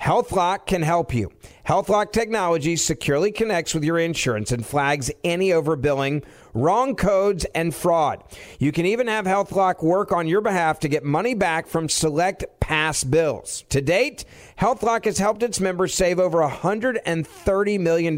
HealthLock 0.00 0.66
can 0.66 0.82
help 0.82 1.12
you. 1.12 1.30
HealthLock 1.66 2.12
technology 2.12 2.76
securely 2.76 3.32
connects 3.32 3.74
with 3.74 3.84
your 3.84 3.98
insurance 3.98 4.52
and 4.52 4.64
flags 4.64 5.10
any 5.24 5.48
overbilling, 5.50 6.24
wrong 6.54 6.94
codes, 6.94 7.44
and 7.54 7.74
fraud. 7.74 8.22
You 8.58 8.72
can 8.72 8.86
even 8.86 9.06
have 9.08 9.26
HealthLock 9.26 9.82
work 9.82 10.12
on 10.12 10.28
your 10.28 10.40
behalf 10.40 10.80
to 10.80 10.88
get 10.88 11.04
money 11.04 11.34
back 11.34 11.66
from 11.66 11.88
select 11.88 12.44
past 12.60 13.10
bills. 13.10 13.64
To 13.70 13.80
date, 13.80 14.24
HealthLock 14.60 15.04
has 15.04 15.18
helped 15.18 15.42
its 15.42 15.60
members 15.60 15.94
save 15.94 16.20
over 16.20 16.38
$130 16.38 17.80
million. 17.80 18.16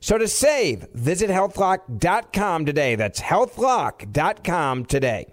So 0.00 0.18
to 0.18 0.28
save, 0.28 0.88
visit 0.94 1.30
healthlock.com 1.30 2.66
today. 2.66 2.96
That's 2.96 3.20
healthlock.com 3.20 4.84
today. 4.86 5.32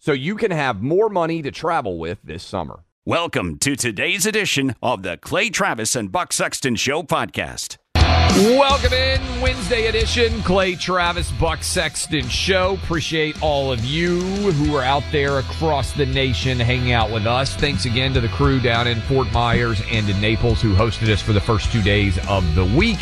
so 0.00 0.12
you 0.12 0.34
can 0.34 0.50
have 0.50 0.82
more 0.82 1.08
money 1.08 1.42
to 1.42 1.50
travel 1.50 1.98
with 1.98 2.18
this 2.24 2.42
summer. 2.42 2.80
Welcome 3.04 3.58
to 3.58 3.76
today's 3.76 4.26
edition 4.26 4.74
of 4.82 5.02
the 5.02 5.18
Clay 5.18 5.50
Travis 5.50 5.94
and 5.94 6.10
Buck 6.10 6.32
Sexton 6.32 6.76
Show 6.76 7.02
podcast. 7.02 7.76
Welcome 7.94 8.92
in 8.92 9.20
Wednesday 9.40 9.88
edition, 9.88 10.40
Clay 10.42 10.74
Travis, 10.74 11.30
Buck 11.32 11.62
Sexton 11.62 12.28
Show. 12.28 12.78
Appreciate 12.82 13.42
all 13.42 13.70
of 13.72 13.84
you 13.84 14.20
who 14.20 14.74
are 14.74 14.82
out 14.82 15.02
there 15.12 15.38
across 15.38 15.92
the 15.92 16.06
nation 16.06 16.58
hanging 16.58 16.92
out 16.92 17.10
with 17.10 17.26
us. 17.26 17.54
Thanks 17.56 17.84
again 17.84 18.14
to 18.14 18.20
the 18.20 18.28
crew 18.28 18.60
down 18.60 18.86
in 18.86 19.00
Fort 19.02 19.30
Myers 19.32 19.82
and 19.90 20.08
in 20.08 20.20
Naples 20.20 20.62
who 20.62 20.74
hosted 20.74 21.08
us 21.08 21.20
for 21.20 21.32
the 21.32 21.40
first 21.40 21.70
two 21.72 21.82
days 21.82 22.18
of 22.28 22.54
the 22.54 22.64
week. 22.64 23.00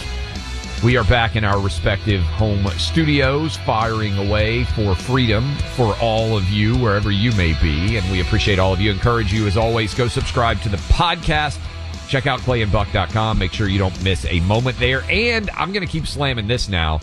We 0.85 0.97
are 0.97 1.05
back 1.05 1.35
in 1.35 1.43
our 1.43 1.59
respective 1.59 2.23
home 2.23 2.65
studios, 2.79 3.57
firing 3.57 4.17
away 4.17 4.63
for 4.63 4.95
freedom 4.95 5.57
for 5.75 5.97
all 6.01 6.37
of 6.37 6.49
you, 6.51 6.79
wherever 6.79 7.11
you 7.11 7.33
may 7.33 7.61
be. 7.61 7.97
And 7.97 8.13
we 8.13 8.21
appreciate 8.21 8.61
all 8.61 8.73
of 8.73 8.81
you. 8.81 8.93
Encourage 8.93 9.33
you, 9.33 9.49
as 9.49 9.57
always, 9.57 9.93
go 9.93 10.07
subscribe 10.07 10.61
to 10.63 10.69
the 10.69 10.77
podcast. 10.77 11.59
Check 12.07 12.29
out 12.29 12.39
clayandbuck.com. 12.41 13.39
Make 13.41 13.53
sure 13.53 13.69
you 13.69 13.81
don't 13.81 14.03
miss 14.05 14.25
a 14.27 14.39
moment 14.41 14.79
there. 14.79 15.03
And 15.11 15.51
I'm 15.51 15.73
going 15.73 15.85
to 15.85 15.91
keep 15.91 16.07
slamming 16.07 16.47
this 16.47 16.69
now. 16.69 17.01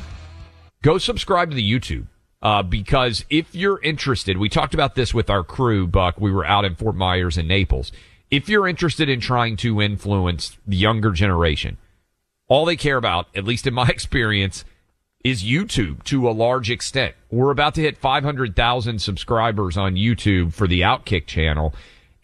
Go 0.82 0.98
subscribe 0.98 1.50
to 1.50 1.56
the 1.56 1.70
YouTube. 1.70 2.08
Uh, 2.42 2.64
because 2.64 3.26
if 3.30 3.54
you're 3.54 3.82
interested, 3.82 4.38
we 4.38 4.48
talked 4.48 4.74
about 4.74 4.96
this 4.96 5.14
with 5.14 5.30
our 5.30 5.44
crew, 5.44 5.86
Buck. 5.86 6.22
We 6.22 6.32
were 6.32 6.46
out 6.46 6.64
in 6.64 6.76
Fort 6.76 6.96
Myers 6.96 7.38
and 7.38 7.48
Naples. 7.48 7.92
If 8.32 8.48
you're 8.48 8.70
interested 8.70 9.10
in 9.10 9.20
trying 9.20 9.58
to 9.58 9.82
influence 9.82 10.58
the 10.66 10.78
younger 10.78 11.12
generation, 11.12 11.78
all 12.48 12.66
they 12.66 12.76
care 12.76 12.98
about, 12.98 13.28
at 13.36 13.44
least 13.44 13.68
in 13.68 13.74
my 13.74 13.88
experience, 13.90 14.66
is 15.24 15.44
YouTube 15.44 16.04
to 16.04 16.30
a 16.30 16.32
large 16.32 16.70
extent. 16.70 17.16
We're 17.32 17.52
about 17.52 17.76
to 17.76 17.82
hit 17.82 17.98
500,000 17.98 19.00
subscribers 19.00 19.76
on 19.76 19.96
YouTube 19.96 20.54
for 20.54 20.68
the 20.68 20.82
Outkick 20.82 21.26
channel. 21.26 21.74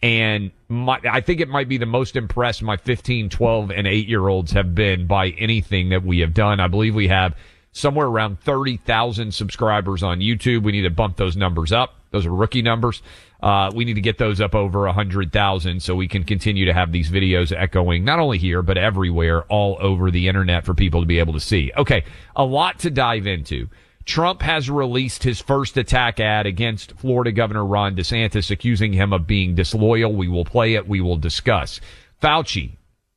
And 0.02 0.52
my, 0.68 1.00
I 1.10 1.20
think 1.20 1.40
it 1.40 1.48
might 1.48 1.68
be 1.68 1.78
the 1.78 1.86
most 1.86 2.16
impressed 2.16 2.62
my 2.62 2.76
15, 2.76 3.28
12, 3.28 3.70
and 3.70 3.86
8 3.86 4.08
year 4.08 4.28
olds 4.28 4.52
have 4.52 4.74
been 4.74 5.06
by 5.06 5.30
anything 5.30 5.88
that 5.90 6.04
we 6.04 6.20
have 6.20 6.34
done. 6.34 6.60
I 6.60 6.68
believe 6.68 6.94
we 6.94 7.08
have 7.08 7.36
somewhere 7.72 8.06
around 8.06 8.40
30,000 8.40 9.32
subscribers 9.32 10.02
on 10.02 10.20
YouTube. 10.20 10.62
We 10.62 10.72
need 10.72 10.82
to 10.82 10.90
bump 10.90 11.16
those 11.16 11.36
numbers 11.36 11.72
up. 11.72 11.94
Those 12.12 12.26
are 12.26 12.34
rookie 12.34 12.62
numbers. 12.62 13.02
Uh, 13.42 13.70
we 13.74 13.84
need 13.84 13.94
to 13.94 14.00
get 14.00 14.18
those 14.18 14.40
up 14.40 14.54
over 14.54 14.84
a 14.84 14.90
100,000 14.90 15.82
so 15.82 15.96
we 15.96 16.06
can 16.06 16.22
continue 16.22 16.66
to 16.66 16.72
have 16.72 16.92
these 16.92 17.10
videos 17.10 17.52
echoing 17.52 18.04
not 18.04 18.20
only 18.20 18.38
here, 18.38 18.62
but 18.62 18.78
everywhere 18.78 19.42
all 19.44 19.76
over 19.80 20.10
the 20.10 20.28
internet 20.28 20.64
for 20.64 20.74
people 20.74 21.00
to 21.00 21.06
be 21.06 21.18
able 21.18 21.32
to 21.32 21.40
see. 21.40 21.72
Okay. 21.76 22.04
A 22.36 22.44
lot 22.44 22.78
to 22.80 22.90
dive 22.90 23.26
into. 23.26 23.68
Trump 24.04 24.42
has 24.42 24.68
released 24.68 25.22
his 25.22 25.40
first 25.40 25.76
attack 25.76 26.18
ad 26.20 26.46
against 26.46 26.92
Florida 26.92 27.32
Governor 27.32 27.64
Ron 27.64 27.94
DeSantis, 27.94 28.50
accusing 28.50 28.92
him 28.92 29.12
of 29.12 29.26
being 29.26 29.54
disloyal. 29.54 30.12
We 30.12 30.28
will 30.28 30.44
play 30.44 30.74
it. 30.74 30.88
We 30.88 31.00
will 31.00 31.16
discuss. 31.16 31.80
Fauci 32.20 32.76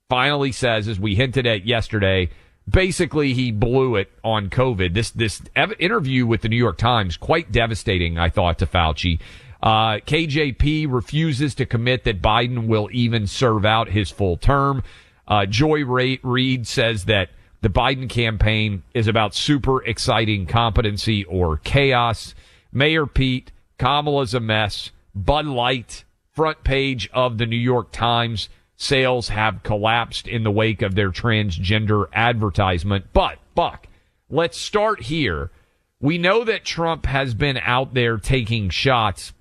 finally 0.09 0.51
says, 0.51 0.87
as 0.87 0.99
we 0.99 1.15
hinted 1.15 1.47
at 1.47 1.65
yesterday, 1.65 2.29
basically 2.69 3.33
he 3.33 3.51
blew 3.51 3.95
it 3.95 4.11
on 4.23 4.49
COVID. 4.49 4.93
This 4.93 5.11
this 5.11 5.41
interview 5.79 6.25
with 6.25 6.41
the 6.41 6.49
New 6.49 6.57
York 6.57 6.77
Times 6.77 7.17
quite 7.17 7.51
devastating, 7.51 8.17
I 8.17 8.29
thought, 8.29 8.59
to 8.59 8.65
Fauci. 8.65 9.19
Uh, 9.61 9.97
KJP 10.05 10.91
refuses 10.91 11.55
to 11.55 11.65
commit 11.65 12.03
that 12.03 12.21
Biden 12.21 12.67
will 12.67 12.89
even 12.91 13.25
serve 13.25 13.65
out 13.65 13.89
his 13.89 14.11
full 14.11 14.37
term. 14.37 14.83
Uh, 15.27 15.45
Joy 15.45 15.83
Reid 15.85 16.67
says 16.67 17.05
that 17.05 17.29
the 17.61 17.69
Biden 17.69 18.07
campaign 18.07 18.83
is 18.93 19.07
about 19.07 19.33
super 19.33 19.83
exciting 19.83 20.45
competency 20.45 21.23
or 21.23 21.57
chaos. 21.57 22.35
Mayor 22.71 23.07
Pete, 23.07 23.51
Kamala's 23.79 24.35
a 24.35 24.39
mess. 24.39 24.91
Bud 25.15 25.47
Light, 25.47 26.03
front 26.33 26.63
page 26.63 27.09
of 27.11 27.39
the 27.39 27.47
New 27.47 27.55
York 27.55 27.91
Times. 27.91 28.49
Sales 28.77 29.29
have 29.29 29.63
collapsed 29.63 30.27
in 30.27 30.43
the 30.43 30.51
wake 30.51 30.81
of 30.81 30.95
their 30.95 31.11
transgender 31.11 32.05
advertisement. 32.13 33.05
But, 33.13 33.39
Buck, 33.53 33.87
let's 34.29 34.57
start 34.57 35.03
here. 35.03 35.51
We 35.99 36.17
know 36.17 36.43
that 36.43 36.65
Trump 36.65 37.05
has 37.05 37.33
been 37.33 37.57
out 37.57 37.93
there 37.93 38.17
taking 38.17 38.69
shots 38.69 39.33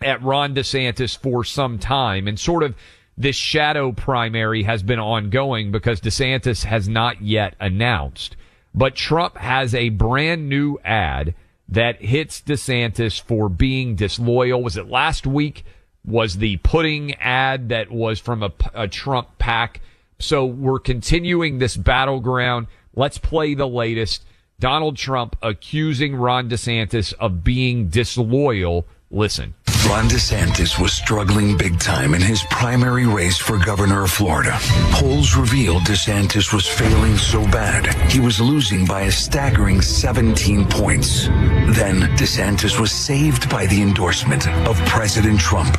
at 0.00 0.22
Ron 0.22 0.54
DeSantis 0.54 1.16
for 1.16 1.44
some 1.44 1.78
time 1.78 2.26
and 2.26 2.38
sort 2.38 2.62
of 2.62 2.74
this 3.16 3.36
shadow 3.36 3.92
primary 3.92 4.64
has 4.64 4.82
been 4.82 4.98
ongoing 4.98 5.70
because 5.70 6.00
DeSantis 6.00 6.64
has 6.64 6.88
not 6.88 7.22
yet 7.22 7.54
announced. 7.60 8.36
But 8.74 8.96
Trump 8.96 9.36
has 9.36 9.74
a 9.74 9.90
brand 9.90 10.48
new 10.48 10.78
ad 10.84 11.34
that 11.68 12.02
hits 12.02 12.42
DeSantis 12.42 13.20
for 13.20 13.48
being 13.48 13.94
disloyal. 13.94 14.62
Was 14.62 14.76
it 14.76 14.88
last 14.88 15.26
week? 15.26 15.64
Was 16.04 16.36
the 16.38 16.58
pudding 16.58 17.14
ad 17.14 17.70
that 17.70 17.90
was 17.90 18.20
from 18.20 18.42
a, 18.42 18.52
a 18.74 18.88
Trump 18.88 19.38
PAC? 19.38 19.80
So 20.18 20.44
we're 20.44 20.78
continuing 20.78 21.58
this 21.58 21.76
battleground. 21.76 22.66
Let's 22.94 23.18
play 23.18 23.54
the 23.54 23.68
latest. 23.68 24.24
Donald 24.60 24.96
Trump 24.96 25.36
accusing 25.42 26.14
Ron 26.14 26.48
DeSantis 26.48 27.12
of 27.14 27.42
being 27.42 27.88
disloyal. 27.88 28.86
Listen. 29.10 29.54
Ron 29.88 30.08
DeSantis 30.08 30.80
was 30.80 30.92
struggling 30.92 31.56
big 31.56 31.78
time 31.78 32.14
in 32.14 32.22
his 32.22 32.42
primary 32.44 33.06
race 33.06 33.36
for 33.36 33.58
governor 33.58 34.04
of 34.04 34.10
Florida. 34.10 34.56
Polls 34.92 35.36
revealed 35.36 35.82
DeSantis 35.82 36.54
was 36.54 36.66
failing 36.66 37.16
so 37.16 37.42
bad, 37.48 37.86
he 38.10 38.18
was 38.18 38.40
losing 38.40 38.86
by 38.86 39.02
a 39.02 39.12
staggering 39.12 39.82
17 39.82 40.66
points. 40.66 41.26
Then 41.26 42.02
DeSantis 42.16 42.80
was 42.80 42.92
saved 42.92 43.50
by 43.50 43.66
the 43.66 43.82
endorsement 43.82 44.48
of 44.66 44.76
President 44.86 45.38
Trump. 45.38 45.76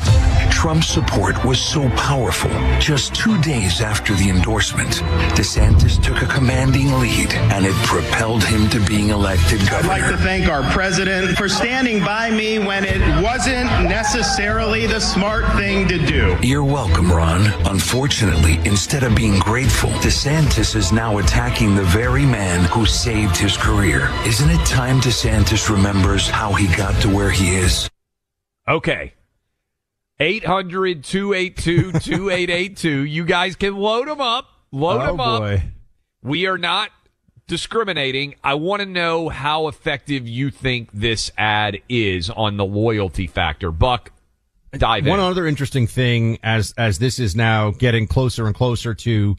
Trump's 0.51 0.87
support 0.87 1.43
was 1.43 1.59
so 1.59 1.89
powerful. 1.91 2.51
Just 2.79 3.15
two 3.15 3.41
days 3.41 3.81
after 3.81 4.13
the 4.13 4.29
endorsement, 4.29 5.01
DeSantis 5.35 6.01
took 6.01 6.21
a 6.21 6.27
commanding 6.27 6.91
lead 6.99 7.33
and 7.33 7.65
it 7.65 7.75
propelled 7.85 8.43
him 8.43 8.69
to 8.69 8.79
being 8.85 9.09
elected 9.09 9.59
governor. 9.69 9.93
I'd 9.93 10.01
like 10.01 10.11
to 10.11 10.17
thank 10.17 10.47
our 10.47 10.63
president 10.71 11.37
for 11.37 11.49
standing 11.49 12.03
by 12.03 12.29
me 12.29 12.59
when 12.59 12.85
it 12.85 13.01
wasn't 13.23 13.69
necessarily 13.95 14.85
the 14.85 14.99
smart 14.99 15.45
thing 15.55 15.87
to 15.87 15.97
do. 15.97 16.37
You're 16.41 16.65
welcome, 16.65 17.09
Ron. 17.09 17.45
Unfortunately, 17.65 18.59
instead 18.65 19.03
of 19.03 19.15
being 19.15 19.39
grateful, 19.39 19.89
DeSantis 19.89 20.75
is 20.75 20.91
now 20.91 21.19
attacking 21.19 21.75
the 21.75 21.83
very 21.83 22.25
man 22.25 22.65
who 22.65 22.85
saved 22.85 23.37
his 23.37 23.55
career. 23.55 24.09
Isn't 24.25 24.49
it 24.49 24.65
time 24.65 24.99
DeSantis 24.99 25.69
remembers 25.69 26.27
how 26.27 26.51
he 26.51 26.67
got 26.75 27.01
to 27.03 27.07
where 27.07 27.31
he 27.31 27.55
is? 27.55 27.89
Okay. 28.67 29.13
800 30.19 31.05
282 31.05 31.93
2882. 31.93 32.89
You 32.89 33.23
guys 33.23 33.55
can 33.55 33.77
load 33.77 34.09
them 34.09 34.19
up. 34.19 34.49
Load 34.73 35.03
oh, 35.03 35.05
them 35.05 35.19
up. 35.21 35.41
Boy. 35.41 35.63
We 36.21 36.47
are 36.47 36.57
not 36.57 36.89
discriminating. 37.47 38.35
I 38.43 38.55
want 38.55 38.81
to 38.81 38.85
know 38.85 39.29
how 39.29 39.67
effective 39.67 40.27
you 40.27 40.49
think 40.49 40.89
this 40.91 41.31
ad 41.37 41.81
is 41.89 42.29
on 42.29 42.57
the 42.57 42.65
loyalty 42.65 43.27
factor. 43.27 43.71
Buck, 43.71 44.11
dive 44.73 45.05
in. 45.05 45.09
One 45.09 45.19
in. 45.19 45.25
other 45.25 45.45
interesting 45.45 45.87
thing 45.87 46.39
as 46.43 46.73
as 46.77 46.99
this 46.99 47.19
is 47.19 47.35
now 47.35 47.71
getting 47.71 48.07
closer 48.07 48.47
and 48.47 48.55
closer 48.55 48.93
to 48.93 49.35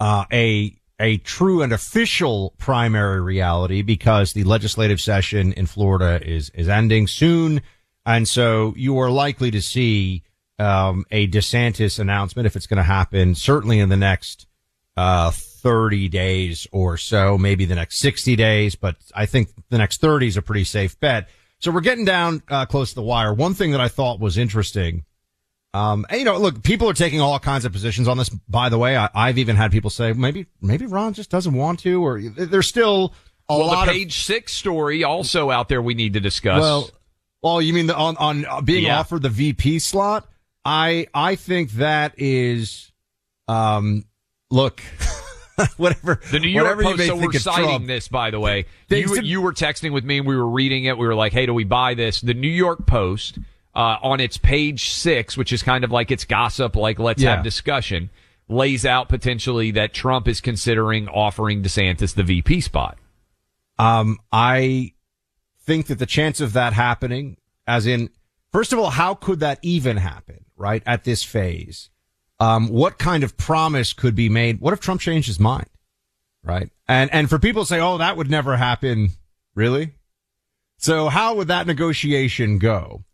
uh, 0.00 0.24
a 0.32 0.74
a 1.00 1.18
true 1.18 1.62
and 1.62 1.72
official 1.72 2.54
primary 2.58 3.20
reality 3.20 3.82
because 3.82 4.32
the 4.32 4.44
legislative 4.44 5.00
session 5.00 5.52
in 5.52 5.66
Florida 5.66 6.20
is 6.26 6.50
is 6.50 6.68
ending 6.68 7.06
soon, 7.06 7.62
and 8.04 8.26
so 8.26 8.74
you 8.76 8.98
are 8.98 9.10
likely 9.10 9.50
to 9.50 9.62
see 9.62 10.24
um, 10.58 11.04
a 11.10 11.28
DeSantis 11.28 11.98
announcement 12.00 12.46
if 12.46 12.56
it's 12.56 12.66
going 12.66 12.78
to 12.78 12.82
happen. 12.82 13.34
Certainly 13.34 13.78
in 13.78 13.88
the 13.90 13.96
next 13.96 14.46
uh, 14.96 15.30
30 15.58 16.08
days 16.08 16.66
or 16.72 16.96
so, 16.96 17.36
maybe 17.38 17.64
the 17.64 17.74
next 17.74 17.98
60 17.98 18.36
days, 18.36 18.74
but 18.74 18.96
I 19.14 19.26
think 19.26 19.50
the 19.70 19.78
next 19.78 20.00
30 20.00 20.28
is 20.28 20.36
a 20.36 20.42
pretty 20.42 20.64
safe 20.64 20.98
bet. 21.00 21.28
So 21.60 21.70
we're 21.70 21.80
getting 21.80 22.04
down 22.04 22.42
uh, 22.48 22.66
close 22.66 22.90
to 22.90 22.94
the 22.96 23.02
wire. 23.02 23.34
One 23.34 23.54
thing 23.54 23.72
that 23.72 23.80
I 23.80 23.88
thought 23.88 24.20
was 24.20 24.38
interesting, 24.38 25.04
um, 25.74 26.06
and, 26.08 26.18
you 26.20 26.24
know, 26.24 26.38
look, 26.38 26.62
people 26.62 26.88
are 26.88 26.94
taking 26.94 27.20
all 27.20 27.38
kinds 27.38 27.64
of 27.64 27.72
positions 27.72 28.08
on 28.08 28.16
this. 28.16 28.28
By 28.48 28.68
the 28.68 28.78
way, 28.78 28.96
I, 28.96 29.26
have 29.26 29.38
even 29.38 29.56
had 29.56 29.70
people 29.70 29.90
say 29.90 30.12
maybe 30.12 30.46
maybe 30.62 30.86
Ron 30.86 31.12
just 31.12 31.30
doesn't 31.30 31.52
want 31.54 31.80
to, 31.80 32.02
or 32.02 32.20
there's 32.20 32.66
still 32.66 33.12
a 33.48 33.58
well, 33.58 33.66
lot 33.66 33.86
the 33.86 33.92
page 33.92 34.16
of, 34.16 34.24
six 34.24 34.54
story 34.54 35.04
also 35.04 35.50
out 35.50 35.68
there 35.68 35.82
we 35.82 35.94
need 35.94 36.14
to 36.14 36.20
discuss. 36.20 36.60
Well, 36.60 36.90
well, 37.42 37.60
you 37.62 37.74
mean 37.74 37.86
the, 37.86 37.96
on 37.96 38.16
on 38.16 38.64
being 38.64 38.84
Yeah. 38.84 38.98
offered 38.98 39.22
the 39.22 39.28
VP 39.28 39.78
slot? 39.80 40.26
I 40.64 41.06
I 41.12 41.34
think 41.34 41.72
that 41.72 42.14
is, 42.16 42.90
um, 43.46 44.04
look. 44.50 44.82
whatever 45.76 46.20
The 46.30 46.38
New 46.40 46.48
York 46.48 46.64
whatever 46.76 46.82
Post. 46.96 47.06
So 47.06 47.16
we're 47.16 47.32
citing 47.32 47.64
Trump, 47.64 47.86
this, 47.86 48.08
by 48.08 48.30
the 48.30 48.40
way. 48.40 48.66
You, 48.88 49.08
said- 49.08 49.26
you 49.26 49.40
were 49.40 49.52
texting 49.52 49.92
with 49.92 50.04
me, 50.04 50.18
and 50.18 50.26
we 50.26 50.36
were 50.36 50.48
reading 50.48 50.84
it. 50.84 50.96
We 50.98 51.06
were 51.06 51.14
like, 51.14 51.32
"Hey, 51.32 51.46
do 51.46 51.54
we 51.54 51.64
buy 51.64 51.94
this?" 51.94 52.20
The 52.20 52.34
New 52.34 52.48
York 52.48 52.86
Post 52.86 53.38
uh, 53.74 53.96
on 54.02 54.20
its 54.20 54.36
page 54.38 54.90
six, 54.90 55.36
which 55.36 55.52
is 55.52 55.62
kind 55.62 55.84
of 55.84 55.90
like 55.92 56.10
its 56.10 56.24
gossip, 56.24 56.74
like 56.76 56.98
let's 56.98 57.22
Yeah. 57.22 57.36
have 57.36 57.44
discussion, 57.44 58.10
lays 58.48 58.84
out 58.86 59.08
potentially 59.08 59.70
that 59.72 59.92
Trump 59.94 60.26
is 60.28 60.40
considering 60.40 61.08
offering 61.08 61.62
DeSantis 61.62 62.14
the 62.14 62.22
VP 62.24 62.60
spot. 62.60 62.98
Um, 63.78 64.18
I 64.32 64.94
think 65.60 65.86
that 65.86 65.98
the 65.98 66.06
chance 66.06 66.40
of 66.40 66.54
that 66.54 66.72
happening, 66.72 67.36
as 67.66 67.86
in, 67.86 68.10
first 68.50 68.72
of 68.72 68.78
all, 68.78 68.90
how 68.90 69.14
could 69.14 69.40
that 69.40 69.58
even 69.62 69.98
happen, 69.98 70.44
right? 70.56 70.82
At 70.86 71.04
this 71.04 71.22
phase, 71.22 71.90
um, 72.40 72.68
what 72.68 72.98
kind 72.98 73.24
of 73.24 73.36
promise 73.36 73.92
could 73.92 74.14
be 74.14 74.28
made? 74.28 74.60
What 74.60 74.72
if 74.72 74.80
Trump 74.80 75.00
changed 75.00 75.26
his 75.26 75.40
mind, 75.40 75.68
right? 76.42 76.70
And 76.86 77.12
and 77.12 77.28
for 77.28 77.38
people 77.38 77.62
to 77.62 77.68
say, 77.68 77.80
oh, 77.80 77.98
that 77.98 78.16
would 78.16 78.30
never 78.30 78.56
happen, 78.56 79.10
really? 79.54 79.94
So 80.78 81.08
how 81.08 81.34
would 81.34 81.48
that 81.48 81.66
negotiation 81.66 82.58
go? 82.58 83.04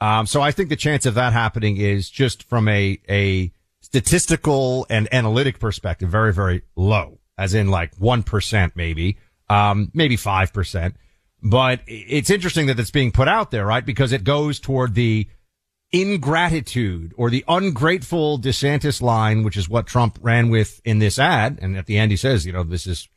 Um, 0.00 0.26
so 0.26 0.42
I 0.42 0.50
think 0.50 0.68
the 0.68 0.76
chance 0.76 1.06
of 1.06 1.14
that 1.14 1.32
happening 1.32 1.78
is 1.78 2.10
just 2.10 2.42
from 2.42 2.68
a 2.68 2.98
a 3.08 3.52
statistical 3.80 4.86
and 4.90 5.12
analytic 5.12 5.58
perspective, 5.58 6.10
very 6.10 6.32
very 6.32 6.62
low, 6.76 7.20
as 7.38 7.54
in 7.54 7.68
like 7.68 7.94
one 7.96 8.22
percent 8.22 8.74
maybe, 8.76 9.16
um, 9.48 9.90
maybe 9.94 10.16
five 10.16 10.52
percent. 10.52 10.96
But 11.42 11.80
it's 11.86 12.30
interesting 12.30 12.66
that 12.66 12.78
it's 12.78 12.90
being 12.90 13.12
put 13.12 13.28
out 13.28 13.50
there, 13.50 13.64
right? 13.64 13.84
Because 13.84 14.12
it 14.12 14.24
goes 14.24 14.58
toward 14.58 14.94
the 14.94 15.28
ingratitude 15.92 17.14
or 17.16 17.30
the 17.30 17.44
ungrateful 17.48 18.38
DeSantis 18.38 19.00
line, 19.00 19.42
which 19.42 19.56
is 19.56 19.68
what 19.68 19.86
Trump 19.86 20.18
ran 20.20 20.50
with 20.50 20.80
in 20.84 20.98
this 20.98 21.18
ad. 21.18 21.58
And 21.62 21.76
at 21.76 21.86
the 21.86 21.98
end, 21.98 22.10
he 22.10 22.16
says, 22.16 22.44
you 22.44 22.52
know, 22.52 22.62
this 22.62 22.86
is, 22.86 23.08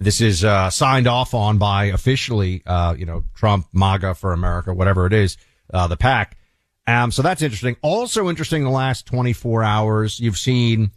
this 0.00 0.20
is, 0.20 0.44
uh, 0.44 0.70
signed 0.70 1.06
off 1.06 1.34
on 1.34 1.58
by 1.58 1.86
officially, 1.86 2.62
uh, 2.66 2.94
you 2.96 3.06
know, 3.06 3.24
Trump, 3.34 3.66
MAGA 3.72 4.14
for 4.14 4.32
America, 4.32 4.72
whatever 4.72 5.06
it 5.06 5.12
is, 5.12 5.36
uh, 5.72 5.86
the 5.86 5.96
PAC. 5.96 6.36
Um, 6.86 7.10
so 7.10 7.22
that's 7.22 7.42
interesting. 7.42 7.76
Also 7.82 8.28
interesting 8.28 8.62
in 8.62 8.66
the 8.66 8.70
last 8.70 9.06
24 9.06 9.62
hours, 9.62 10.20
you've 10.20 10.38
seen 10.38 10.90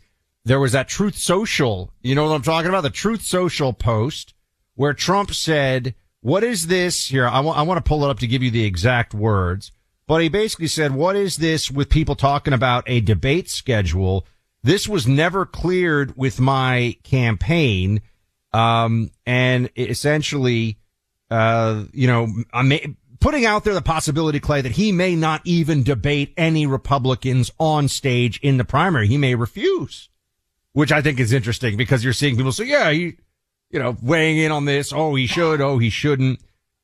there 0.44 0.60
was 0.60 0.72
that 0.72 0.88
Truth 0.88 1.18
Social, 1.18 1.94
you 2.02 2.16
know 2.16 2.26
what 2.26 2.36
I'm 2.36 2.42
talking 2.42 2.70
about? 2.70 2.82
The 2.82 2.90
Truth 2.90 3.22
Social 3.22 3.74
post 3.74 4.34
where 4.76 4.94
Trump 4.94 5.34
said, 5.34 5.96
what 6.22 6.44
is 6.44 6.68
this 6.68 7.08
here? 7.08 7.28
I 7.28 7.40
want, 7.42 7.58
I 7.58 7.64
want 7.64 7.84
to 7.84 7.88
pull 7.88 8.06
it 8.06 8.10
up 8.10 8.20
to 8.20 8.28
give 8.28 8.44
you 8.44 8.52
the 8.52 8.64
exact 8.64 9.14
words, 9.14 9.72
but 10.08 10.22
he 10.22 10.30
basically 10.30 10.68
said, 10.68 10.94
what 10.94 11.16
is 11.16 11.38
this 11.38 11.70
with 11.70 11.90
people 11.90 12.16
talking 12.16 12.54
about 12.54 12.84
a 12.88 13.02
debate 13.02 13.50
schedule? 13.50 14.26
This 14.64 14.88
was 14.88 15.08
never 15.08 15.46
cleared 15.46 16.18
with 16.18 16.40
my 16.40 16.98
campaign. 17.04 18.02
Um, 18.54 19.12
and 19.26 19.70
essentially, 19.76 20.80
uh, 21.30 21.84
you 21.92 22.08
know, 22.08 22.28
I 22.54 22.62
may, 22.64 22.96
putting 23.20 23.46
out 23.46 23.66
there 23.66 23.74
the 23.74 23.82
possibility, 23.82 24.40
Clay, 24.40 24.62
that 24.62 24.72
he 24.72 24.92
may 24.92 25.16
not 25.16 25.42
even 25.44 25.84
debate 25.84 26.34
any 26.38 26.66
Republicans 26.66 27.52
on 27.60 27.88
stage 27.88 28.40
in 28.42 28.58
the 28.58 28.66
primary. 28.66 29.08
He 29.08 29.18
may 29.18 29.36
refuse, 29.36 30.10
which 30.72 30.92
I 30.92 31.02
think 31.02 31.20
is 31.20 31.34
interesting 31.34 31.78
because 31.78 32.04
you're 32.04 32.14
seeing 32.14 32.38
people 32.38 32.52
say, 32.52 32.66
yeah, 32.66 32.92
he, 32.92 33.18
you 33.70 33.80
know, 33.80 33.98
weighing 34.02 34.38
in 34.38 34.52
on 34.52 34.66
this. 34.66 34.94
Oh, 34.94 35.16
he 35.16 35.28
should. 35.28 35.60
Oh, 35.60 35.78
he 35.78 35.90
shouldn't. 35.90 36.40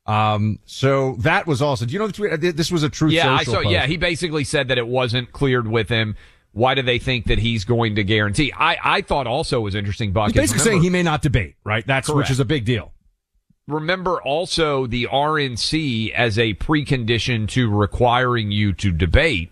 Um, 0.06 0.60
so 0.66 1.16
that 1.20 1.48
was 1.48 1.62
also, 1.62 1.86
do 1.86 1.94
you 1.94 2.00
know, 2.00 2.08
the 2.08 2.14
tweet? 2.14 2.56
this 2.58 2.72
was 2.72 2.84
a 2.84 2.90
truth 2.90 3.14
Yeah, 3.14 3.34
I 3.34 3.44
saw. 3.44 3.56
post. 3.62 3.70
Yeah, 3.70 3.86
he 3.88 3.98
basically 3.98 4.44
said 4.44 4.68
that 4.68 4.78
it 4.78 4.88
wasn't 4.88 5.32
cleared 5.32 5.68
with 5.68 5.88
him. 5.90 6.16
Why 6.52 6.76
do 6.76 6.82
they 6.82 7.00
think 7.00 7.26
that 7.28 7.40
he's 7.40 7.64
going 7.64 7.96
to 7.96 8.04
guarantee? 8.04 8.52
I, 8.56 8.78
I 8.84 9.02
thought 9.02 9.26
also 9.28 9.62
was 9.62 9.76
interesting, 9.76 10.12
Buck. 10.12 10.28
He's 10.28 10.34
basically 10.36 10.60
remember- 10.60 10.72
saying 10.72 10.82
he 10.84 10.90
may 10.90 11.04
not 11.04 11.22
debate, 11.22 11.56
right? 11.64 11.86
That's, 11.88 12.10
which 12.10 12.30
is 12.30 12.40
a 12.40 12.46
big 12.46 12.66
deal. 12.66 12.92
remember 13.68 14.22
also 14.22 14.86
the 14.88 15.08
RNC 15.12 16.12
as 16.12 16.38
a 16.38 16.54
precondition 16.56 17.48
to 17.50 17.70
requiring 17.74 18.52
you 18.52 18.74
to 18.74 18.92
debate. 18.92 19.52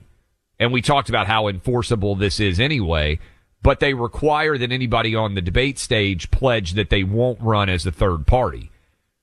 And 0.60 0.72
we 0.72 0.82
talked 0.84 1.10
about 1.10 1.25
how 1.28 1.48
enforceable 1.48 2.16
this 2.16 2.40
is 2.40 2.60
anyway, 2.60 3.20
but 3.64 3.80
they 3.80 3.94
require 3.96 4.58
that 4.60 4.72
anybody 4.72 5.16
on 5.16 5.34
the 5.34 5.42
debate 5.42 5.80
stage 5.80 6.30
pledge 6.30 6.74
that 6.74 6.90
they 6.92 7.04
won't 7.04 7.42
run 7.42 7.68
as 7.70 7.86
a 7.86 7.92
third 7.92 8.28
party. 8.28 8.70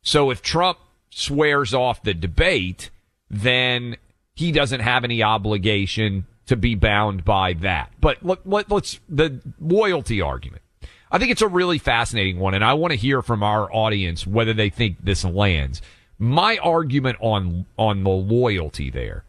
So 0.03 0.31
if 0.31 0.43
Trump 0.43 0.79
swears 1.11 1.75
off 1.75 2.03
the 2.03 2.15
debate, 2.15 2.91
then 3.31 3.97
he 4.35 4.53
doesn't 4.53 4.81
have 4.81 5.05
any 5.05 5.23
obligation 5.23 6.27
to 6.47 6.57
be 6.57 6.75
bound 6.75 7.25
by 7.25 7.53
that. 7.55 7.93
But 8.01 8.25
let, 8.25 8.47
let, 8.49 8.71
let's, 8.71 9.01
the 9.09 9.41
loyalty 9.61 10.21
argument. 10.21 10.63
I 11.11 11.19
think 11.19 11.31
it's 11.31 11.43
a 11.43 11.49
really 11.49 11.79
fascinating 11.79 12.39
one, 12.39 12.55
and 12.55 12.65
I 12.65 12.75
want 12.75 12.93
to 12.93 12.99
hear 12.99 13.23
from 13.23 13.43
our 13.43 13.73
audience 13.73 14.27
whether 14.27 14.53
they 14.53 14.71
think 14.71 14.99
this 15.03 15.25
lands. 15.25 15.81
My 16.19 16.59
argument 16.59 17.19
on 17.21 17.67
on 17.79 18.03
the 18.03 18.11
loyalty 18.11 18.91
there 18.91 19.25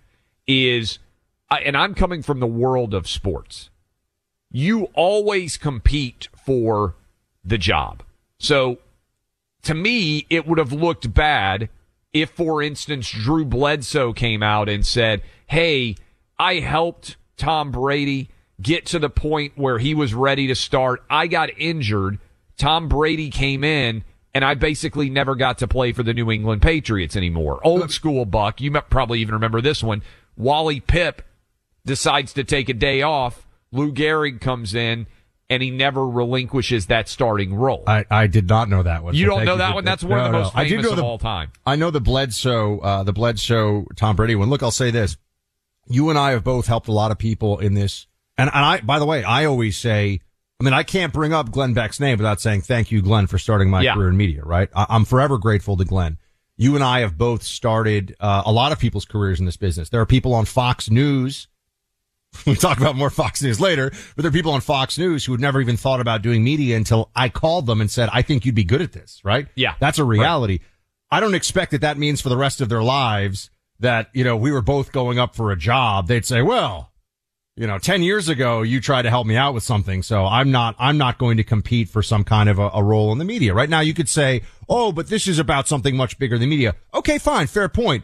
is, 0.47 0.99
and 1.49 1.77
I'm 1.77 1.93
coming 1.93 2.21
from 2.21 2.39
the 2.39 2.47
world 2.47 2.93
of 2.93 3.07
sports. 3.07 3.69
You 4.51 4.89
always 4.93 5.55
compete 5.57 6.27
for 6.43 6.95
the 7.45 7.57
job. 7.57 8.03
So, 8.39 8.79
to 9.63 9.73
me, 9.73 10.25
it 10.29 10.47
would 10.47 10.57
have 10.57 10.73
looked 10.73 11.13
bad 11.13 11.69
if, 12.13 12.29
for 12.31 12.61
instance, 12.61 13.09
Drew 13.09 13.45
Bledsoe 13.45 14.13
came 14.13 14.41
out 14.41 14.69
and 14.69 14.85
said, 14.85 15.21
"Hey, 15.47 15.95
I 16.37 16.55
helped 16.55 17.17
Tom 17.37 17.71
Brady." 17.71 18.29
get 18.61 18.85
to 18.87 18.99
the 18.99 19.09
point 19.09 19.53
where 19.55 19.77
he 19.77 19.93
was 19.93 20.13
ready 20.13 20.47
to 20.47 20.55
start. 20.55 21.03
I 21.09 21.27
got 21.27 21.49
injured. 21.57 22.19
Tom 22.57 22.89
Brady 22.89 23.29
came 23.29 23.63
in 23.63 24.03
and 24.33 24.43
I 24.43 24.53
basically 24.53 25.09
never 25.09 25.35
got 25.35 25.57
to 25.59 25.67
play 25.67 25.91
for 25.91 26.03
the 26.03 26.13
New 26.13 26.29
England 26.29 26.61
Patriots 26.61 27.15
anymore. 27.15 27.59
Old 27.63 27.91
school 27.91 28.25
buck. 28.25 28.61
You 28.61 28.71
might 28.71 28.89
probably 28.89 29.19
even 29.21 29.35
remember 29.35 29.61
this 29.61 29.83
one 29.83 30.03
Wally 30.35 30.81
Pipp 30.81 31.19
decides 31.85 32.33
to 32.33 32.43
take 32.43 32.69
a 32.69 32.73
day 32.73 33.01
off. 33.01 33.47
Lou 33.71 33.91
Gehrig 33.91 34.41
comes 34.41 34.73
in 34.73 35.07
and 35.49 35.63
he 35.63 35.71
never 35.71 36.07
relinquishes 36.07 36.87
that 36.87 37.09
starting 37.09 37.53
role. 37.53 37.83
I, 37.87 38.05
I 38.09 38.27
did 38.27 38.47
not 38.47 38.69
know 38.69 38.83
that 38.83 39.03
one. 39.03 39.15
you 39.15 39.25
don't 39.25 39.45
know 39.45 39.57
that 39.57 39.73
one? 39.73 39.83
That's 39.83 40.03
one 40.03 40.19
of 40.19 40.25
the 40.25 40.31
most 40.31 40.53
no. 40.55 40.59
I 40.59 40.63
did 40.65 40.69
famous 40.71 40.85
know 40.85 40.91
of 40.91 40.97
the- 40.97 41.03
all 41.03 41.17
time. 41.17 41.51
I 41.65 41.75
know 41.75 41.91
the 41.91 42.01
Bledsoe, 42.01 42.79
uh, 42.79 43.03
the 43.03 43.13
Bledsoe 43.13 43.85
Tom 43.95 44.15
Brady 44.15 44.35
one. 44.35 44.49
Look, 44.49 44.61
I'll 44.63 44.71
say 44.71 44.91
this. 44.91 45.17
You 45.87 46.09
and 46.11 46.19
I 46.19 46.31
have 46.31 46.43
both 46.43 46.67
helped 46.67 46.87
a 46.87 46.91
lot 46.91 47.09
of 47.11 47.17
people 47.17 47.57
in 47.59 47.73
this. 47.73 48.05
And, 48.37 48.49
and 48.53 48.63
I, 48.63 48.79
by 48.81 48.99
the 48.99 49.05
way, 49.05 49.23
I 49.23 49.45
always 49.45 49.75
say, 49.77 50.21
I 50.61 50.63
mean, 50.63 50.73
I 50.73 50.83
can't 50.83 51.11
bring 51.11 51.33
up 51.33 51.51
Glenn 51.51 51.73
Beck's 51.73 51.99
name 51.99 52.17
without 52.19 52.39
saying 52.39 52.61
thank 52.61 52.91
you, 52.91 53.01
Glenn, 53.01 53.27
for 53.27 53.39
starting 53.39 53.69
my 53.69 53.81
Yeah. 53.81 53.95
career 53.95 54.09
in 54.09 54.17
media, 54.17 54.43
right? 54.43 54.69
I, 54.75 54.85
I'm 54.89 55.03
forever 55.05 55.37
grateful 55.37 55.77
to 55.77 55.85
Glenn. 55.85 56.17
You 56.57 56.75
and 56.75 56.83
I 56.83 56.99
have 56.99 57.17
both 57.17 57.41
started, 57.43 58.15
uh, 58.19 58.43
a 58.45 58.51
lot 58.51 58.71
of 58.71 58.79
people's 58.79 59.05
careers 59.05 59.39
in 59.39 59.45
this 59.45 59.57
business. 59.57 59.89
There 59.89 60.01
are 60.01 60.05
people 60.05 60.33
on 60.33 60.45
Fox 60.45 60.89
News 60.91 61.47
we 62.47 62.55
talk 62.55 62.77
about 62.79 62.95
more 62.95 63.09
Fox 63.09 63.41
News 63.41 63.59
later, 63.59 63.91
but 64.15 64.21
there 64.21 64.29
are 64.29 64.33
people 64.33 64.51
on 64.51 64.61
Fox 64.61 64.97
News 64.97 65.25
who 65.25 65.31
had 65.31 65.41
never 65.41 65.61
even 65.61 65.77
thought 65.77 65.99
about 65.99 66.21
doing 66.21 66.43
media 66.43 66.77
until 66.77 67.09
I 67.15 67.29
called 67.29 67.65
them 67.65 67.81
and 67.81 67.89
said, 67.89 68.09
I 68.11 68.21
think 68.21 68.45
you'd 68.45 68.55
be 68.55 68.63
good 68.63 68.81
at 68.81 68.93
this, 68.93 69.21
right? 69.23 69.47
Yeah. 69.55 69.75
That's 69.79 69.99
a 69.99 70.03
reality. 70.03 70.59
I 71.11 71.19
don't 71.19 71.35
expect 71.35 71.71
that 71.71 71.81
that 71.81 71.97
means 71.97 72.21
for 72.21 72.29
the 72.29 72.37
rest 72.37 72.61
of 72.61 72.69
their 72.69 72.83
lives 72.83 73.49
that, 73.79 74.09
you 74.13 74.23
know, 74.23 74.37
we 74.37 74.51
were 74.51 74.61
both 74.61 74.91
going 74.91 75.17
up 75.17 75.35
for 75.35 75.51
a 75.51 75.57
job. 75.57 76.07
They'd 76.07 76.25
say, 76.25 76.41
well, 76.41 76.91
you 77.55 77.67
know, 77.67 77.77
10 77.77 78.03
years 78.03 78.29
ago, 78.29 78.61
you 78.61 78.79
tried 78.79 79.01
to 79.01 79.09
help 79.09 79.25
me 79.25 79.35
out 79.35 79.53
with 79.53 79.63
something. 79.63 80.03
So 80.03 80.25
I'm 80.25 80.51
not, 80.51 80.75
I'm 80.77 80.97
not 80.97 81.17
going 81.17 81.37
to 81.37 81.43
compete 81.43 81.89
for 81.89 82.03
some 82.03 82.23
kind 82.23 82.47
of 82.47 82.59
a, 82.59 82.69
a 82.73 82.83
role 82.83 83.11
in 83.11 83.17
the 83.17 83.25
media. 83.25 83.53
Right 83.53 83.69
now, 83.69 83.79
you 83.79 83.93
could 83.93 84.07
say, 84.07 84.43
oh, 84.69 84.91
but 84.91 85.07
this 85.07 85.27
is 85.27 85.39
about 85.39 85.67
something 85.67 85.97
much 85.97 86.19
bigger 86.19 86.37
than 86.37 86.49
media. 86.49 86.75
Okay, 86.93 87.17
fine. 87.17 87.47
Fair 87.47 87.67
point. 87.67 88.03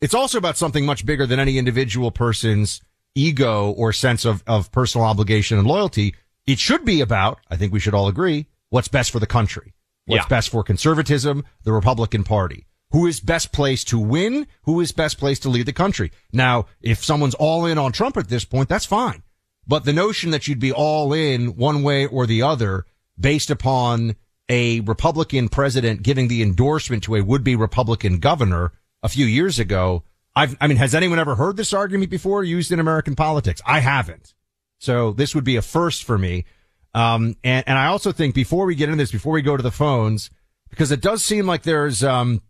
It's 0.00 0.14
also 0.14 0.38
about 0.38 0.56
something 0.56 0.84
much 0.84 1.06
bigger 1.06 1.26
than 1.26 1.38
any 1.38 1.58
individual 1.58 2.10
person's 2.10 2.80
ego 3.16 3.70
or 3.70 3.92
sense 3.92 4.24
of, 4.24 4.44
of 4.46 4.70
personal 4.70 5.06
obligation 5.06 5.58
and 5.58 5.66
loyalty. 5.66 6.14
It 6.46 6.58
should 6.60 6.84
be 6.84 7.00
about, 7.00 7.40
I 7.50 7.56
think 7.56 7.72
we 7.72 7.80
should 7.80 7.94
all 7.94 8.06
agree, 8.06 8.46
what's 8.70 8.86
best 8.88 9.10
for 9.10 9.18
the 9.18 9.26
country. 9.26 9.72
What's 10.04 10.24
Yeah. 10.24 10.28
best 10.28 10.50
for 10.50 10.62
conservatism, 10.62 11.44
the 11.64 11.72
Republican 11.72 12.22
Party. 12.22 12.66
Who 12.92 13.06
is 13.08 13.18
best 13.18 13.50
placed 13.50 13.88
to 13.88 13.98
win? 13.98 14.46
Who 14.62 14.80
is 14.80 14.92
best 14.92 15.18
placed 15.18 15.42
to 15.42 15.48
lead 15.48 15.66
the 15.66 15.72
country? 15.72 16.12
Now, 16.32 16.66
if 16.80 17.04
someone's 17.04 17.34
all 17.34 17.66
in 17.66 17.78
on 17.78 17.90
Trump 17.90 18.16
at 18.16 18.28
this 18.28 18.44
point, 18.44 18.68
that's 18.68 18.86
fine. 18.86 19.24
But 19.66 19.84
the 19.84 19.92
notion 19.92 20.30
that 20.30 20.46
you'd 20.46 20.60
be 20.60 20.70
all 20.70 21.12
in 21.12 21.56
one 21.56 21.82
way 21.82 22.06
or 22.06 22.26
the 22.26 22.42
other 22.42 22.84
based 23.18 23.50
upon 23.50 24.14
a 24.48 24.78
Republican 24.80 25.48
president 25.48 26.04
giving 26.04 26.28
the 26.28 26.40
endorsement 26.42 27.02
to 27.02 27.16
a 27.16 27.20
would-be 27.22 27.56
Republican 27.56 28.18
governor 28.20 28.72
a 29.02 29.08
few 29.08 29.26
years 29.26 29.58
ago, 29.58 30.04
I've, 30.36 30.54
I 30.60 30.66
mean, 30.66 30.76
has 30.76 30.94
anyone 30.94 31.18
ever 31.18 31.34
heard 31.34 31.56
this 31.56 31.72
argument 31.72 32.10
before 32.10 32.44
used 32.44 32.70
in 32.70 32.78
American 32.78 33.16
politics? 33.16 33.62
I 33.66 33.80
haven't. 33.80 34.34
So 34.78 35.12
this 35.12 35.34
would 35.34 35.44
be 35.44 35.56
a 35.56 35.62
first 35.62 36.04
for 36.04 36.18
me. 36.18 36.44
Um, 36.92 37.36
and, 37.42 37.64
and 37.66 37.78
I 37.78 37.86
also 37.86 38.12
think 38.12 38.34
before 38.34 38.66
we 38.66 38.74
get 38.74 38.90
into 38.90 39.02
this, 39.02 39.10
before 39.10 39.32
we 39.32 39.40
go 39.40 39.56
to 39.56 39.62
the 39.62 39.70
phones, 39.70 40.30
because 40.68 40.92
it 40.92 41.00
does 41.00 41.24
seem 41.24 41.46
like 41.46 41.62
there's, 41.62 42.04
um, 42.04 42.42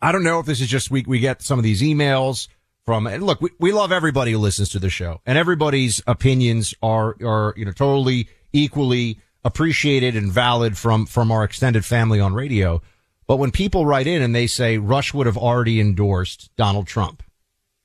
I 0.00 0.12
don't 0.12 0.22
know 0.22 0.38
if 0.38 0.46
this 0.46 0.60
is 0.60 0.68
just 0.68 0.90
we, 0.90 1.04
we 1.06 1.18
get 1.18 1.42
some 1.42 1.58
of 1.58 1.64
these 1.64 1.82
emails 1.82 2.46
from, 2.84 3.08
and 3.08 3.24
look, 3.24 3.40
we, 3.40 3.50
we 3.58 3.72
love 3.72 3.90
everybody 3.90 4.30
who 4.30 4.38
listens 4.38 4.68
to 4.70 4.78
the 4.78 4.90
show 4.90 5.20
and 5.26 5.36
everybody's 5.36 6.00
opinions 6.06 6.74
are, 6.80 7.16
are, 7.24 7.54
you 7.56 7.64
know, 7.64 7.72
totally 7.72 8.28
equally 8.52 9.18
appreciated 9.44 10.14
and 10.14 10.30
valid 10.30 10.78
from, 10.78 11.06
from 11.06 11.32
our 11.32 11.42
extended 11.42 11.84
family 11.84 12.20
on 12.20 12.34
radio. 12.34 12.80
But 13.26 13.36
when 13.36 13.50
people 13.50 13.86
write 13.86 14.06
in 14.06 14.22
and 14.22 14.34
they 14.34 14.46
say 14.46 14.78
Rush 14.78 15.12
would 15.12 15.26
have 15.26 15.36
already 15.36 15.80
endorsed 15.80 16.50
Donald 16.56 16.86
Trump, 16.86 17.22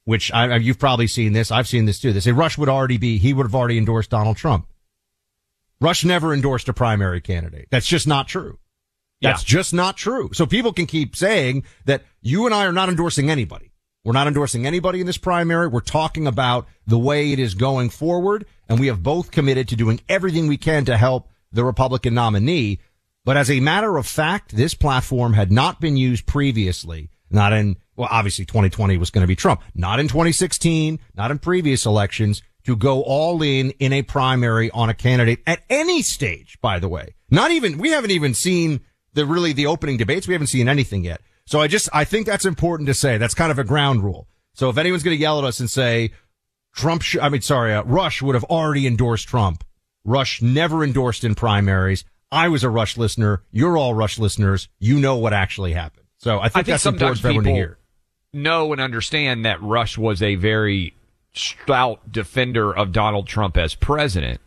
which 0.05 0.31
I, 0.31 0.57
you've 0.57 0.79
probably 0.79 1.07
seen 1.07 1.33
this. 1.33 1.51
I've 1.51 1.67
seen 1.67 1.85
this 1.85 1.99
too. 1.99 2.13
They 2.13 2.19
say 2.19 2.31
Rush 2.31 2.57
would 2.57 2.69
already 2.69 2.97
be, 2.97 3.17
he 3.17 3.33
would 3.33 3.45
have 3.45 3.55
already 3.55 3.77
endorsed 3.77 4.09
Donald 4.09 4.37
Trump. 4.37 4.67
Rush 5.79 6.05
never 6.05 6.33
endorsed 6.33 6.69
a 6.69 6.73
primary 6.73 7.21
candidate. 7.21 7.67
That's 7.71 7.87
just 7.87 8.07
not 8.07 8.27
true. 8.27 8.59
That's 9.21 9.43
just 9.43 9.73
not 9.73 9.97
true. 9.97 10.31
So 10.33 10.47
people 10.47 10.73
can 10.73 10.87
keep 10.87 11.15
saying 11.15 11.63
that 11.85 12.03
you 12.21 12.45
and 12.45 12.55
I 12.55 12.65
are 12.65 12.71
not 12.71 12.89
endorsing 12.89 13.29
anybody. 13.29 13.71
We're 14.03 14.13
not 14.13 14.27
endorsing 14.27 14.65
anybody 14.65 14.99
in 14.99 15.05
this 15.05 15.19
primary. 15.19 15.67
We're 15.67 15.81
talking 15.81 16.25
about 16.25 16.67
the 16.87 16.97
way 16.97 17.31
it 17.31 17.37
is 17.37 17.53
going 17.53 17.91
forward. 17.91 18.45
And 18.67 18.79
we 18.79 18.87
have 18.87 19.03
both 19.03 19.29
committed 19.29 19.67
to 19.67 19.75
doing 19.75 20.01
everything 20.09 20.47
we 20.47 20.57
can 20.57 20.85
to 20.85 20.97
help 20.97 21.29
the 21.51 21.63
Republican 21.63 22.15
nominee. 22.15 22.79
But 23.23 23.37
as 23.37 23.51
a 23.51 23.59
matter 23.59 23.97
of 23.97 24.07
fact, 24.07 24.55
this 24.55 24.73
platform 24.73 25.33
had 25.33 25.51
not 25.51 25.79
been 25.79 25.97
used 25.97 26.25
previously. 26.25 27.09
Not 27.29 27.53
in, 27.53 27.77
well, 27.95 28.09
obviously 28.11 28.45
2020 28.45 28.97
was 28.97 29.09
going 29.09 29.21
to 29.21 29.27
be 29.27 29.35
Trump. 29.35 29.61
Not 29.73 29.99
in 29.99 30.07
2016, 30.07 30.99
not 31.15 31.31
in 31.31 31.39
previous 31.39 31.85
elections 31.85 32.41
to 32.65 32.75
go 32.75 33.01
all 33.01 33.41
in 33.41 33.71
in 33.71 33.93
a 33.93 34.01
primary 34.01 34.69
on 34.71 34.89
a 34.89 34.93
candidate 34.93 35.39
at 35.47 35.61
any 35.69 36.01
stage, 36.01 36.57
by 36.61 36.79
the 36.79 36.89
way. 36.89 37.15
Not 37.29 37.51
even, 37.51 37.77
we 37.77 37.89
haven't 37.89 38.11
even 38.11 38.33
seen 38.33 38.81
the 39.13 39.25
really 39.25 39.53
the 39.53 39.67
opening 39.67 39.97
debates. 39.97 40.27
We 40.27 40.33
haven't 40.33 40.47
seen 40.47 40.67
anything 40.67 41.03
yet. 41.03 41.21
So 41.45 41.59
I 41.59 41.67
just, 41.67 41.89
I 41.93 42.03
think 42.03 42.25
that's 42.25 42.45
important 42.45 42.87
to 42.87 42.93
say. 42.93 43.17
That's 43.17 43.33
kind 43.33 43.51
of 43.51 43.59
a 43.59 43.63
ground 43.63 44.03
rule. 44.03 44.27
So 44.53 44.69
if 44.69 44.77
anyone's 44.77 45.03
going 45.03 45.17
to 45.17 45.21
yell 45.21 45.39
at 45.39 45.45
us 45.45 45.59
and 45.59 45.69
say 45.69 46.11
Trump, 46.75 47.01
sh- 47.01 47.17
I 47.21 47.29
mean, 47.29 47.41
sorry, 47.41 47.73
uh, 47.73 47.83
Rush 47.83 48.21
would 48.21 48.35
have 48.35 48.43
already 48.45 48.85
endorsed 48.87 49.27
Trump. 49.27 49.63
Rush 50.03 50.41
never 50.41 50.83
endorsed 50.83 51.23
in 51.23 51.35
primaries. 51.35 52.03
I 52.31 52.47
was 52.47 52.63
a 52.63 52.69
Rush 52.69 52.97
listener. 52.97 53.41
You're 53.51 53.77
all 53.77 53.93
Rush 53.93 54.17
listeners. 54.17 54.69
You 54.79 54.99
know 54.99 55.17
what 55.17 55.33
actually 55.33 55.73
happened. 55.73 56.05
So 56.19 56.39
I 56.39 56.43
think, 56.43 56.55
I 56.55 56.59
think 56.59 56.65
that's 56.67 56.85
important 56.85 57.17
sometimes 57.17 57.19
for 57.21 57.27
everyone 57.27 57.43
to 57.43 57.49
people 57.49 57.55
hear. 57.57 57.77
know 58.33 58.71
and 58.71 58.81
understand 58.81 59.45
that 59.45 59.61
Rush 59.61 59.97
was 59.97 60.21
a 60.21 60.35
very 60.35 60.93
stout 61.33 62.11
defender 62.11 62.75
of 62.75 62.91
Donald 62.91 63.27
Trump 63.27 63.57
as 63.57 63.73
president, 63.75 64.39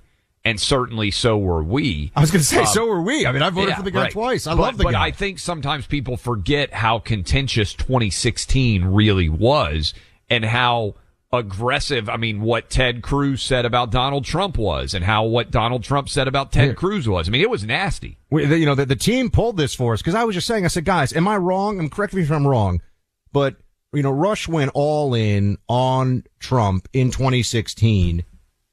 and 0.44 0.60
certainly 0.60 1.10
so 1.10 1.36
were 1.36 1.62
we. 1.62 2.12
I 2.14 2.20
was 2.20 2.30
going 2.30 2.40
to 2.40 2.46
say, 2.46 2.60
Um, 2.60 2.66
so 2.66 2.86
were 2.86 3.02
we. 3.02 3.26
I 3.26 3.32
mean, 3.32 3.42
I 3.42 3.50
voted 3.50 3.70
Yeah, 3.70 3.76
for 3.76 3.82
the 3.82 3.90
guy 3.90 4.02
right. 4.02 4.12
twice. 4.12 4.46
I 4.46 4.54
but, 4.54 4.60
love 4.62 4.76
the 4.78 4.84
but 4.84 4.92
guy. 4.92 5.06
I 5.06 5.10
think 5.10 5.38
sometimes 5.38 5.86
people 5.86 6.16
forget 6.16 6.72
how 6.72 6.98
contentious 7.00 7.74
2016 7.74 8.84
really 8.84 9.28
was 9.28 9.94
and 10.30 10.44
how 10.44 10.94
aggressive. 11.36 12.08
I 12.08 12.16
mean, 12.16 12.40
what 12.40 12.70
Ted 12.70 13.02
Cruz 13.02 13.42
said 13.42 13.64
about 13.64 13.90
Donald 13.90 14.24
Trump 14.24 14.58
was 14.58 14.94
and 14.94 15.04
how 15.04 15.24
what 15.24 15.50
Donald 15.50 15.84
Trump 15.84 16.08
said 16.08 16.28
about 16.28 16.52
Ted. 16.52 16.76
Cruz 16.76 17.08
was. 17.08 17.28
I 17.28 17.30
mean, 17.30 17.42
it 17.42 17.50
was 17.50 17.64
nasty. 17.64 18.18
we, 18.30 18.44
the, 18.44 18.58
you 18.58 18.66
know, 18.66 18.74
the, 18.74 18.86
the 18.86 18.96
team 18.96 19.30
pulled 19.30 19.56
this 19.56 19.74
for 19.74 19.92
us 19.92 20.00
because 20.00 20.14
I 20.14 20.24
was 20.24 20.34
just 20.34 20.46
saying, 20.46 20.64
I 20.64 20.68
said, 20.68 20.84
guys, 20.84 21.12
am 21.12 21.28
I 21.28 21.36
wrong? 21.36 21.78
And 21.78 21.90
correct 21.90 22.14
me 22.14 22.22
if 22.22 22.30
I'm 22.30 22.46
wrong, 22.46 22.80
but 23.32 23.56
you 23.92 24.02
know, 24.02 24.10
Rush 24.10 24.48
went 24.48 24.72
all 24.74 25.14
in 25.14 25.58
on 25.68 26.24
Trump 26.40 26.88
in 26.92 27.10
2016 27.10 28.24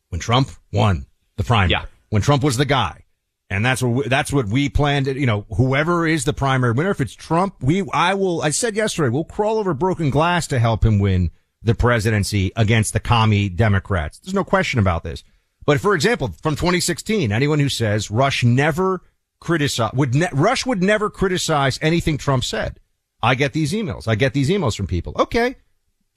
when 0.10 0.20
Trump 0.20 0.50
won 0.74 1.06
the 1.38 1.44
primary. 1.44 1.72
Yeah. 1.72 1.86
When 2.10 2.22
Trump 2.22 2.44
was 2.44 2.58
the 2.58 2.66
guy. 2.66 3.06
And 3.50 3.66
that's 3.66 3.82
what 3.82 3.90
we, 3.90 4.08
that's 4.08 4.32
what 4.32 4.48
we 4.48 4.70
planned. 4.70 5.08
You 5.08 5.26
know, 5.26 5.46
whoever 5.58 6.08
is 6.08 6.24
the 6.24 6.32
primary 6.32 6.72
winner, 6.72 6.92
if 6.92 7.02
it's 7.02 7.14
Trump, 7.14 7.56
we 7.62 7.84
I 7.92 8.14
will. 8.14 8.42
I 8.42 8.52
said 8.52 8.78
yesterday, 8.78 9.10
we'll 9.10 9.26
crawl 9.26 9.58
over 9.58 9.74
broken 9.74 10.10
glass 10.10 10.48
to 10.48 10.60
help 10.60 10.86
him 10.86 11.00
win 11.00 11.32
the 11.64 11.76
presidency 11.76 12.52
against 12.56 12.94
the 12.94 13.00
commie 13.00 13.50
Democrats. 13.50 14.20
There's 14.20 14.34
no 14.34 14.44
question 14.44 14.80
about 14.80 15.04
this. 15.04 15.24
But 15.66 15.80
for 15.80 15.94
example, 15.94 16.34
from 16.42 16.56
2016, 16.56 17.32
anyone 17.32 17.60
who 17.60 17.70
says 17.70 18.10
Rush 18.10 18.44
never 18.44 19.02
criticize 19.40 19.92
would 19.94 20.16
ne- 20.16 20.30
Rush 20.34 20.66
would 20.66 20.82
never 20.82 21.10
criticize 21.10 21.78
anything 21.82 22.18
Trump 22.18 22.44
said. 22.44 22.80
I 23.22 23.36
get 23.36 23.54
these 23.54 23.72
emails. 23.74 24.08
I 24.08 24.16
get 24.16 24.34
these 24.34 24.50
emails 24.50 24.76
from 24.76 24.88
people. 24.88 25.14
Okay, 25.20 25.56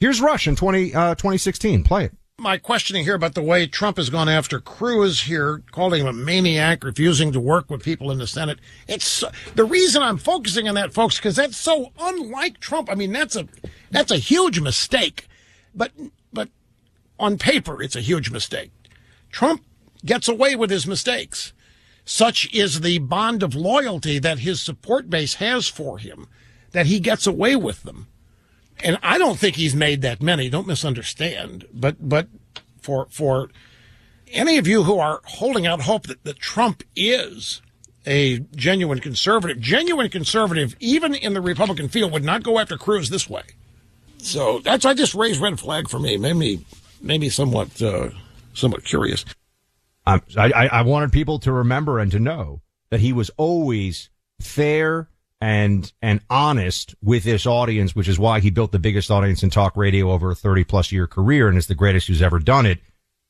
here's 0.01 0.21
Rush 0.23 0.49
in 0.49 0.57
20 0.57 0.95
uh, 0.95 1.15
2016. 1.17 1.85
Play 1.85 2.05
it. 2.07 2.13
my 2.39 2.57
questioning 2.57 3.05
here 3.05 3.15
about 3.15 3.35
the 3.35 3.43
way 3.43 3.67
Trump 3.67 3.99
has 3.99 4.09
gone 4.09 4.31
after 4.31 4.59
Cruz 4.61 5.21
here, 5.23 5.63
calling 5.71 6.01
him 6.01 6.07
a 6.07 6.13
maniac, 6.15 6.83
refusing 6.83 7.31
to 7.33 7.41
work 7.41 7.69
with 7.71 7.83
people 7.85 8.11
in 8.11 8.17
the 8.19 8.27
Senate. 8.27 8.59
It's 8.89 9.23
the 9.55 9.65
reason 9.65 10.03
I'm 10.03 10.17
focusing 10.17 10.67
on 10.69 10.75
that, 10.77 10.95
folks, 10.95 11.19
because 11.19 11.37
that's 11.37 11.59
so 11.59 11.93
unlike 12.01 12.61
Trump. 12.61 12.91
I 12.91 12.95
mean, 12.95 13.13
that's 13.13 13.37
a 13.37 13.47
that's 13.91 14.11
a 14.11 14.17
huge 14.17 14.59
mistake, 14.61 15.29
but 15.75 15.93
but 16.33 16.49
on 17.19 17.39
paper, 17.39 17.83
it's 17.83 17.97
a 17.97 18.01
huge 18.01 18.31
mistake. 18.31 18.71
Trump 19.31 19.65
gets 20.05 20.29
away 20.29 20.57
with 20.57 20.71
his 20.71 20.87
mistakes. 20.87 21.53
Such 22.05 22.53
is 22.53 22.81
the 22.81 22.99
bond 22.99 23.43
of 23.43 23.55
loyalty 23.55 24.19
that 24.19 24.41
his 24.41 24.61
support 24.61 25.09
base 25.09 25.35
has 25.35 25.69
for 25.69 25.99
him 25.99 26.29
that 26.73 26.87
he 26.87 27.01
gets 27.01 27.27
away 27.27 27.57
with 27.57 27.83
them 27.85 28.09
and 28.83 28.99
I 29.03 29.19
don't 29.19 29.39
think 29.39 29.57
he's 29.57 29.75
made 29.75 30.03
that 30.03 30.23
many. 30.23 30.49
Don't 30.49 30.67
misunderstand. 30.67 31.67
But 31.73 32.09
but 32.09 32.29
for 32.81 33.07
for 33.11 33.51
any 34.33 34.59
of 34.59 34.67
you 34.67 34.85
who 34.85 34.99
are 34.99 35.21
holding 35.25 35.67
out 35.67 35.83
hope 35.83 36.07
that, 36.07 36.25
that 36.25 36.39
Trump 36.39 36.83
is 36.97 37.63
a 38.07 38.41
genuine 38.55 39.01
conservative, 39.01 39.61
genuine 39.61 40.11
conservative, 40.11 40.77
even 40.81 41.15
in 41.15 41.35
the 41.35 41.41
Republican 41.41 41.89
field, 41.89 42.13
would 42.13 42.25
not 42.25 42.43
go 42.43 42.59
after 42.59 42.77
Cruz 42.77 43.11
this 43.11 43.29
way. 43.29 43.43
So 44.25 44.61
that's 44.61 44.85
I 44.85 44.95
just 44.95 45.15
raised 45.15 45.41
red 45.41 45.61
flag 45.61 45.89
for 45.89 45.99
me. 45.99 46.17
Made 46.17 46.37
me 46.37 46.65
made 47.01 47.21
me 47.21 47.29
somewhat 47.29 47.81
uh, 47.83 48.09
somewhat 48.55 48.85
curious. 48.85 49.25
Um, 50.07 50.23
I, 50.37 50.51
I, 50.51 50.67
I 50.67 50.83
wanted 50.83 51.13
people 51.13 51.39
to 51.41 51.53
remember 51.53 51.99
and 51.99 52.11
to 52.13 52.19
know 52.19 52.63
that 52.91 53.01
he 53.01 53.13
was 53.13 53.31
always 53.37 54.11
fair 54.41 55.09
and 55.41 55.93
and 56.01 56.21
honest 56.31 56.95
with 57.03 57.25
this 57.25 57.47
audience, 57.47 57.95
which 57.95 58.09
is 58.09 58.19
why 58.19 58.41
he 58.41 58.51
built 58.51 58.73
the 58.73 58.79
biggest 58.79 59.11
audience 59.11 59.43
in 59.43 59.51
talk 59.51 59.77
radio 59.77 60.11
over 60.11 60.31
a 60.31 60.35
30 60.35 60.65
plus 60.65 60.91
year 60.91 61.07
career 61.07 61.49
and 61.49 61.59
is 61.59 61.67
the 61.67 61.75
greatest 61.75 62.07
who's 62.09 62.23
ever 62.23 62.39
done 62.39 62.65
it. 62.65 62.79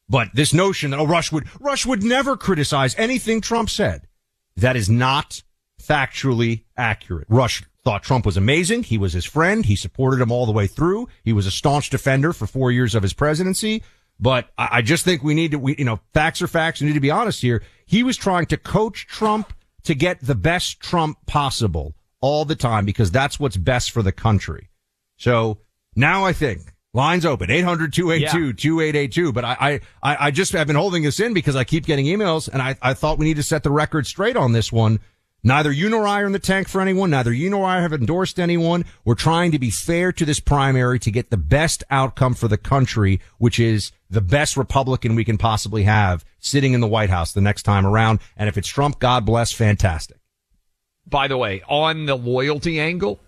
But 0.08 0.28
this 0.32 0.54
notion 0.54 0.92
that 0.92 1.00
oh 1.00 1.06
Rush 1.06 1.32
would 1.32 1.48
Rush 1.60 1.84
would 1.86 2.04
never 2.04 2.36
criticize 2.36 2.94
anything 2.96 3.40
Trump 3.40 3.68
said, 3.68 4.06
that 4.56 4.76
is 4.76 4.88
not 4.88 5.42
factually 5.82 6.64
accurate. 6.76 7.26
Rush 7.28 7.64
thought 7.84 8.02
Trump 8.02 8.24
was 8.24 8.36
amazing. 8.36 8.82
He 8.82 8.98
was 8.98 9.12
his 9.12 9.24
friend. 9.24 9.64
He 9.64 9.76
supported 9.76 10.20
him 10.20 10.32
all 10.32 10.46
the 10.46 10.52
way 10.52 10.66
through. 10.66 11.08
He 11.22 11.32
was 11.32 11.46
a 11.46 11.50
staunch 11.50 11.90
defender 11.90 12.32
for 12.32 12.46
four 12.46 12.72
years 12.72 12.94
of 12.94 13.02
his 13.02 13.12
presidency. 13.12 13.82
But 14.18 14.48
I, 14.56 14.68
I 14.72 14.82
just 14.82 15.04
think 15.04 15.22
we 15.22 15.34
need 15.34 15.50
to, 15.50 15.58
we, 15.58 15.76
you 15.76 15.84
know, 15.84 16.00
facts 16.12 16.40
are 16.40 16.46
facts. 16.46 16.80
We 16.80 16.86
need 16.86 16.94
to 16.94 17.00
be 17.00 17.10
honest 17.10 17.42
here. 17.42 17.62
He 17.86 18.02
was 18.02 18.16
trying 18.16 18.46
to 18.46 18.56
coach 18.56 19.06
Trump 19.06 19.52
to 19.84 19.94
get 19.94 20.20
the 20.20 20.34
best 20.34 20.80
Trump 20.80 21.18
possible 21.26 21.94
all 22.20 22.44
the 22.44 22.56
time 22.56 22.86
because 22.86 23.10
that's 23.10 23.38
what's 23.38 23.56
best 23.56 23.90
for 23.90 24.02
the 24.02 24.12
country. 24.12 24.70
So 25.18 25.58
now 25.94 26.24
I 26.24 26.32
think 26.32 26.62
lines 26.94 27.26
open 27.26 27.50
800-282-2882. 27.50 29.34
But 29.34 29.44
I, 29.44 29.80
I, 30.02 30.26
I 30.26 30.30
just 30.30 30.52
have 30.52 30.66
been 30.66 30.76
holding 30.76 31.02
this 31.02 31.20
in 31.20 31.34
because 31.34 31.56
I 31.56 31.64
keep 31.64 31.84
getting 31.84 32.06
emails 32.06 32.48
and 32.48 32.62
I, 32.62 32.76
I 32.80 32.94
thought 32.94 33.18
we 33.18 33.26
need 33.26 33.36
to 33.36 33.42
set 33.42 33.62
the 33.62 33.70
record 33.70 34.06
straight 34.06 34.36
on 34.36 34.52
this 34.52 34.72
one 34.72 35.00
Neither 35.46 35.70
you 35.70 35.90
nor 35.90 36.06
I 36.06 36.22
are 36.22 36.26
in 36.26 36.32
the 36.32 36.38
tank 36.38 36.68
for 36.68 36.80
anyone. 36.80 37.10
Neither 37.10 37.32
you 37.32 37.50
nor 37.50 37.66
I 37.66 37.82
have 37.82 37.92
endorsed 37.92 38.40
anyone. 38.40 38.86
We're 39.04 39.14
trying 39.14 39.52
to 39.52 39.58
be 39.58 39.70
fair 39.70 40.10
to 40.10 40.24
this 40.24 40.40
primary 40.40 40.98
to 41.00 41.10
get 41.10 41.28
the 41.28 41.36
best 41.36 41.84
outcome 41.90 42.32
for 42.32 42.48
the 42.48 42.56
country, 42.56 43.20
which 43.36 43.60
is 43.60 43.92
the 44.08 44.22
best 44.22 44.56
Republican 44.56 45.14
we 45.14 45.24
can 45.24 45.36
possibly 45.36 45.82
have 45.82 46.24
sitting 46.38 46.72
in 46.72 46.80
the 46.80 46.86
White 46.86 47.10
House 47.10 47.32
the 47.32 47.42
next 47.42 47.64
time 47.64 47.84
around. 47.84 48.20
And 48.38 48.48
if 48.48 48.56
it's 48.56 48.68
Trump, 48.68 48.98
God 48.98 49.26
bless, 49.26 49.52
fantastic. 49.52 50.16
By 51.06 51.28
the 51.28 51.36
way, 51.36 51.62
on 51.68 52.06
the 52.06 52.16
loyalty 52.16 52.80
angle, 52.80 53.20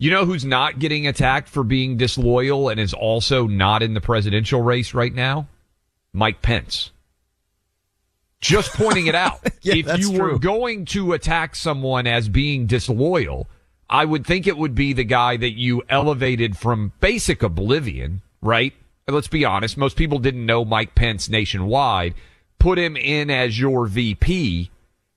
you 0.00 0.10
know 0.10 0.24
who's 0.24 0.44
not 0.44 0.80
getting 0.80 1.06
attacked 1.06 1.48
for 1.48 1.62
being 1.62 1.96
disloyal 1.96 2.68
and 2.68 2.80
is 2.80 2.92
also 2.92 3.46
not 3.46 3.84
in 3.84 3.94
the 3.94 4.00
presidential 4.00 4.60
race 4.60 4.92
right 4.92 5.14
now? 5.14 5.46
Mike 6.12 6.42
Pence. 6.42 6.90
Just 8.44 8.74
pointing 8.74 9.06
it 9.06 9.14
out. 9.14 9.40
yeah, 9.62 9.74
if 9.76 9.98
you 9.98 10.12
true. 10.12 10.32
were 10.32 10.38
going 10.38 10.84
to 10.86 11.14
attack 11.14 11.56
someone 11.56 12.06
as 12.06 12.28
being 12.28 12.66
disloyal, 12.66 13.48
I 13.88 14.04
would 14.04 14.26
think 14.26 14.46
it 14.46 14.58
would 14.58 14.74
be 14.74 14.92
the 14.92 15.04
guy 15.04 15.38
that 15.38 15.52
you 15.52 15.82
elevated 15.88 16.56
from 16.56 16.92
basic 17.00 17.42
oblivion, 17.42 18.20
right? 18.42 18.74
Let's 19.08 19.28
be 19.28 19.46
honest. 19.46 19.78
Most 19.78 19.96
people 19.96 20.18
didn't 20.18 20.44
know 20.44 20.62
Mike 20.62 20.94
Pence 20.94 21.30
nationwide. 21.30 22.14
Put 22.58 22.78
him 22.78 22.98
in 22.98 23.30
as 23.30 23.58
your 23.58 23.86
VP, 23.86 24.70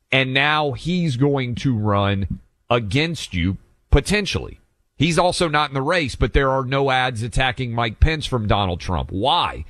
and 0.09 0.33
now 0.33 0.71
he's 0.71 1.17
going 1.17 1.55
to 1.55 1.77
run 1.77 2.39
against 2.69 3.33
you 3.33 3.57
potentially. 3.91 4.61
He's 4.95 5.19
also 5.19 5.49
not 5.49 5.69
in 5.69 5.73
the 5.73 5.81
race, 5.81 6.15
but 6.15 6.31
there 6.31 6.49
are 6.49 6.63
no 6.63 6.89
ads 6.91 7.23
attacking 7.23 7.73
Mike 7.73 7.99
Pence 7.99 8.25
from 8.25 8.47
Donald 8.47 8.79
Trump. 8.79 9.11
Why? 9.11 9.65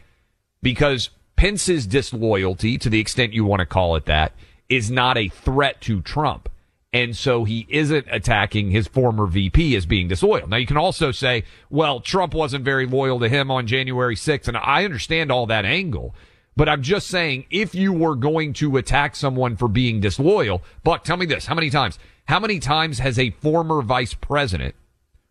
Because 0.62 1.10
Pence's 1.38 1.88
disloyalty, 1.88 2.78
to 2.80 2.90
the 2.90 3.00
extent 3.00 3.32
you 3.32 3.46
want 3.46 3.62
to 3.62 3.66
call 3.66 3.96
it 3.96 4.06
that, 4.06 4.34
is 4.68 4.92
not 4.92 5.18
a 5.18 5.30
threat 5.30 5.80
to 5.82 6.02
Trump. 6.02 6.50
And 6.92 7.16
so 7.16 7.44
he 7.44 7.68
isn't 7.70 8.08
attacking 8.10 8.72
his 8.72 8.88
former 8.88 9.28
VP 9.28 9.76
as 9.76 9.86
being 9.86 10.08
disloyal. 10.08 10.48
Now 10.48 10.58
you 10.58 10.66
can 10.66 10.78
also 10.78 11.12
say, 11.12 11.44
well, 11.70 12.00
Trump 12.00 12.34
wasn't 12.34 12.66
very 12.66 12.86
loyal 12.86 13.20
to 13.20 13.30
him 13.30 13.52
on 13.52 13.68
January 13.68 14.16
6th. 14.16 14.48
And 14.48 14.58
I 14.58 14.84
understand 14.84 15.32
all 15.32 15.46
that 15.48 15.64
angle, 15.64 16.16
but 16.56 16.68
I'm 16.68 16.82
just 16.82 17.08
saying 17.08 17.46
if 17.52 17.76
you 17.76 17.94
were 17.94 18.16
going 18.16 18.54
to 18.54 18.78
attack 18.78 19.16
someone 19.16 19.58
for 19.58 19.68
being 19.68 20.00
disloyal, 20.00 20.64
Buck, 20.84 21.04
tell 21.04 21.18
me 21.18 21.26
this. 21.26 21.46
How 21.46 21.56
many 21.56 21.70
times, 21.70 22.00
how 22.26 22.40
many 22.40 22.60
times 22.60 23.00
has 23.00 23.20
a 23.20 23.30
former 23.30 23.82
vice 23.82 24.16
president 24.16 24.74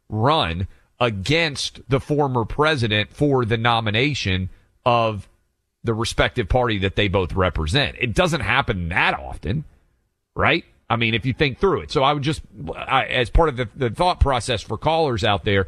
run 0.08 0.68
against 1.00 1.80
the 1.88 2.00
former 2.00 2.44
president 2.44 3.12
for 3.12 3.44
the 3.44 3.58
nomination 3.58 4.50
of 4.84 5.28
the 5.86 5.94
respective 5.94 6.48
party 6.48 6.78
that 6.78 6.96
they 6.96 7.08
both 7.08 7.32
represent. 7.32 7.96
It 7.98 8.14
doesn't 8.14 8.40
happen 8.40 8.88
that 8.90 9.14
often, 9.14 9.64
right? 10.34 10.64
I 10.88 10.96
mean, 10.96 11.14
if 11.14 11.26
you 11.26 11.32
think 11.32 11.58
through 11.58 11.80
it. 11.80 11.90
So 11.90 12.02
I 12.02 12.12
would 12.12 12.22
just, 12.22 12.42
I, 12.76 13.06
as 13.06 13.30
part 13.30 13.48
of 13.48 13.56
the, 13.56 13.68
the 13.74 13.90
thought 13.90 14.20
process 14.20 14.62
for 14.62 14.78
callers 14.78 15.24
out 15.24 15.44
there, 15.44 15.66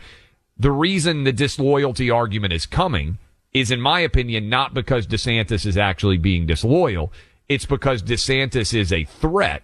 the 0.58 0.70
reason 0.70 1.24
the 1.24 1.32
disloyalty 1.32 2.10
argument 2.10 2.52
is 2.52 2.66
coming 2.66 3.18
is, 3.52 3.70
in 3.70 3.80
my 3.80 4.00
opinion, 4.00 4.48
not 4.48 4.74
because 4.74 5.06
DeSantis 5.06 5.64
is 5.64 5.76
actually 5.76 6.18
being 6.18 6.46
disloyal. 6.46 7.12
It's 7.48 7.66
because 7.66 8.02
DeSantis 8.02 8.74
is 8.74 8.92
a 8.92 9.04
threat, 9.04 9.62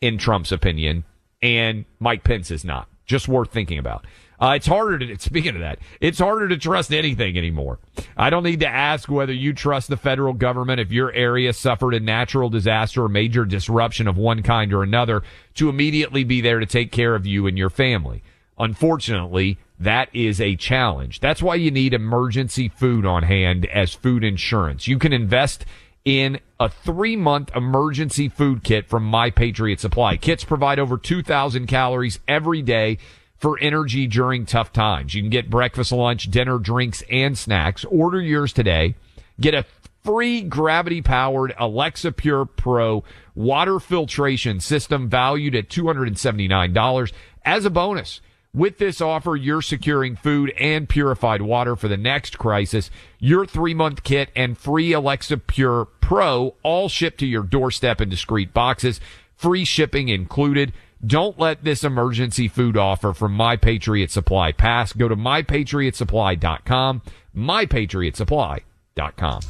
in 0.00 0.16
Trump's 0.16 0.52
opinion, 0.52 1.04
and 1.42 1.84
Mike 1.98 2.24
Pence 2.24 2.50
is 2.50 2.64
not. 2.64 2.88
Just 3.04 3.28
worth 3.28 3.50
thinking 3.50 3.78
about. 3.78 4.06
Uh, 4.40 4.54
it's 4.56 4.66
harder 4.66 4.98
to, 4.98 5.18
speaking 5.18 5.54
of 5.54 5.60
that, 5.60 5.78
it's 6.00 6.18
harder 6.18 6.48
to 6.48 6.56
trust 6.56 6.92
anything 6.92 7.36
anymore. 7.36 7.78
I 8.16 8.30
don't 8.30 8.42
need 8.42 8.60
to 8.60 8.68
ask 8.68 9.08
whether 9.10 9.34
you 9.34 9.52
trust 9.52 9.88
the 9.88 9.98
federal 9.98 10.32
government 10.32 10.80
if 10.80 10.90
your 10.90 11.12
area 11.12 11.52
suffered 11.52 11.92
a 11.92 12.00
natural 12.00 12.48
disaster 12.48 13.04
or 13.04 13.08
major 13.08 13.44
disruption 13.44 14.08
of 14.08 14.16
one 14.16 14.42
kind 14.42 14.72
or 14.72 14.82
another 14.82 15.22
to 15.54 15.68
immediately 15.68 16.24
be 16.24 16.40
there 16.40 16.58
to 16.58 16.66
take 16.66 16.90
care 16.90 17.14
of 17.14 17.26
you 17.26 17.46
and 17.46 17.58
your 17.58 17.68
family. 17.68 18.22
Unfortunately, 18.58 19.58
that 19.78 20.08
is 20.14 20.40
a 20.40 20.56
challenge. 20.56 21.20
That's 21.20 21.42
why 21.42 21.56
you 21.56 21.70
need 21.70 21.92
emergency 21.92 22.68
food 22.68 23.04
on 23.04 23.22
hand 23.22 23.66
as 23.66 23.94
food 23.94 24.24
insurance. 24.24 24.86
You 24.86 24.98
can 24.98 25.12
invest 25.12 25.66
in 26.04 26.40
a 26.58 26.68
three 26.68 27.16
month 27.16 27.54
emergency 27.54 28.28
food 28.28 28.62
kit 28.64 28.88
from 28.88 29.04
My 29.04 29.30
Patriot 29.30 29.80
Supply. 29.80 30.16
Kits 30.16 30.44
provide 30.44 30.78
over 30.78 30.96
2,000 30.96 31.66
calories 31.66 32.20
every 32.26 32.62
day 32.62 32.98
for 33.40 33.58
energy 33.58 34.06
during 34.06 34.44
tough 34.44 34.72
times. 34.72 35.14
You 35.14 35.22
can 35.22 35.30
get 35.30 35.50
breakfast, 35.50 35.90
lunch, 35.92 36.30
dinner, 36.30 36.58
drinks, 36.58 37.02
and 37.10 37.36
snacks. 37.36 37.84
Order 37.86 38.20
yours 38.20 38.52
today. 38.52 38.94
Get 39.40 39.54
a 39.54 39.64
free 40.04 40.42
gravity 40.42 41.00
powered 41.00 41.54
Alexapure 41.58 42.48
Pro 42.54 43.02
water 43.34 43.80
filtration 43.80 44.60
system 44.60 45.08
valued 45.08 45.54
at 45.54 45.70
$279 45.70 47.12
as 47.44 47.64
a 47.64 47.70
bonus. 47.70 48.20
With 48.52 48.78
this 48.78 49.00
offer, 49.00 49.36
you're 49.36 49.62
securing 49.62 50.16
food 50.16 50.52
and 50.58 50.88
purified 50.88 51.40
water 51.40 51.76
for 51.76 51.88
the 51.88 51.96
next 51.96 52.36
crisis. 52.36 52.90
Your 53.18 53.46
three 53.46 53.74
month 53.74 54.02
kit 54.02 54.30
and 54.36 54.58
free 54.58 54.90
Alexapure 54.90 55.86
Pro 56.00 56.56
all 56.62 56.88
shipped 56.88 57.20
to 57.20 57.26
your 57.26 57.44
doorstep 57.44 58.00
in 58.00 58.08
discreet 58.08 58.52
boxes. 58.52 59.00
Free 59.36 59.64
shipping 59.64 60.08
included. 60.08 60.72
Don't 61.04 61.38
let 61.38 61.64
this 61.64 61.82
emergency 61.82 62.46
food 62.46 62.76
offer 62.76 63.14
from 63.14 63.32
My 63.32 63.56
Patriot 63.56 64.10
Supply 64.10 64.52
pass. 64.52 64.92
Go 64.92 65.08
to 65.08 65.16
mypatriotsupply.com, 65.16 67.00
mypatriotsupply.com. 67.34 69.40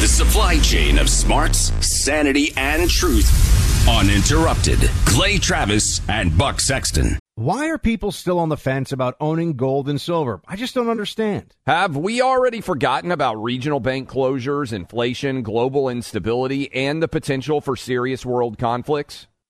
The 0.00 0.08
supply 0.08 0.58
chain 0.58 0.98
of 0.98 1.08
smarts, 1.08 1.58
sanity, 1.86 2.52
and 2.56 2.90
truth. 2.90 3.88
Uninterrupted. 3.88 4.80
Clay 5.06 5.38
Travis 5.38 6.00
and 6.08 6.36
Buck 6.36 6.60
Sexton. 6.60 7.20
Why 7.36 7.68
are 7.68 7.78
people 7.78 8.10
still 8.10 8.40
on 8.40 8.48
the 8.48 8.56
fence 8.56 8.90
about 8.90 9.16
owning 9.20 9.52
gold 9.54 9.88
and 9.88 10.00
silver? 10.00 10.40
I 10.46 10.56
just 10.56 10.74
don't 10.74 10.90
understand. 10.90 11.54
Have 11.66 11.96
we 11.96 12.20
already 12.20 12.60
forgotten 12.60 13.12
about 13.12 13.42
regional 13.42 13.80
bank 13.80 14.10
closures, 14.10 14.72
inflation, 14.72 15.42
global 15.42 15.88
instability, 15.88 16.72
and 16.74 17.00
the 17.02 17.08
potential 17.08 17.60
for 17.60 17.76
serious 17.76 18.26
world 18.26 18.58
conflicts? 18.58 19.28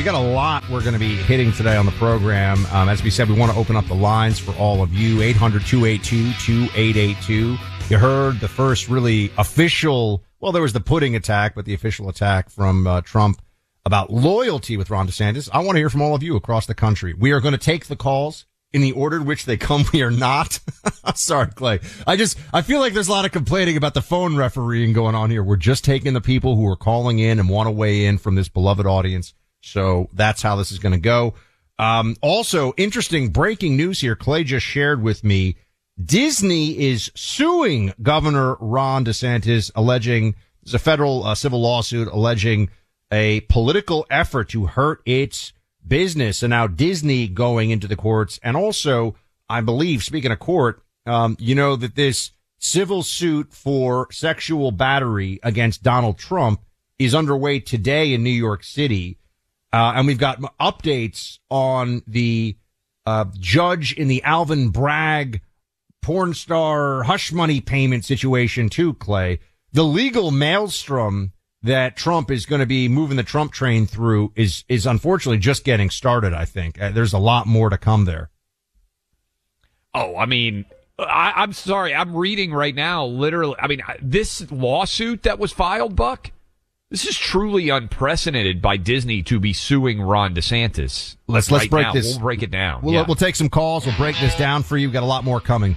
We 0.00 0.04
got 0.04 0.14
a 0.14 0.18
lot 0.18 0.66
we're 0.70 0.80
going 0.80 0.94
to 0.94 0.98
be 0.98 1.14
hitting 1.14 1.52
today 1.52 1.76
on 1.76 1.84
the 1.84 1.92
program. 1.92 2.64
Um, 2.72 2.88
as 2.88 3.02
we 3.02 3.10
said, 3.10 3.28
we 3.28 3.38
want 3.38 3.52
to 3.52 3.58
open 3.58 3.76
up 3.76 3.84
the 3.84 3.94
lines 3.94 4.38
for 4.38 4.52
all 4.52 4.82
of 4.82 4.94
you 4.94 5.20
800 5.20 5.66
282 5.66 6.32
2882. 6.42 7.58
You 7.90 7.98
heard 7.98 8.40
the 8.40 8.48
first 8.48 8.88
really 8.88 9.30
official, 9.36 10.24
well, 10.40 10.52
there 10.52 10.62
was 10.62 10.72
the 10.72 10.80
pudding 10.80 11.16
attack, 11.16 11.54
but 11.54 11.66
the 11.66 11.74
official 11.74 12.08
attack 12.08 12.48
from 12.48 12.86
uh, 12.86 13.02
Trump 13.02 13.42
about 13.84 14.10
loyalty 14.10 14.78
with 14.78 14.88
Ron 14.88 15.06
DeSantis. 15.06 15.50
I 15.52 15.58
want 15.58 15.76
to 15.76 15.80
hear 15.80 15.90
from 15.90 16.00
all 16.00 16.14
of 16.14 16.22
you 16.22 16.34
across 16.34 16.64
the 16.64 16.74
country. 16.74 17.12
We 17.12 17.32
are 17.32 17.40
going 17.40 17.52
to 17.52 17.58
take 17.58 17.84
the 17.84 17.94
calls 17.94 18.46
in 18.72 18.80
the 18.80 18.92
order 18.92 19.18
in 19.18 19.26
which 19.26 19.44
they 19.44 19.58
come. 19.58 19.84
We 19.92 20.00
are 20.00 20.10
not. 20.10 20.60
Sorry, 21.14 21.48
Clay. 21.48 21.80
I 22.06 22.16
just, 22.16 22.38
I 22.54 22.62
feel 22.62 22.80
like 22.80 22.94
there's 22.94 23.08
a 23.08 23.12
lot 23.12 23.26
of 23.26 23.32
complaining 23.32 23.76
about 23.76 23.92
the 23.92 24.00
phone 24.00 24.34
refereeing 24.34 24.94
going 24.94 25.14
on 25.14 25.28
here. 25.28 25.42
We're 25.42 25.56
just 25.56 25.84
taking 25.84 26.14
the 26.14 26.22
people 26.22 26.56
who 26.56 26.66
are 26.68 26.76
calling 26.76 27.18
in 27.18 27.38
and 27.38 27.50
want 27.50 27.66
to 27.66 27.70
weigh 27.70 28.06
in 28.06 28.16
from 28.16 28.34
this 28.34 28.48
beloved 28.48 28.86
audience. 28.86 29.34
So 29.60 30.08
that's 30.12 30.42
how 30.42 30.56
this 30.56 30.72
is 30.72 30.78
going 30.78 30.94
to 30.94 31.00
go. 31.00 31.34
Um, 31.78 32.16
also 32.20 32.74
interesting 32.76 33.30
breaking 33.30 33.76
news 33.76 34.00
here. 34.00 34.16
Clay 34.16 34.44
just 34.44 34.66
shared 34.66 35.02
with 35.02 35.24
me. 35.24 35.56
Disney 36.02 36.78
is 36.78 37.10
suing 37.14 37.92
Governor 38.02 38.56
Ron 38.60 39.04
DeSantis, 39.04 39.70
alleging 39.74 40.34
it's 40.62 40.74
a 40.74 40.78
federal 40.78 41.24
uh, 41.24 41.34
civil 41.34 41.60
lawsuit 41.60 42.08
alleging 42.08 42.70
a 43.10 43.40
political 43.42 44.06
effort 44.10 44.50
to 44.50 44.66
hurt 44.66 45.02
its 45.04 45.52
business. 45.86 46.42
And 46.42 46.50
now 46.50 46.66
Disney 46.66 47.28
going 47.28 47.70
into 47.70 47.88
the 47.88 47.96
courts. 47.96 48.38
And 48.42 48.56
also, 48.56 49.16
I 49.48 49.60
believe, 49.60 50.02
speaking 50.04 50.32
of 50.32 50.38
court, 50.38 50.82
um, 51.06 51.36
you 51.40 51.54
know 51.54 51.76
that 51.76 51.96
this 51.96 52.32
civil 52.58 53.02
suit 53.02 53.52
for 53.52 54.06
sexual 54.12 54.70
battery 54.70 55.40
against 55.42 55.82
Donald 55.82 56.18
Trump 56.18 56.60
is 56.98 57.14
underway 57.14 57.58
today 57.58 58.12
in 58.12 58.22
New 58.22 58.30
York 58.30 58.62
City. 58.62 59.18
Uh, 59.72 59.92
and 59.96 60.06
we've 60.06 60.18
got 60.18 60.40
updates 60.60 61.38
on 61.48 62.02
the 62.06 62.56
uh, 63.06 63.26
judge 63.38 63.92
in 63.92 64.08
the 64.08 64.22
Alvin 64.24 64.70
Bragg 64.70 65.40
porn 66.02 66.34
star 66.34 67.02
hush 67.04 67.32
money 67.32 67.60
payment 67.60 68.04
situation 68.04 68.68
too, 68.68 68.94
Clay. 68.94 69.40
The 69.72 69.84
legal 69.84 70.30
maelstrom 70.30 71.32
that 71.62 71.96
Trump 71.96 72.30
is 72.30 72.46
going 72.46 72.60
to 72.60 72.66
be 72.66 72.88
moving 72.88 73.16
the 73.16 73.22
Trump 73.22 73.52
train 73.52 73.86
through 73.86 74.32
is 74.34 74.64
is 74.68 74.86
unfortunately 74.86 75.38
just 75.38 75.64
getting 75.64 75.90
started. 75.90 76.32
I 76.32 76.44
think 76.44 76.80
uh, 76.80 76.90
there's 76.90 77.12
a 77.12 77.18
lot 77.18 77.46
more 77.46 77.70
to 77.70 77.78
come 77.78 78.06
there. 78.06 78.30
Oh, 79.94 80.16
I 80.16 80.26
mean, 80.26 80.64
I, 80.98 81.32
I'm 81.36 81.52
sorry. 81.52 81.94
I'm 81.94 82.14
reading 82.14 82.52
right 82.52 82.74
now. 82.74 83.04
Literally, 83.04 83.56
I 83.58 83.66
mean, 83.66 83.82
this 84.00 84.50
lawsuit 84.50 85.24
that 85.24 85.38
was 85.38 85.52
filed, 85.52 85.96
Buck. 85.96 86.30
This 86.90 87.06
is 87.06 87.16
truly 87.16 87.68
unprecedented 87.68 88.60
by 88.60 88.76
Disney 88.76 89.22
to 89.22 89.38
be 89.38 89.52
suing 89.52 90.02
Ron 90.02 90.34
DeSantis. 90.34 91.14
Let's 91.28 91.48
let's 91.48 91.50
right 91.50 91.70
break 91.70 91.86
now. 91.86 91.92
this. 91.92 92.06
We'll 92.06 92.18
break 92.18 92.42
it 92.42 92.50
down. 92.50 92.82
We'll, 92.82 92.94
Yeah. 92.94 93.04
we'll 93.06 93.14
take 93.14 93.36
some 93.36 93.48
calls. 93.48 93.86
We'll 93.86 93.96
break 93.96 94.18
this 94.18 94.36
down 94.36 94.64
for 94.64 94.76
you. 94.76 94.88
We've 94.88 94.92
got 94.92 95.04
a 95.04 95.06
lot 95.06 95.22
more 95.22 95.40
coming. 95.40 95.76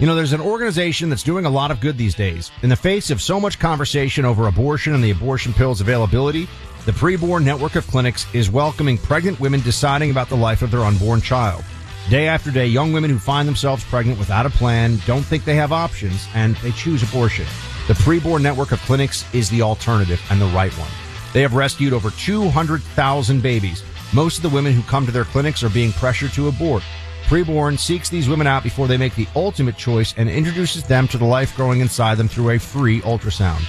You 0.00 0.06
know, 0.08 0.16
there's 0.16 0.32
an 0.32 0.40
organization 0.40 1.10
that's 1.10 1.22
doing 1.22 1.44
a 1.44 1.48
lot 1.48 1.70
of 1.70 1.78
good 1.78 1.96
these 1.96 2.16
days. 2.16 2.50
In 2.62 2.70
the 2.70 2.76
face 2.76 3.12
of 3.12 3.22
so 3.22 3.38
much 3.38 3.60
conversation 3.60 4.24
over 4.24 4.48
abortion 4.48 4.94
and 4.94 5.04
the 5.04 5.12
abortion 5.12 5.52
pill's 5.52 5.80
availability, 5.80 6.48
the 6.86 6.92
Preborn 6.92 7.44
Network 7.44 7.76
of 7.76 7.86
Clinics 7.86 8.26
is 8.34 8.50
welcoming 8.50 8.98
pregnant 8.98 9.38
women 9.38 9.60
deciding 9.60 10.10
about 10.10 10.28
the 10.28 10.36
life 10.36 10.62
of 10.62 10.72
their 10.72 10.80
unborn 10.80 11.20
child. 11.20 11.62
Day 12.10 12.26
after 12.26 12.50
day, 12.50 12.66
young 12.66 12.92
women 12.92 13.10
who 13.10 13.20
find 13.20 13.46
themselves 13.46 13.84
pregnant 13.84 14.18
without 14.18 14.44
a 14.44 14.50
plan 14.50 14.98
don't 15.06 15.22
think 15.22 15.44
they 15.44 15.54
have 15.54 15.70
options 15.70 16.26
and 16.34 16.56
they 16.56 16.72
choose 16.72 17.04
abortion. 17.04 17.46
The 17.88 17.94
Preborn 17.94 18.42
Network 18.42 18.72
of 18.72 18.80
Clinics 18.80 19.24
is 19.34 19.48
the 19.48 19.62
alternative 19.62 20.20
and 20.28 20.38
the 20.38 20.46
right 20.48 20.72
one. 20.72 20.90
They 21.32 21.40
have 21.40 21.54
rescued 21.54 21.94
over 21.94 22.10
200,000 22.10 23.42
babies. 23.42 23.82
Most 24.12 24.36
of 24.36 24.42
the 24.42 24.50
women 24.50 24.74
who 24.74 24.82
come 24.82 25.06
to 25.06 25.10
their 25.10 25.24
clinics 25.24 25.62
are 25.62 25.70
being 25.70 25.92
pressured 25.92 26.32
to 26.32 26.48
abort. 26.48 26.82
Preborn 27.28 27.78
seeks 27.78 28.10
these 28.10 28.28
women 28.28 28.46
out 28.46 28.62
before 28.62 28.88
they 28.88 28.98
make 28.98 29.14
the 29.14 29.26
ultimate 29.34 29.78
choice 29.78 30.12
and 30.18 30.28
introduces 30.28 30.84
them 30.84 31.08
to 31.08 31.16
the 31.16 31.24
life 31.24 31.56
growing 31.56 31.80
inside 31.80 32.16
them 32.16 32.28
through 32.28 32.50
a 32.50 32.58
free 32.58 33.00
ultrasound. 33.00 33.60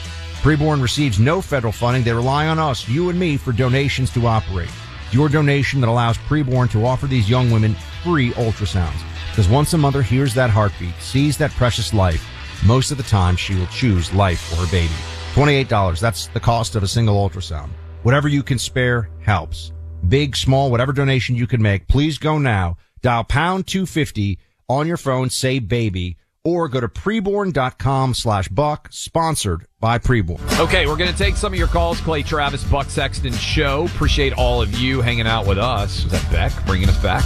Preborn 0.42 0.82
receives 0.82 1.18
no 1.18 1.42
federal 1.42 1.72
funding. 1.72 2.04
They 2.04 2.12
rely 2.12 2.48
on 2.48 2.60
us, 2.60 2.90
you 2.90 3.10
and 3.10 3.18
me, 3.18 3.38
for 3.38 3.54
donations 3.54 4.12
to 4.16 4.28
operate. 4.28 4.70
Your 5.14 5.30
donation 5.30 5.80
that 5.80 5.88
allows 5.88 6.18
Preborn 6.18 6.70
to 6.72 6.86
offer 6.86 7.08
these 7.08 7.30
young 7.30 7.52
women 7.52 7.74
free 8.04 8.32
ultrasounds. 8.32 9.02
Because 9.30 9.48
once 9.48 9.72
a 9.72 9.78
mother 9.78 10.02
hears 10.02 10.34
that 10.34 10.50
heartbeat, 10.50 10.96
sees 11.00 11.38
that 11.38 11.52
precious 11.52 11.94
life, 11.94 12.28
most 12.66 12.92
of 12.92 12.98
the 12.98 13.04
time 13.04 13.36
she 13.36 13.56
will 13.56 13.68
choose 13.68 14.14
life 14.14 14.40
for 14.42 14.56
her 14.56 14.72
baby. 14.72 14.94
$28. 15.34 16.00
That's 16.00 16.28
the 16.28 16.40
cost 16.40 16.76
of 16.76 16.84
a 16.84 16.88
single 16.88 17.16
ultrasound. 17.16 17.70
Whatever 18.04 18.28
you 18.28 18.44
can 18.44 18.60
spare 18.60 19.10
helps. 19.22 19.72
Big, 20.08 20.36
small, 20.36 20.72
whatever 20.72 20.94
donation 20.94 21.36
you 21.36 21.48
can 21.48 21.62
make, 21.62 21.88
please 21.88 22.18
go 22.18 22.38
now. 22.38 22.78
Dial 23.02 23.24
pound 23.24 23.68
250 23.68 24.40
on 24.68 24.88
your 24.88 24.98
phone, 24.98 25.30
say 25.30 25.60
baby, 25.60 26.18
or 26.44 26.70
go 26.70 26.80
to 26.80 26.88
preborn.com 26.88 28.14
slash 28.14 28.48
buck, 28.48 28.88
sponsored 28.92 29.66
by 29.80 29.98
Preborn. 30.00 30.60
Okay, 30.60 30.88
we're 30.88 30.96
going 30.96 31.12
to 31.12 31.18
take 31.18 31.36
some 31.36 31.54
of 31.54 31.60
your 31.60 31.68
calls. 31.68 32.00
Clay 32.02 32.24
Travis, 32.24 32.64
Buck 32.64 32.90
Sexton 32.90 33.34
Show. 33.34 33.86
Appreciate 33.86 34.34
all 34.34 34.62
of 34.62 34.74
you 34.76 35.02
hanging 35.02 35.28
out 35.28 35.46
with 35.46 35.58
us. 35.58 36.06
Is 36.06 36.12
that 36.12 36.32
Beck 36.32 36.66
bringing 36.66 36.90
us 36.90 37.02
back? 37.02 37.24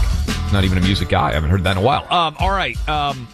Not 0.51 0.63
even 0.63 0.77
a 0.77 0.81
music 0.81 1.09
guy. 1.09 1.29
I 1.29 1.33
haven't 1.33 1.49
heard 1.49 1.63
that 1.63 1.71
in 1.71 1.77
a 1.77 1.85
while. 1.85 2.05
Um, 2.11 2.35
all 2.39 2.51
right. 2.51 2.77
Um, 2.89 3.27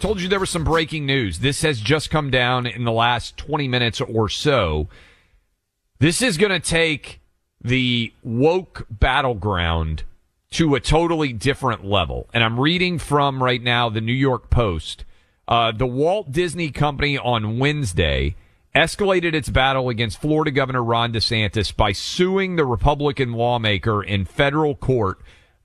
told 0.00 0.20
you 0.20 0.28
there 0.28 0.40
was 0.40 0.50
some 0.50 0.64
breaking 0.64 1.06
news. 1.06 1.40
This 1.40 1.62
has 1.62 1.80
just 1.80 2.10
come 2.10 2.30
down 2.30 2.66
in 2.66 2.84
the 2.84 2.92
last 2.92 3.36
20 3.36 3.68
minutes 3.68 4.00
or 4.00 4.28
so. 4.28 4.88
This 5.98 6.22
is 6.22 6.36
going 6.36 6.52
to 6.52 6.60
take 6.60 7.20
the 7.60 8.12
woke 8.22 8.86
battleground 8.90 10.04
to 10.52 10.74
a 10.74 10.80
totally 10.80 11.32
different 11.32 11.84
level. 11.84 12.28
And 12.32 12.44
I'm 12.44 12.60
reading 12.60 12.98
from 12.98 13.42
right 13.42 13.62
now 13.62 13.88
the 13.88 14.00
New 14.00 14.12
York 14.12 14.50
Post. 14.50 15.04
Uh, 15.48 15.72
the 15.72 15.86
Walt 15.86 16.32
Disney 16.32 16.70
Company 16.70 17.16
on 17.18 17.58
Wednesday 17.58 18.36
escalated 18.74 19.32
its 19.34 19.48
battle 19.48 19.88
against 19.88 20.20
Florida 20.20 20.50
Governor 20.50 20.84
Ron 20.84 21.12
DeSantis 21.12 21.74
by 21.74 21.92
suing 21.92 22.56
the 22.56 22.64
Republican 22.64 23.32
lawmaker 23.32 24.02
in 24.02 24.24
federal 24.24 24.74
court 24.74 25.18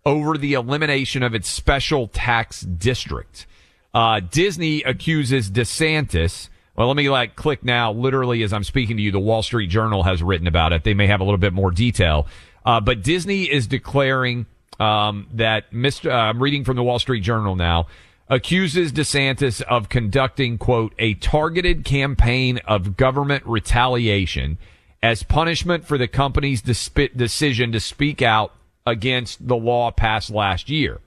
over 0.06 0.38
the 0.38 0.54
elimination 0.54 1.22
of 1.22 1.36
its 1.36 1.50
special 1.50 2.08
tax 2.08 2.62
district. 2.62 3.46
Uh, 3.94 4.20
Disney 4.20 4.82
accuses 4.84 5.50
DeSantis. 5.50 6.50
Well, 6.76 6.88
let 6.88 6.96
me 6.96 7.10
like 7.10 7.36
click 7.36 7.64
now. 7.64 7.92
Literally, 7.92 8.44
as 8.44 8.54
I'm 8.54 8.64
speaking 8.64 8.98
to 8.98 9.04
you, 9.04 9.12
the 9.12 9.20
Wall 9.20 9.44
Street 9.44 9.68
Journal 9.68 10.04
has 10.04 10.24
written 10.24 10.48
about 10.48 10.74
it. 10.74 10.84
They 10.84 10.94
may 10.94 11.08
have 11.08 11.20
a 11.20 11.24
little 11.24 11.38
bit 11.38 11.54
more 11.54 11.72
detail, 11.72 12.28
uh, 12.66 12.80
but 12.80 13.04
Disney 13.04 13.44
is 13.44 13.68
declaring 13.68 14.46
um, 14.80 15.28
that 15.34 15.72
Mr. 15.72 16.10
Uh, 16.10 16.16
I'm 16.16 16.42
reading 16.42 16.64
from 16.64 16.76
the 16.76 16.84
Wall 16.84 17.00
Street 17.00 17.22
Journal 17.22 17.56
now 17.56 17.88
accuses 18.30 18.94
DeSantis 18.94 19.62
of 19.64 19.90
conducting, 19.90 20.58
quote, 20.58 20.94
a 20.98 21.16
targeted 21.16 21.84
campaign 21.84 22.60
of 22.66 22.96
government 22.96 23.46
retaliation 23.46 24.58
as 25.04 25.22
punishment 25.24 25.86
for 25.86 25.98
the 25.98 26.08
company's 26.08 26.62
disp- 26.62 27.14
decision 27.16 27.74
to 27.74 27.80
speak 27.80 28.22
out 28.22 28.54
against 28.86 29.48
the 29.48 29.56
law 29.56 29.92
passed 29.92 30.30
last 30.30 30.70
year. 30.70 31.02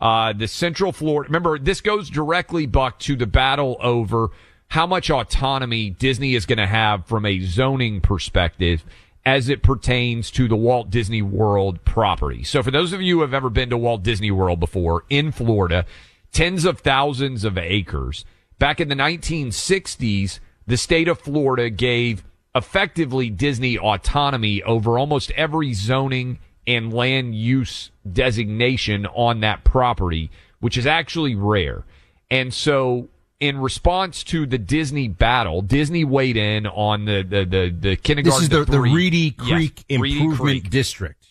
Uh, 0.00 0.32
the 0.32 0.48
Central 0.48 0.92
Florida, 0.92 1.28
remember, 1.28 1.58
this 1.58 1.80
goes 1.80 2.10
directly, 2.10 2.66
Buck, 2.66 2.98
to 3.00 3.16
the 3.16 3.26
battle 3.26 3.76
over 3.80 4.28
how 4.68 4.86
much 4.86 5.10
autonomy 5.10 5.90
Disney 5.90 6.34
is 6.34 6.46
going 6.46 6.58
to 6.58 6.66
have 6.66 7.06
from 7.06 7.24
a 7.24 7.40
zoning 7.40 8.00
perspective 8.00 8.84
as 9.24 9.48
it 9.48 9.62
pertains 9.62 10.30
to 10.30 10.48
the 10.48 10.56
Walt 10.56 10.90
Disney 10.90 11.22
World 11.22 11.84
property. 11.84 12.44
So 12.44 12.62
for 12.62 12.70
those 12.70 12.92
of 12.92 13.02
you 13.02 13.16
who 13.16 13.20
have 13.22 13.34
ever 13.34 13.50
been 13.50 13.70
to 13.70 13.78
Walt 13.78 14.02
Disney 14.02 14.30
World 14.30 14.60
before 14.60 15.04
in 15.08 15.32
Florida, 15.32 15.84
tens 16.32 16.64
of 16.64 16.80
thousands 16.80 17.44
of 17.44 17.58
acres. 17.58 18.24
Back 18.58 18.80
in 18.80 18.88
the 18.88 18.94
1960s, 18.94 20.38
the 20.66 20.76
state 20.76 21.08
of 21.08 21.18
Florida 21.18 21.70
gave 21.70 22.24
effectively 22.54 23.30
Disney 23.30 23.78
autonomy 23.78 24.62
over 24.62 24.98
almost 24.98 25.30
every 25.32 25.72
zoning 25.74 26.38
and 26.66 26.92
land 26.92 27.34
use 27.34 27.90
designation 28.10 29.06
on 29.06 29.40
that 29.40 29.64
property, 29.64 30.30
which 30.60 30.76
is 30.76 30.86
actually 30.86 31.34
rare. 31.34 31.84
And 32.30 32.52
so 32.52 33.08
in 33.38 33.58
response 33.58 34.24
to 34.24 34.46
the 34.46 34.58
Disney 34.58 35.08
battle, 35.08 35.62
Disney 35.62 36.04
weighed 36.04 36.36
in 36.36 36.66
on 36.66 37.04
the 37.04 37.22
the 37.22 37.44
the, 37.44 37.76
the 37.78 37.96
kindergarten. 37.96 38.40
This 38.40 38.42
is 38.42 38.48
the, 38.48 38.64
the 38.64 38.80
Reedy 38.80 39.30
Creek 39.30 39.84
Yes, 39.88 40.00
Reedy 40.00 40.20
Improvement 40.20 40.62
Creek. 40.62 40.70
District. 40.70 41.26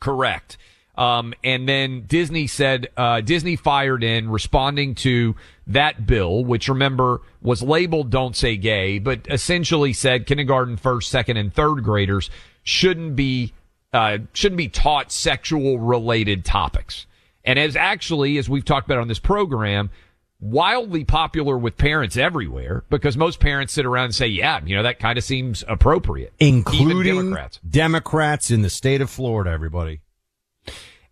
Correct. 0.00 0.58
Um, 0.96 1.34
and 1.42 1.68
then 1.68 2.04
Disney 2.06 2.46
said, 2.46 2.88
uh, 2.96 3.20
Disney 3.20 3.56
fired 3.56 4.04
in 4.04 4.30
responding 4.30 4.94
to 4.96 5.34
that 5.66 6.06
bill, 6.06 6.44
which 6.44 6.68
remember 6.68 7.20
was 7.42 7.62
labeled 7.62 8.10
Don't 8.10 8.36
Say 8.36 8.56
Gay, 8.56 9.00
but 9.00 9.26
essentially 9.28 9.92
said 9.92 10.24
kindergarten, 10.24 10.76
first, 10.76 11.10
second, 11.10 11.36
and 11.36 11.52
third 11.52 11.82
graders 11.82 12.30
shouldn't 12.62 13.16
be, 13.16 13.52
uh, 13.94 14.18
shouldn't 14.32 14.58
be 14.58 14.68
taught 14.68 15.12
sexual 15.12 15.78
related 15.78 16.44
topics. 16.44 17.06
And 17.44 17.58
as 17.58 17.76
actually, 17.76 18.36
as 18.38 18.48
we've 18.48 18.64
talked 18.64 18.86
about 18.88 18.98
on 18.98 19.06
this 19.06 19.20
program, 19.20 19.90
wildly 20.40 21.04
popular 21.04 21.56
with 21.56 21.76
parents 21.76 22.16
everywhere 22.16 22.84
because 22.90 23.16
most 23.16 23.38
parents 23.38 23.72
sit 23.72 23.86
around 23.86 24.06
and 24.06 24.14
say, 24.14 24.26
yeah, 24.26 24.60
you 24.64 24.74
know, 24.74 24.82
that 24.82 24.98
kind 24.98 25.16
of 25.16 25.22
seems 25.22 25.62
appropriate. 25.68 26.32
Including 26.40 27.16
Democrats. 27.16 27.60
Democrats 27.68 28.50
in 28.50 28.62
the 28.62 28.70
state 28.70 29.00
of 29.00 29.08
Florida, 29.08 29.50
everybody. 29.50 30.00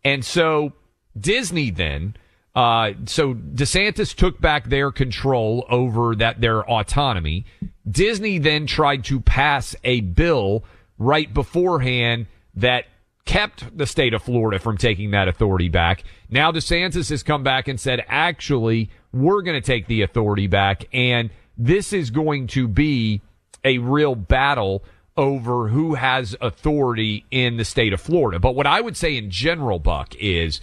And 0.04 0.24
so 0.24 0.72
Disney 1.18 1.70
then, 1.70 2.16
uh, 2.56 2.92
so 3.06 3.34
DeSantis 3.34 4.12
took 4.14 4.40
back 4.40 4.68
their 4.68 4.90
control 4.90 5.66
over 5.70 6.16
that, 6.16 6.40
their 6.40 6.68
autonomy. 6.68 7.46
Disney 7.88 8.38
then 8.38 8.66
tried 8.66 9.04
to 9.04 9.20
pass 9.20 9.76
a 9.84 10.00
bill 10.00 10.64
right 10.98 11.32
beforehand 11.32 12.26
that 12.54 12.84
kept 13.24 13.76
the 13.76 13.86
state 13.86 14.14
of 14.14 14.22
Florida 14.22 14.58
from 14.58 14.76
taking 14.76 15.12
that 15.12 15.28
authority 15.28 15.68
back. 15.68 16.04
Now 16.28 16.50
DeSantis 16.50 17.10
has 17.10 17.22
come 17.22 17.42
back 17.42 17.68
and 17.68 17.78
said, 17.78 18.04
actually, 18.08 18.90
we're 19.12 19.42
going 19.42 19.60
to 19.60 19.66
take 19.66 19.86
the 19.86 20.02
authority 20.02 20.46
back. 20.46 20.84
And 20.92 21.30
this 21.56 21.92
is 21.92 22.10
going 22.10 22.48
to 22.48 22.66
be 22.66 23.20
a 23.64 23.78
real 23.78 24.14
battle 24.14 24.82
over 25.16 25.68
who 25.68 25.94
has 25.94 26.34
authority 26.40 27.24
in 27.30 27.58
the 27.58 27.64
state 27.64 27.92
of 27.92 28.00
Florida. 28.00 28.40
But 28.40 28.54
what 28.54 28.66
I 28.66 28.80
would 28.80 28.96
say 28.96 29.16
in 29.16 29.30
general, 29.30 29.78
Buck, 29.78 30.14
is 30.16 30.60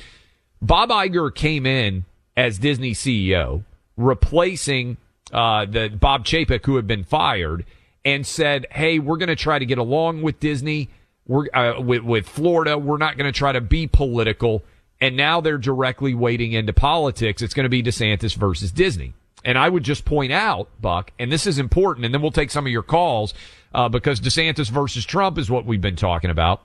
Bob 0.62 0.90
Iger 0.90 1.34
came 1.34 1.66
in 1.66 2.06
as 2.36 2.58
Disney 2.58 2.92
CEO, 2.92 3.64
replacing 3.96 4.98
uh, 5.32 5.66
the 5.66 5.90
Bob 5.90 6.26
Chapek, 6.26 6.66
who 6.66 6.78
had 6.78 6.88
been 6.88 7.04
fired, 7.04 7.66
and 8.04 8.26
said, 8.26 8.66
"Hey, 8.72 8.98
we're 8.98 9.18
going 9.18 9.30
to 9.30 9.36
try 9.36 9.60
to 9.60 9.66
get 9.66 9.78
along 9.78 10.24
with 10.24 10.40
Disney, 10.40 10.90
we're 11.30 11.46
uh, 11.54 11.80
with 11.80 12.02
with 12.02 12.28
Florida. 12.28 12.78
We're 12.78 12.98
not 12.98 13.18
going 13.18 13.32
to 13.32 13.38
try 13.38 13.54
to 13.54 13.62
be 13.62 13.88
political." 13.88 14.64
And 15.02 15.16
now 15.16 15.40
they're 15.40 15.58
directly 15.58 16.14
wading 16.14 16.52
into 16.52 16.74
politics. 16.74 17.42
It's 17.42 17.54
going 17.54 17.64
to 17.64 17.70
be 17.70 17.82
DeSantis 17.82 18.36
versus 18.36 18.70
Disney. 18.74 19.14
And 19.46 19.58
I 19.58 19.70
would 19.70 19.84
just 19.84 20.04
point 20.04 20.34
out, 20.34 20.68
Buck, 20.82 21.12
and 21.18 21.32
this 21.32 21.48
is 21.48 21.58
important, 21.58 22.06
and 22.06 22.14
then 22.14 22.22
we'll 22.22 22.32
take 22.32 22.52
some 22.52 22.66
of 22.66 22.72
your 22.72 22.84
calls 22.84 23.34
uh, 23.74 23.88
because 23.88 24.20
DeSantis 24.20 24.70
versus 24.70 25.06
Trump 25.06 25.38
is 25.38 25.50
what 25.50 25.66
we've 25.66 25.80
been 25.80 25.96
talking 25.96 26.30
about. 26.30 26.64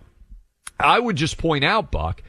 I 0.81 0.99
would 0.99 1.15
just 1.15 1.39
point 1.39 1.63
out, 1.63 1.93
Buck, 1.93 2.25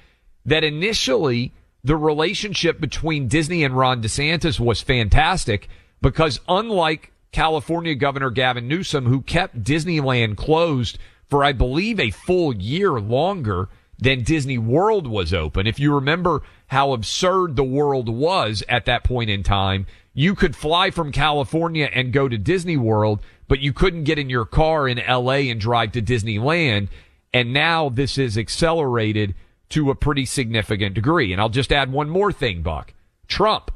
that 0.45 0.63
initially 0.63 1.51
the 1.83 1.95
relationship 1.95 2.79
between 2.79 3.27
Disney 3.27 3.63
and 3.63 3.75
Ron 3.75 4.01
DeSantis 4.01 4.59
was 4.59 4.81
fantastic 4.81 5.67
because 6.01 6.39
unlike 6.47 7.11
California 7.31 7.95
Governor 7.95 8.29
Gavin 8.29 8.67
Newsom, 8.67 9.05
who 9.05 9.21
kept 9.21 9.63
Disneyland 9.63 10.37
closed 10.37 10.99
for, 11.35 11.43
I 11.43 11.51
believe, 11.51 11.99
a 11.99 12.11
full 12.11 12.55
year 12.55 12.91
longer 12.91 13.67
than 13.99 14.23
Disney 14.23 14.57
World 14.57 15.05
was 15.05 15.33
open. 15.33 15.67
If 15.67 15.81
you 15.81 15.93
remember 15.93 16.43
how 16.67 16.93
absurd 16.93 17.57
the 17.57 17.63
world 17.65 18.07
was 18.07 18.63
at 18.69 18.85
that 18.85 19.03
point 19.03 19.29
in 19.29 19.43
time, 19.43 19.85
you 20.13 20.33
could 20.33 20.55
fly 20.55 20.91
from 20.91 21.11
California 21.11 21.89
and 21.91 22.13
go 22.13 22.29
to 22.29 22.37
Disney 22.37 22.77
World, 22.77 23.19
but 23.49 23.59
you 23.59 23.73
couldn't 23.73 24.05
get 24.05 24.17
in 24.17 24.29
your 24.29 24.45
car 24.45 24.87
in 24.87 24.97
LA 25.05 25.49
and 25.51 25.59
drive 25.59 25.91
to 25.91 26.01
Disneyland. 26.01 26.87
And 27.33 27.51
now 27.51 27.89
this 27.89 28.17
is 28.17 28.37
accelerated 28.37 29.35
to 29.71 29.91
a 29.91 29.95
pretty 29.95 30.25
significant 30.25 30.95
degree. 30.95 31.33
And 31.33 31.41
I'll 31.41 31.49
just 31.49 31.73
add 31.73 31.91
one 31.91 32.09
more 32.09 32.31
thing, 32.31 32.61
Buck. 32.61 32.93
Trump 33.27 33.71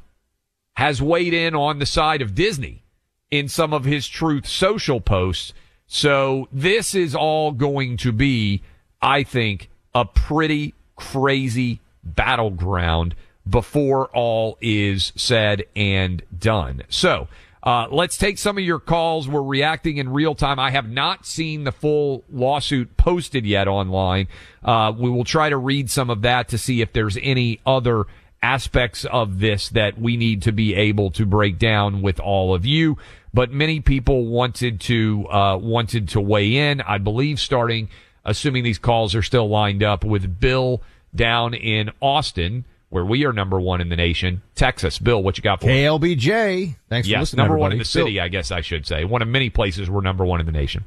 has 0.78 1.02
weighed 1.02 1.34
in 1.34 1.56
on 1.56 1.80
the 1.80 1.86
side 1.86 2.22
of 2.22 2.36
Disney 2.36 2.86
in 3.30 3.50
some 3.50 3.74
of 3.74 3.84
his 3.84 4.08
truth 4.08 4.48
social 4.48 5.02
posts. 5.02 5.52
So 5.92 6.48
this 6.52 6.94
is 6.94 7.16
all 7.16 7.52
going 7.52 7.98
to 7.98 8.12
be, 8.12 8.62
I 9.02 9.24
think, 9.24 9.70
a 9.94 10.06
pretty 10.06 10.76
crazy 10.96 11.80
battleground 12.04 13.16
before 13.50 14.06
all 14.14 14.60
is 14.62 15.12
said 15.16 15.66
and 15.76 16.22
done. 16.38 16.84
So, 16.90 17.28
uh, 17.64 17.88
let's 17.90 18.18
take 18.18 18.38
some 18.38 18.60
of 18.60 18.64
your 18.64 18.80
calls. 18.80 19.28
We're 19.28 19.42
reacting 19.42 19.98
in 19.98 20.10
real 20.10 20.36
time. 20.36 20.60
I 20.60 20.70
have 20.70 20.88
not 20.88 21.26
seen 21.26 21.64
the 21.64 21.72
full 21.72 22.24
lawsuit 22.32 22.96
posted 22.96 23.46
yet 23.46 23.68
online. 23.68 24.28
Uh, 24.64 24.94
we 24.96 25.10
will 25.10 25.26
try 25.26 25.50
to 25.50 25.58
read 25.58 25.90
some 25.90 26.12
of 26.12 26.22
that 26.22 26.50
to 26.50 26.60
see 26.60 26.82
if 26.82 26.94
there's 26.94 27.18
any 27.20 27.60
other 27.66 28.06
aspects 28.42 29.06
of 29.06 29.40
this 29.40 29.70
that 29.70 30.00
we 30.00 30.18
need 30.18 30.42
to 30.44 30.52
be 30.52 30.76
able 30.76 31.12
to 31.12 31.26
break 31.26 31.58
down 31.60 32.02
with 32.02 32.20
all 32.20 32.54
of 32.56 32.66
you. 32.66 32.98
But 33.34 33.52
many 33.52 33.80
people 33.80 34.26
wanted 34.26 34.80
to 34.82 35.28
uh, 35.30 35.58
wanted 35.58 36.10
to 36.10 36.22
weigh 36.22 36.56
in. 36.56 36.82
I 36.82 36.98
believe 36.98 37.40
starting, 37.40 37.90
assuming 38.26 38.64
these 38.64 38.80
calls 38.80 39.14
are 39.14 39.22
still 39.22 39.48
lined 39.48 39.84
up, 39.84 40.04
with 40.04 40.40
Bill 40.40 40.82
down 41.14 41.54
in 41.54 41.92
Austin, 42.02 42.66
where 42.90 43.06
we 43.06 43.26
are 43.26 43.34
number 43.34 43.60
one 43.60 43.82
in 43.82 43.90
the 43.90 43.96
nation. 43.96 44.42
Texas, 44.56 44.98
Bill, 44.98 45.22
what 45.22 45.38
you 45.38 45.44
got 45.44 45.62
for 45.62 45.68
us? 45.68 45.72
KLBJ. 45.72 46.76
Thanks 46.90 47.08
for 47.08 47.12
Yes, 47.12 47.20
listening, 47.22 47.38
number 47.46 47.58
one 47.58 47.72
in 47.72 47.78
the 47.78 47.86
city, 47.86 48.20
I 48.20 48.30
guess 48.30 48.52
I 48.52 48.62
should 48.62 48.88
say. 48.88 49.06
One 49.06 49.22
of 49.22 49.28
many 49.28 49.50
places 49.50 49.90
we're 49.90 50.02
number 50.02 50.26
one 50.26 50.40
in 50.40 50.46
the 50.48 50.52
nation. 50.52 50.86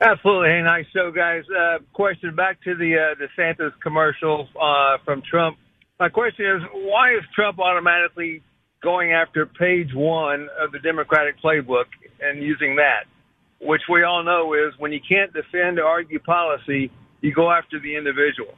Absolutely. 0.00 0.50
Hey, 0.50 0.62
nice 0.62 0.86
show, 0.94 1.10
guys. 1.10 1.42
Uh, 1.48 1.78
question 1.92 2.34
back 2.36 2.62
to 2.62 2.76
the 2.76 2.96
uh, 2.96 3.14
DeSantis 3.40 3.72
commercial 3.82 4.48
uh, 4.60 4.98
from 5.04 5.22
Trump. 5.22 5.56
My 5.98 6.08
question 6.08 6.46
is, 6.46 6.62
why 6.72 7.14
is 7.14 7.24
Trump 7.34 7.58
automatically 7.58 8.42
going 8.82 9.12
after 9.12 9.46
page 9.46 9.90
one 9.92 10.48
of 10.60 10.70
the 10.70 10.78
Democratic 10.78 11.40
playbook 11.42 11.86
and 12.20 12.42
using 12.42 12.76
that, 12.76 13.04
which 13.60 13.82
we 13.90 14.04
all 14.04 14.22
know 14.22 14.54
is 14.54 14.72
when 14.78 14.92
you 14.92 15.00
can't 15.06 15.32
defend 15.32 15.78
or 15.78 15.84
argue 15.84 16.20
policy, 16.20 16.90
you 17.20 17.34
go 17.34 17.50
after 17.50 17.80
the 17.80 17.96
individual. 17.96 18.54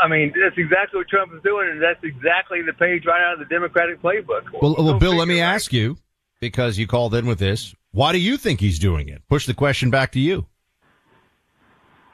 I 0.00 0.08
mean, 0.08 0.32
that's 0.40 0.56
exactly 0.58 0.98
what 0.98 1.08
Trump 1.08 1.32
is 1.34 1.42
doing, 1.42 1.70
and 1.70 1.82
that's 1.82 2.02
exactly 2.04 2.62
the 2.62 2.74
page 2.74 3.04
right 3.06 3.20
out 3.20 3.34
of 3.34 3.38
the 3.40 3.52
Democratic 3.52 4.00
playbook. 4.00 4.44
Well, 4.52 4.76
well 4.78 4.92
Go 4.92 4.98
Bill, 4.98 5.16
let 5.16 5.26
me 5.26 5.40
right? 5.40 5.54
ask 5.54 5.72
you 5.72 5.96
because 6.40 6.78
you 6.78 6.86
called 6.86 7.14
in 7.14 7.26
with 7.26 7.38
this. 7.38 7.74
Why 7.92 8.12
do 8.12 8.18
you 8.18 8.36
think 8.36 8.60
he's 8.60 8.78
doing 8.78 9.08
it? 9.08 9.22
Push 9.28 9.46
the 9.46 9.54
question 9.54 9.90
back 9.90 10.12
to 10.12 10.20
you. 10.20 10.46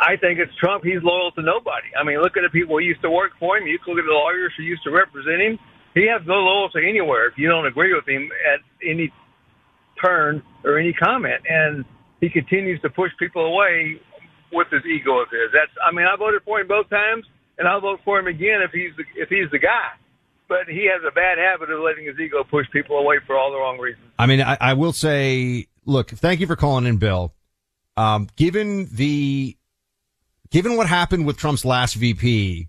I 0.03 0.17
think 0.17 0.41
it's 0.41 0.55
Trump. 0.59 0.83
He's 0.83 1.03
loyal 1.03 1.31
to 1.33 1.43
nobody. 1.43 1.87
I 1.95 2.03
mean, 2.03 2.19
look 2.19 2.37
at 2.37 2.43
the 2.43 2.51
people 2.51 2.77
who 2.77 2.83
used 2.83 3.03
to 3.03 3.11
work 3.11 3.33
for 3.39 3.57
him. 3.57 3.67
You 3.67 3.79
look 3.87 3.99
at 3.99 4.05
the 4.05 4.13
lawyers 4.13 4.53
who 4.57 4.65
used 4.65 4.83
to 4.83 4.91
represent 4.91 5.41
him. 5.41 5.59
He 5.95 6.09
has 6.11 6.27
no 6.27 6.35
loyalty 6.35 6.89
anywhere 6.89 7.29
if 7.29 7.39
you 7.39 7.49
don't 7.49 7.67
agree 7.67 7.95
with 7.95 8.09
him 8.09 8.29
at 8.53 8.61
any 8.83 9.13
turn 10.03 10.43
or 10.65 10.79
any 10.79 10.93
comment. 10.93 11.43
And 11.49 11.85
he 12.21 12.29
continues 12.31 12.81
to 12.83 12.91
push 12.91 13.13
people 13.19 13.45
away 13.47 14.01
with 14.53 14.69
his 14.71 14.83
ego 14.85 15.21
of 15.21 15.29
his. 15.31 15.53
That's. 15.53 15.71
I 15.87 15.95
mean, 15.95 16.07
I 16.07 16.17
voted 16.17 16.43
for 16.45 16.61
him 16.61 16.67
both 16.67 16.91
times, 16.91 17.25
and 17.59 17.69
I'll 17.69 17.81
vote 17.81 18.01
for 18.05 18.19
him 18.19 18.27
again 18.27 18.61
if 18.63 18.73
he's 18.73 18.91
the, 18.97 19.05
if 19.15 19.29
he's 19.29 19.51
the 19.51 19.59
guy. 19.59 19.95
But 20.49 20.69
he 20.69 20.91
has 20.93 21.01
a 21.07 21.13
bad 21.13 21.39
habit 21.39 21.71
of 21.71 21.81
letting 21.81 22.07
his 22.07 22.19
ego 22.19 22.45
push 22.45 22.67
people 22.73 22.99
away 22.99 23.17
for 23.27 23.39
all 23.39 23.53
the 23.53 23.59
wrong 23.59 23.79
reasons. 23.79 24.05
I 24.19 24.27
mean, 24.27 24.41
I, 24.41 24.59
I 24.61 24.75
will 24.75 24.93
say, 24.93 25.69
look, 25.87 26.11
thank 26.11 26.41
you 26.41 26.47
for 26.47 26.57
calling 26.57 26.87
in, 26.87 26.99
Bill. 26.99 27.33
Um, 27.97 28.29
given 28.37 28.89
the, 28.93 29.57
given 30.53 30.77
what 30.77 30.87
happened 30.87 31.27
with 31.27 31.37
Trump's 31.37 31.65
last 31.65 31.95
VP, 31.95 32.69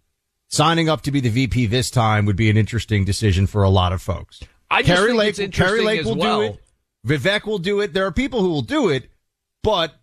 signing 0.50 0.90
up 0.90 1.02
to 1.02 1.12
be 1.12 1.20
the 1.20 1.30
VP 1.30 1.68
this 1.68 1.92
time 1.92 2.26
would 2.26 2.36
be 2.36 2.50
an 2.50 2.58
interesting 2.58 3.06
decision 3.06 3.46
for 3.46 3.62
a 3.62 3.70
lot 3.70 3.94
of 3.94 4.02
folks. 4.02 4.42
I 4.72 4.82
just 4.82 4.96
Kari 4.96 5.10
think 5.10 5.20
Lake, 5.20 5.40
it's 5.40 5.58
Kari 5.58 5.84
Lake 5.84 6.06
will 6.06 6.16
well. 6.16 6.40
do 6.40 6.46
it. 6.46 6.60
Vivek 7.06 7.46
will 7.46 7.60
do 7.60 7.82
it. 7.82 7.94
There 7.94 8.08
are 8.08 8.12
people 8.12 8.42
who 8.42 8.50
will 8.50 8.62
do 8.62 8.90
it, 8.90 9.12
but 9.62 9.94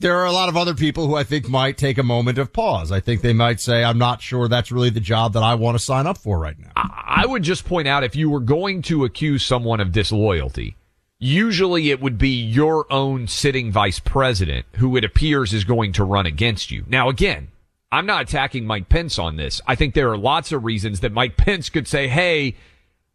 there 0.00 0.16
are 0.16 0.26
a 0.26 0.32
lot 0.32 0.48
of 0.48 0.56
other 0.56 0.74
people 0.74 1.06
who 1.06 1.14
I 1.14 1.22
think 1.22 1.48
might 1.48 1.78
take 1.78 1.98
a 1.98 2.02
moment 2.02 2.38
of 2.38 2.52
pause. 2.52 2.90
I 2.90 3.00
think 3.00 3.20
they 3.20 3.32
might 3.32 3.60
say, 3.60 3.84
I'm 3.84 3.98
not 3.98 4.20
sure 4.22 4.48
that's 4.48 4.72
really 4.72 4.90
the 4.90 5.00
job 5.00 5.34
that 5.34 5.42
I 5.42 5.54
want 5.54 5.78
to 5.78 5.84
sign 5.84 6.06
up 6.06 6.18
for 6.18 6.38
right 6.38 6.58
now. 6.58 6.72
I 6.74 7.24
would 7.26 7.42
just 7.42 7.64
point 7.66 7.86
out 7.86 8.04
if 8.04 8.16
you 8.16 8.30
were 8.30 8.40
going 8.40 8.82
to 8.82 9.04
accuse 9.04 9.44
someone 9.44 9.80
of 9.80 9.92
disloyalty, 9.92 10.76
usually 11.18 11.90
it 11.90 12.00
would 12.00 12.18
be 12.18 12.28
your 12.28 12.90
own 12.92 13.26
sitting 13.26 13.72
vice 13.72 13.98
president 13.98 14.66
who 14.76 14.96
it 14.96 15.04
appears 15.04 15.54
is 15.54 15.64
going 15.64 15.92
to 15.92 16.04
run 16.04 16.26
against 16.26 16.70
you. 16.70 16.84
Now, 16.88 17.08
again, 17.08 17.48
I'm 17.90 18.06
not 18.06 18.22
attacking 18.22 18.66
Mike 18.66 18.88
Pence 18.88 19.18
on 19.18 19.36
this. 19.36 19.60
I 19.66 19.74
think 19.74 19.94
there 19.94 20.10
are 20.10 20.18
lots 20.18 20.52
of 20.52 20.64
reasons 20.64 21.00
that 21.00 21.12
Mike 21.12 21.36
Pence 21.36 21.70
could 21.70 21.88
say, 21.88 22.08
hey, 22.08 22.56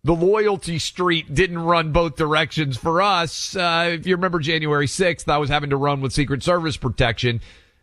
the 0.03 0.13
loyalty 0.13 0.79
street 0.79 1.33
didn't 1.33 1.59
run 1.59 1.91
both 1.91 2.15
directions 2.15 2.77
for 2.77 3.01
us. 3.01 3.55
Uh, 3.55 3.91
if 3.93 4.07
you 4.07 4.15
remember 4.15 4.39
January 4.39 4.87
6th, 4.87 5.29
I 5.29 5.37
was 5.37 5.49
having 5.49 5.69
to 5.69 5.77
run 5.77 6.01
with 6.01 6.13
Secret 6.13 6.41
Service 6.41 6.77
protection. 6.77 7.41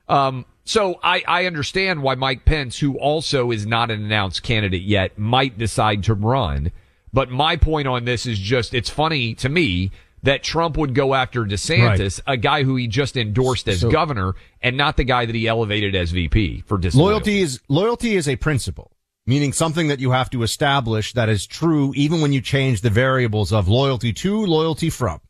Um, 0.08 0.44
so 0.64 0.98
I, 1.02 1.22
I 1.28 1.46
understand 1.46 2.02
why 2.02 2.16
Mike 2.16 2.44
Pence, 2.44 2.78
who 2.80 2.98
also 2.98 3.52
is 3.52 3.66
not 3.66 3.90
an 3.90 4.04
announced 4.04 4.42
candidate 4.42 4.82
yet, 4.82 5.16
might 5.16 5.58
decide 5.58 6.02
to 6.04 6.14
run. 6.14 6.72
But 7.12 7.30
my 7.30 7.56
point 7.56 7.86
on 7.86 8.04
this 8.04 8.26
is 8.26 8.38
just, 8.38 8.74
it's 8.74 8.90
funny 8.90 9.34
to 9.36 9.48
me 9.48 9.92
that 10.22 10.42
Trump 10.42 10.76
would 10.76 10.94
go 10.94 11.14
after 11.14 11.44
DeSantis, 11.44 12.20
a 12.26 12.36
guy 12.36 12.62
who 12.64 12.76
he 12.76 12.86
just 12.86 13.16
endorsed 13.16 13.68
as 13.68 13.80
So- 13.80 13.90
governor, 13.90 14.34
and 14.60 14.76
not 14.76 14.96
the 14.96 15.04
guy 15.04 15.26
that 15.26 15.34
he 15.34 15.46
elevated 15.46 15.94
as 15.94 16.10
VP 16.10 16.62
for 16.66 16.78
disloyalty. 16.78 17.12
Loyalty 17.12 17.40
is 17.40 17.60
loyalty 17.68 18.16
is 18.16 18.28
a 18.28 18.36
principle, 18.36 18.92
meaning 19.26 19.52
something 19.52 19.88
that 19.88 20.00
you 20.00 20.10
have 20.10 20.30
to 20.30 20.42
establish 20.42 21.12
that 21.12 21.28
is 21.28 21.46
true 21.46 21.92
even 21.94 22.20
when 22.20 22.32
you 22.32 22.40
change 22.40 22.80
the 22.80 22.90
variables 22.90 23.52
of 23.52 23.68
loyalty 23.68 24.12
to 24.14 24.44
loyalty 24.44 24.90
from. 24.90 25.20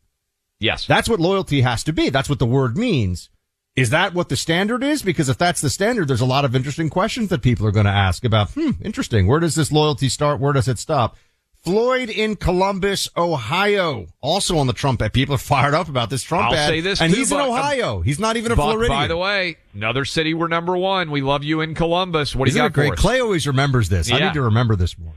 Yes. 0.59 0.85
That's 0.85 1.07
what 1.07 1.19
loyalty 1.19 1.61
has 1.61 1.83
to 1.85 1.93
be. 1.93 2.09
That's 2.09 2.29
what 2.29 2.39
the 2.39 2.45
word 2.45 2.77
means. 2.77 3.29
Is 3.75 3.91
that 3.91 4.13
what 4.13 4.27
the 4.27 4.35
standard 4.35 4.83
is? 4.83 5.01
Because 5.03 5.29
if 5.29 5.37
that's 5.37 5.61
the 5.61 5.69
standard, 5.69 6.09
there's 6.09 6.19
a 6.19 6.25
lot 6.25 6.43
of 6.43 6.53
interesting 6.53 6.89
questions 6.89 7.29
that 7.29 7.41
people 7.41 7.65
are 7.65 7.71
going 7.71 7.85
to 7.85 7.91
ask 7.91 8.25
about, 8.25 8.49
hmm, 8.51 8.71
interesting. 8.81 9.25
Where 9.25 9.39
does 9.39 9.55
this 9.55 9.71
loyalty 9.71 10.09
start? 10.09 10.41
Where 10.41 10.51
does 10.51 10.67
it 10.67 10.79
stop? 10.79 11.15
Floyd 11.63 12.09
in 12.09 12.35
Columbus, 12.37 13.09
Ohio, 13.17 14.07
also 14.21 14.57
on 14.57 14.67
the 14.67 14.73
Trump 14.73 15.01
ad. 15.01 15.11
People 15.13 15.35
are 15.35 15.39
fired 15.39 15.73
up 15.73 15.89
about 15.89 16.09
this 16.09 16.23
Trump 16.23 16.47
I'll 16.47 16.55
ad. 16.55 16.69
say 16.69 16.79
this 16.81 17.01
and 17.01 17.11
too, 17.13 17.19
he's 17.19 17.31
in 17.31 17.37
Buck. 17.37 17.49
Ohio. 17.49 17.99
He's 18.01 18.19
not 18.19 18.37
even 18.37 18.51
a 18.51 18.55
Buck, 18.55 18.65
Floridian. 18.71 18.97
by 18.97 19.07
the 19.07 19.17
way, 19.17 19.57
another 19.73 20.05
city 20.05 20.33
we're 20.33 20.47
number 20.47 20.77
one. 20.77 21.11
We 21.11 21.21
love 21.21 21.43
you 21.43 21.61
in 21.61 21.75
Columbus. 21.75 22.35
What 22.35 22.45
do 22.45 22.49
Isn't 22.49 22.61
you 22.61 22.69
got 22.69 22.73
great? 22.73 22.87
for 22.89 22.93
us? 22.93 22.99
Clay 23.01 23.19
always 23.19 23.45
remembers 23.45 23.89
this. 23.89 24.11
I 24.11 24.19
need 24.19 24.33
to 24.33 24.41
remember 24.41 24.75
this 24.75 24.97
more. 24.97 25.13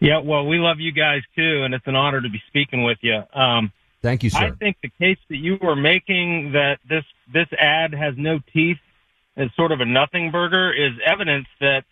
Yeah, 0.00 0.20
well, 0.20 0.46
we 0.46 0.58
love 0.58 0.80
you 0.80 0.92
guys 0.92 1.22
too, 1.36 1.62
and 1.62 1.74
it's 1.74 1.86
an 1.86 1.94
honor 1.94 2.20
to 2.22 2.28
be 2.30 2.42
speaking 2.48 2.84
with 2.84 2.98
you. 3.02 3.22
Um, 3.34 3.70
Thank 4.02 4.22
you, 4.22 4.30
sir. 4.30 4.38
I 4.46 4.50
think 4.52 4.78
the 4.82 4.88
case 4.98 5.18
that 5.28 5.36
you 5.36 5.58
were 5.60 5.76
making 5.76 6.52
that 6.52 6.78
this 6.88 7.04
this 7.32 7.48
ad 7.58 7.92
has 7.92 8.14
no 8.16 8.40
teeth 8.52 8.78
is 9.36 9.50
sort 9.56 9.72
of 9.72 9.80
a 9.80 9.84
nothing 9.84 10.30
burger 10.30 10.72
is 10.72 10.92
evidence 11.06 11.46
that 11.60 11.84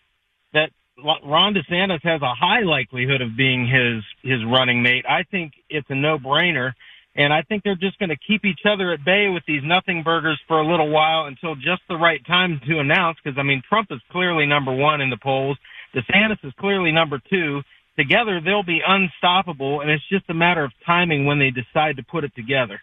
that 0.54 0.70
Ron 1.04 1.54
DeSantis 1.54 2.02
has 2.02 2.22
a 2.22 2.34
high 2.34 2.60
likelihood 2.60 3.20
of 3.20 3.36
being 3.36 3.66
his 3.66 4.02
his 4.22 4.44
running 4.44 4.82
mate. 4.82 5.04
I 5.08 5.22
think 5.30 5.52
it's 5.68 5.88
a 5.90 5.94
no 5.94 6.18
brainer, 6.18 6.72
and 7.14 7.32
I 7.32 7.42
think 7.42 7.62
they're 7.62 7.76
just 7.76 7.98
going 7.98 8.08
to 8.08 8.16
keep 8.16 8.44
each 8.44 8.60
other 8.64 8.92
at 8.92 9.04
bay 9.04 9.28
with 9.28 9.44
these 9.46 9.62
nothing 9.64 10.02
burgers 10.02 10.40
for 10.48 10.60
a 10.60 10.66
little 10.66 10.90
while 10.90 11.26
until 11.26 11.54
just 11.54 11.82
the 11.88 11.96
right 11.96 12.24
time 12.26 12.60
to 12.66 12.78
announce. 12.80 13.18
Because 13.22 13.38
I 13.38 13.42
mean, 13.42 13.62
Trump 13.68 13.88
is 13.90 14.00
clearly 14.10 14.46
number 14.46 14.74
one 14.74 15.00
in 15.00 15.10
the 15.10 15.16
polls. 15.16 15.56
DeSantis 15.94 16.44
is 16.44 16.52
clearly 16.58 16.92
number 16.92 17.20
two. 17.30 17.62
Together, 17.96 18.40
they'll 18.44 18.62
be 18.62 18.80
unstoppable, 18.86 19.80
and 19.80 19.90
it's 19.90 20.08
just 20.08 20.24
a 20.28 20.34
matter 20.34 20.62
of 20.62 20.72
timing 20.86 21.26
when 21.26 21.40
they 21.40 21.50
decide 21.50 21.96
to 21.96 22.02
put 22.04 22.22
it 22.22 22.32
together. 22.36 22.80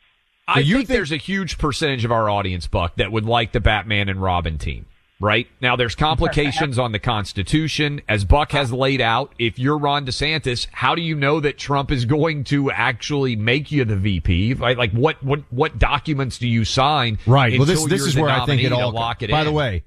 I 0.48 0.62
think, 0.62 0.88
there's 0.88 1.12
a 1.12 1.18
huge 1.18 1.58
percentage 1.58 2.04
of 2.06 2.12
our 2.12 2.30
audience, 2.30 2.68
Buck, 2.68 2.96
that 2.98 3.12
would 3.12 3.26
like 3.26 3.52
the 3.52 3.62
Batman 3.62 4.10
and 4.10 4.22
Robin 4.22 4.58
team. 4.58 4.86
Right 5.26 5.48
now, 5.60 5.76
there's 5.76 5.96
complications 5.96 6.78
on 6.78 6.92
the 6.92 7.00
Constitution, 7.00 8.00
as 8.08 8.24
Buck 8.26 8.52
has 8.52 8.72
laid 8.72 9.02
out. 9.02 9.34
If 9.40 9.58
you're 9.58 9.76
Ron 9.76 10.06
DeSantis, 10.06 10.68
how 10.72 10.94
do 10.94 11.02
you 11.02 11.16
know 11.16 11.40
that 11.40 11.58
Trump 11.58 11.90
is 11.90 12.06
going 12.06 12.44
to 12.44 12.70
actually 12.70 13.36
make 13.36 13.72
you 13.72 13.86
the 13.86 13.96
VP? 13.96 14.54
Like, 14.54 14.78
like 14.78 14.92
what 14.92 15.24
what 15.24 15.42
what 15.52 15.80
documents 15.80 16.38
do 16.38 16.48
you 16.48 16.64
sign? 16.64 17.18
Right. 17.26 17.58
Well, 17.58 17.66
this 17.66 17.84
this 17.86 18.04
is 18.04 18.16
where 18.16 18.30
I 18.30 18.46
think 18.46 18.62
it 18.62 18.72
all. 18.72 18.92
lock 18.92 19.24
it 19.24 19.32
by 19.32 19.40
in? 19.40 19.46
the 19.48 19.52
way, 19.52 19.84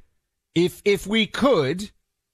if 0.56 0.82
if 0.84 1.06
we 1.06 1.26
could, 1.26 1.88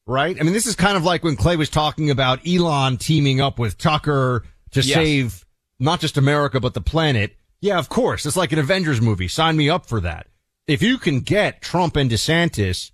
right? 0.06 0.34
I 0.40 0.42
mean, 0.42 0.54
this 0.54 0.64
is 0.66 0.74
kind 0.74 0.96
of 0.96 1.04
like 1.04 1.22
when 1.22 1.36
Clay 1.36 1.56
was 1.56 1.68
talking 1.68 2.08
about 2.08 2.48
Elon 2.48 2.96
teaming 2.96 3.38
up 3.38 3.58
with 3.58 3.76
Tucker 3.76 4.44
to 4.70 4.80
Yes. 4.80 4.94
save 4.94 5.44
not 5.78 6.00
just 6.00 6.16
America 6.16 6.58
but 6.58 6.72
the 6.72 6.80
planet. 6.80 7.36
Yeah, 7.60 7.78
of 7.78 7.90
course. 7.90 8.24
It's 8.24 8.36
like 8.38 8.52
an 8.52 8.58
Avengers 8.58 9.02
movie. 9.02 9.28
Sign 9.28 9.58
me 9.58 9.68
up 9.68 9.84
for 9.84 10.00
that. 10.00 10.28
If 10.66 10.80
you 10.82 10.96
can 10.96 11.20
get 11.20 11.60
Trump 11.60 11.96
and 11.96 12.10
DeSantis 12.10 12.90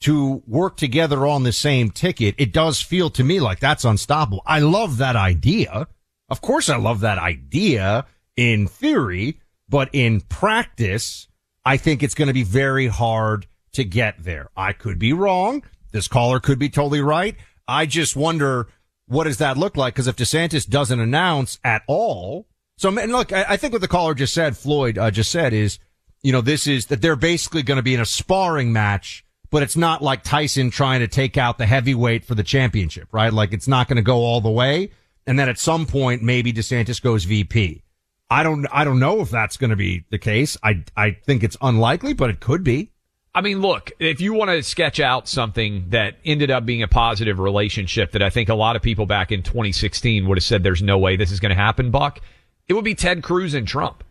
to 0.00 0.42
work 0.46 0.76
together 0.76 1.26
on 1.26 1.42
the 1.42 1.52
same 1.52 1.90
ticket, 1.90 2.34
it 2.38 2.52
does 2.52 2.80
feel 2.80 3.10
to 3.10 3.24
me 3.24 3.40
like 3.40 3.60
that's 3.60 3.84
unstoppable. 3.84 4.42
I 4.46 4.58
love 4.60 4.98
that 4.98 5.16
idea. 5.16 5.88
Of 6.28 6.40
course, 6.40 6.68
I 6.68 6.76
love 6.76 7.00
that 7.00 7.18
idea 7.18 8.06
in 8.36 8.66
theory, 8.66 9.40
but 9.68 9.88
in 9.92 10.20
practice, 10.20 11.28
I 11.64 11.76
think 11.76 12.02
it's 12.02 12.14
going 12.14 12.28
to 12.28 12.34
be 12.34 12.42
very 12.42 12.88
hard 12.88 13.46
to 13.72 13.84
get 13.84 14.22
there. 14.22 14.50
I 14.56 14.72
could 14.72 14.98
be 14.98 15.12
wrong. 15.12 15.62
This 15.92 16.08
caller 16.08 16.40
could 16.40 16.58
be 16.58 16.68
totally 16.68 17.00
right. 17.00 17.36
I 17.66 17.86
just 17.86 18.16
wonder 18.16 18.68
what 19.06 19.24
does 19.24 19.38
that 19.38 19.56
look 19.56 19.76
like? 19.76 19.94
Because 19.94 20.06
if 20.06 20.16
DeSantis 20.16 20.68
doesn't 20.68 21.00
announce 21.00 21.58
at 21.62 21.82
all, 21.86 22.46
so 22.76 22.88
and 22.96 23.12
look, 23.12 23.32
I, 23.32 23.44
I 23.50 23.56
think 23.56 23.72
what 23.72 23.82
the 23.82 23.88
caller 23.88 24.14
just 24.14 24.34
said, 24.34 24.56
Floyd 24.56 24.98
uh, 24.98 25.10
just 25.10 25.30
said, 25.30 25.52
is 25.52 25.78
you 26.22 26.32
know 26.32 26.40
this 26.40 26.66
is 26.66 26.86
that 26.86 27.02
they're 27.02 27.16
basically 27.16 27.62
going 27.62 27.76
to 27.76 27.82
be 27.82 27.94
in 27.94 28.00
a 28.00 28.06
sparring 28.06 28.72
match, 28.72 29.24
but 29.54 29.62
it's 29.62 29.76
not 29.76 30.02
like 30.02 30.24
Tyson 30.24 30.68
trying 30.68 30.98
to 30.98 31.06
take 31.06 31.38
out 31.38 31.58
the 31.58 31.66
heavyweight 31.66 32.24
for 32.24 32.34
the 32.34 32.42
championship, 32.42 33.06
right? 33.12 33.32
Like 33.32 33.52
it's 33.52 33.68
not 33.68 33.86
going 33.86 33.98
to 33.98 34.02
go 34.02 34.16
all 34.16 34.40
the 34.40 34.50
way, 34.50 34.90
and 35.28 35.38
then 35.38 35.48
at 35.48 35.60
some 35.60 35.86
point 35.86 36.24
maybe 36.24 36.52
DeSantis 36.52 37.00
goes 37.00 37.22
VP. 37.22 37.84
I 38.28 38.42
don't 38.42 38.66
I 38.72 38.82
don't 38.82 38.98
know 38.98 39.20
if 39.20 39.30
that's 39.30 39.56
going 39.56 39.70
to 39.70 39.76
be 39.76 40.06
the 40.10 40.18
case. 40.18 40.56
I 40.64 40.82
I 40.96 41.12
think 41.12 41.44
it's 41.44 41.56
unlikely, 41.62 42.14
but 42.14 42.30
it 42.30 42.40
could 42.40 42.64
be. 42.64 42.90
I 43.32 43.42
mean, 43.42 43.60
look, 43.60 43.92
if 44.00 44.20
you 44.20 44.34
want 44.34 44.50
to 44.50 44.60
sketch 44.60 44.98
out 44.98 45.28
something 45.28 45.84
that 45.90 46.16
ended 46.24 46.50
up 46.50 46.66
being 46.66 46.82
a 46.82 46.88
positive 46.88 47.38
relationship 47.38 48.10
that 48.10 48.24
I 48.24 48.30
think 48.30 48.48
a 48.48 48.56
lot 48.56 48.74
of 48.74 48.82
people 48.82 49.06
back 49.06 49.30
in 49.30 49.44
2016 49.44 50.26
would 50.26 50.36
have 50.36 50.42
said 50.44 50.64
there's 50.64 50.82
no 50.82 50.98
way 50.98 51.14
this 51.14 51.30
is 51.30 51.38
going 51.38 51.50
to 51.50 51.54
happen, 51.54 51.92
Buck, 51.92 52.18
it 52.66 52.74
would 52.74 52.84
be 52.84 52.96
Ted 52.96 53.22
Cruz 53.22 53.54
and 53.54 53.68
Trump, 53.68 54.02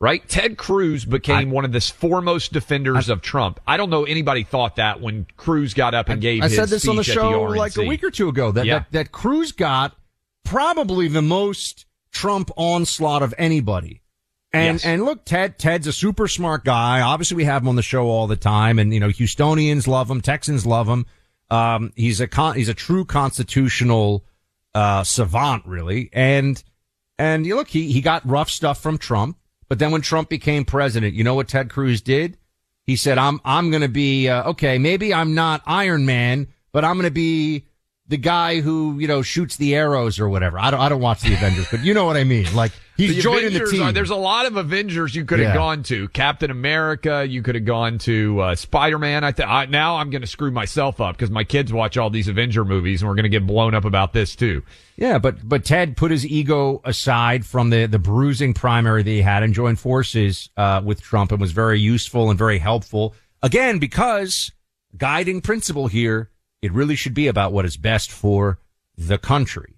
right? 0.00 0.26
Ted 0.28 0.56
Cruz 0.56 1.04
became 1.04 1.50
one 1.50 1.64
of 1.64 1.72
the 1.72 1.80
foremost 1.80 2.52
defenders 2.52 3.08
of 3.08 3.20
Trump. 3.22 3.60
I 3.66 3.76
don't 3.76 3.90
know 3.90 4.04
anybody 4.04 4.44
thought 4.44 4.76
that 4.76 5.00
when 5.00 5.26
Cruz 5.36 5.74
got 5.74 5.94
up 5.94 6.08
and 6.08 6.20
gave 6.20 6.42
his. 6.42 6.52
I 6.52 6.56
said 6.56 6.68
this 6.68 6.88
on 6.88 6.96
the 6.96 7.04
show 7.04 7.32
RNC. 7.32 7.56
like 7.56 7.76
a 7.76 7.84
week 7.84 8.02
or 8.02 8.10
two 8.10 8.28
ago 8.28 8.50
that, 8.52 8.64
Yeah. 8.66 8.78
that 8.80 8.92
that 8.92 9.12
Cruz 9.12 9.52
got 9.52 9.96
probably 10.44 11.08
the 11.08 11.22
most 11.22 11.86
Trump 12.12 12.50
onslaught 12.56 13.22
of 13.22 13.34
anybody. 13.38 14.00
And 14.52 14.76
Yes. 14.76 14.84
and 14.84 15.04
look, 15.04 15.24
Ted 15.24 15.58
Ted's 15.58 15.86
a 15.86 15.92
super 15.92 16.26
smart 16.26 16.64
guy. 16.64 17.00
Obviously, 17.02 17.36
we 17.36 17.44
have 17.44 17.62
him 17.62 17.68
on 17.68 17.76
the 17.76 17.82
show 17.82 18.08
all 18.08 18.26
the 18.26 18.34
time, 18.36 18.80
and 18.80 18.92
you 18.92 18.98
know 18.98 19.08
Houstonians 19.08 19.86
love 19.86 20.10
him, 20.10 20.20
Texans 20.20 20.66
love 20.66 20.88
him. 20.88 21.06
Um, 21.50 21.92
he's 21.94 22.20
a 22.20 22.26
con- 22.26 22.56
he's 22.56 22.68
a 22.68 22.74
true 22.74 23.04
constitutional 23.04 24.24
uh, 24.74 25.04
savant, 25.04 25.64
really. 25.66 26.10
And 26.12 26.60
and 27.18 27.46
you 27.46 27.54
look, 27.54 27.68
he 27.68 27.92
he 27.92 28.00
got 28.00 28.28
rough 28.28 28.50
stuff 28.50 28.80
from 28.82 28.98
Trump, 28.98 29.36
but 29.70 29.78
then 29.78 29.92
when 29.92 30.02
Trump 30.02 30.28
became 30.28 30.64
president, 30.64 31.14
you 31.14 31.22
know 31.22 31.34
what 31.34 31.48
Ted 31.48 31.70
Cruz 31.70 32.02
did? 32.02 32.36
He 32.84 32.96
said, 32.96 33.18
"I'm 33.18 33.40
I'm 33.44 33.70
going 33.70 33.82
to 33.82 33.88
be 33.88 34.28
uh, 34.28 34.50
okay. 34.50 34.78
Maybe 34.78 35.14
I'm 35.14 35.34
not 35.34 35.62
Iron 35.64 36.04
Man, 36.04 36.48
but 36.72 36.84
I'm 36.84 36.96
going 36.96 37.06
to 37.06 37.10
be." 37.10 37.64
The 38.10 38.16
guy 38.18 38.60
who 38.60 38.98
you 38.98 39.06
know 39.08 39.22
shoots 39.22 39.56
the 39.56 39.74
arrows 39.74 40.18
or 40.20 40.28
whatever. 40.28 40.58
I 40.58 40.70
don't. 40.70 40.80
I 40.80 40.88
don't 40.88 41.00
watch 41.00 41.20
the 41.22 41.32
Avengers, 41.32 41.68
but 41.70 41.80
you 41.84 41.94
know 41.94 42.04
what 42.04 42.16
I 42.16 42.24
mean. 42.24 42.52
Like 42.54 42.72
he's 42.96 43.14
The 43.14 43.22
joining 43.22 43.52
the 43.54 43.64
team. 43.66 43.82
are- 43.82 43.92
there's 43.92 44.10
a 44.10 44.16
lot 44.16 44.46
of 44.46 44.56
Avengers 44.56 45.14
you 45.14 45.24
could 45.24 45.38
have 45.38 45.50
Yeah. 45.50 45.54
gone 45.54 45.84
to. 45.84 46.08
Captain 46.08 46.50
America. 46.50 47.24
You 47.26 47.40
could 47.42 47.54
have 47.54 47.64
gone 47.64 47.98
to 47.98 48.40
uh, 48.40 48.54
Spider 48.56 48.98
Man. 48.98 49.22
I, 49.22 49.30
th- 49.30 49.48
I 49.48 49.66
now 49.66 49.96
I'm 49.96 50.10
going 50.10 50.22
to 50.22 50.26
screw 50.26 50.50
myself 50.50 51.00
up 51.00 51.16
because 51.16 51.30
my 51.30 51.44
kids 51.44 51.72
watch 51.72 51.96
all 51.96 52.10
these 52.10 52.26
Avenger 52.26 52.64
movies, 52.64 53.00
and 53.00 53.08
we're 53.08 53.14
going 53.14 53.22
to 53.22 53.28
get 53.30 53.46
blown 53.46 53.74
up 53.74 53.84
about 53.84 54.12
this 54.12 54.34
too. 54.34 54.64
Yeah, 54.96 55.18
but 55.18 55.48
but 55.48 55.64
Ted 55.64 55.96
put 55.96 56.10
his 56.10 56.26
ego 56.26 56.80
aside 56.84 57.46
from 57.46 57.70
the 57.70 57.86
the 57.86 58.00
bruising 58.00 58.54
primary 58.54 59.04
that 59.04 59.10
he 59.10 59.22
had 59.22 59.44
and 59.44 59.54
joined 59.54 59.78
forces 59.78 60.50
uh, 60.56 60.82
with 60.84 61.00
Trump 61.00 61.30
and 61.30 61.40
was 61.40 61.52
very 61.52 61.78
useful 61.80 62.28
and 62.28 62.36
very 62.36 62.58
helpful. 62.58 63.14
Again, 63.40 63.78
because 63.78 64.50
guiding 64.96 65.40
principle 65.40 65.86
here, 65.86 66.28
it 66.62 66.72
really 66.72 66.96
should 66.96 67.14
be 67.14 67.26
about 67.26 67.52
what 67.52 67.64
is 67.64 67.76
best 67.76 68.10
for 68.10 68.58
the 68.96 69.18
country. 69.18 69.76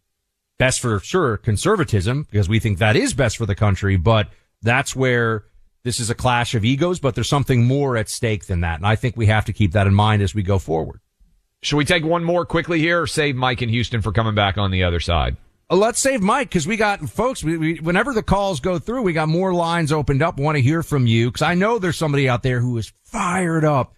Best 0.59 0.80
for 0.80 0.99
sure 1.01 1.37
conservatism 1.37 2.26
because 2.30 2.49
we 2.49 2.59
think 2.59 2.78
that 2.78 2.97
is 2.97 3.14
best 3.14 3.37
for 3.37 3.47
the 3.47 3.55
country, 3.55 3.97
but 3.97 4.28
that's 4.62 4.95
where 4.95 5.45
this 5.85 5.99
is 5.99 6.11
a 6.11 6.14
clash 6.14 6.55
of 6.55 6.64
egos, 6.64 7.01
but 7.01 7.14
there's 7.14 7.28
something 7.28 7.64
more 7.64 7.97
at 7.97 8.09
stake 8.09 8.47
than 8.47 8.61
that. 8.61 8.76
And 8.76 8.87
I 8.87 8.95
think 8.97 9.16
we 9.16 9.26
have 9.26 9.45
to 9.47 9.53
keep 9.53 9.72
that 9.72 9.87
in 9.87 9.95
mind 9.95 10.22
as 10.22 10.35
we 10.35 10.43
go 10.43 10.59
forward. 10.59 11.01
Should 11.62 11.76
we 11.76 11.85
take 11.85 12.05
one 12.05 12.24
more 12.24 12.45
quickly 12.45 12.80
here, 12.80 13.03
or 13.03 13.07
save 13.07 13.37
Mike 13.37 13.62
in 13.62 13.68
Houston 13.68 14.03
for 14.03 14.12
coming 14.12 14.35
back 14.35 14.59
on 14.59 14.70
the 14.70 14.83
other 14.83 15.01
side? 15.01 15.37
Uh, 15.70 15.76
Let's 15.76 16.01
save 16.01 16.20
Mike 16.20 16.49
because 16.49 16.66
we 16.66 16.76
got 16.76 17.09
folks. 17.09 17.45
We, 17.45 17.57
we, 17.57 17.74
whenever 17.78 18.12
the 18.12 18.22
calls 18.22 18.61
go 18.61 18.78
through, 18.78 19.03
we 19.03 19.12
got 19.12 19.28
more 19.28 19.55
lines 19.55 19.93
opened 19.93 20.22
up. 20.22 20.39
Want 20.39 20.57
to 20.57 20.62
hear 20.62 20.83
from 20.83 21.07
you 21.07 21.28
because 21.28 21.43
I 21.43 21.55
know 21.55 21.78
there's 21.78 21.97
somebody 21.97 22.28
out 22.28 22.43
there 22.43 22.61
who 22.61 22.76
is 22.78 22.93
fired 23.05 23.64
up 23.64 23.95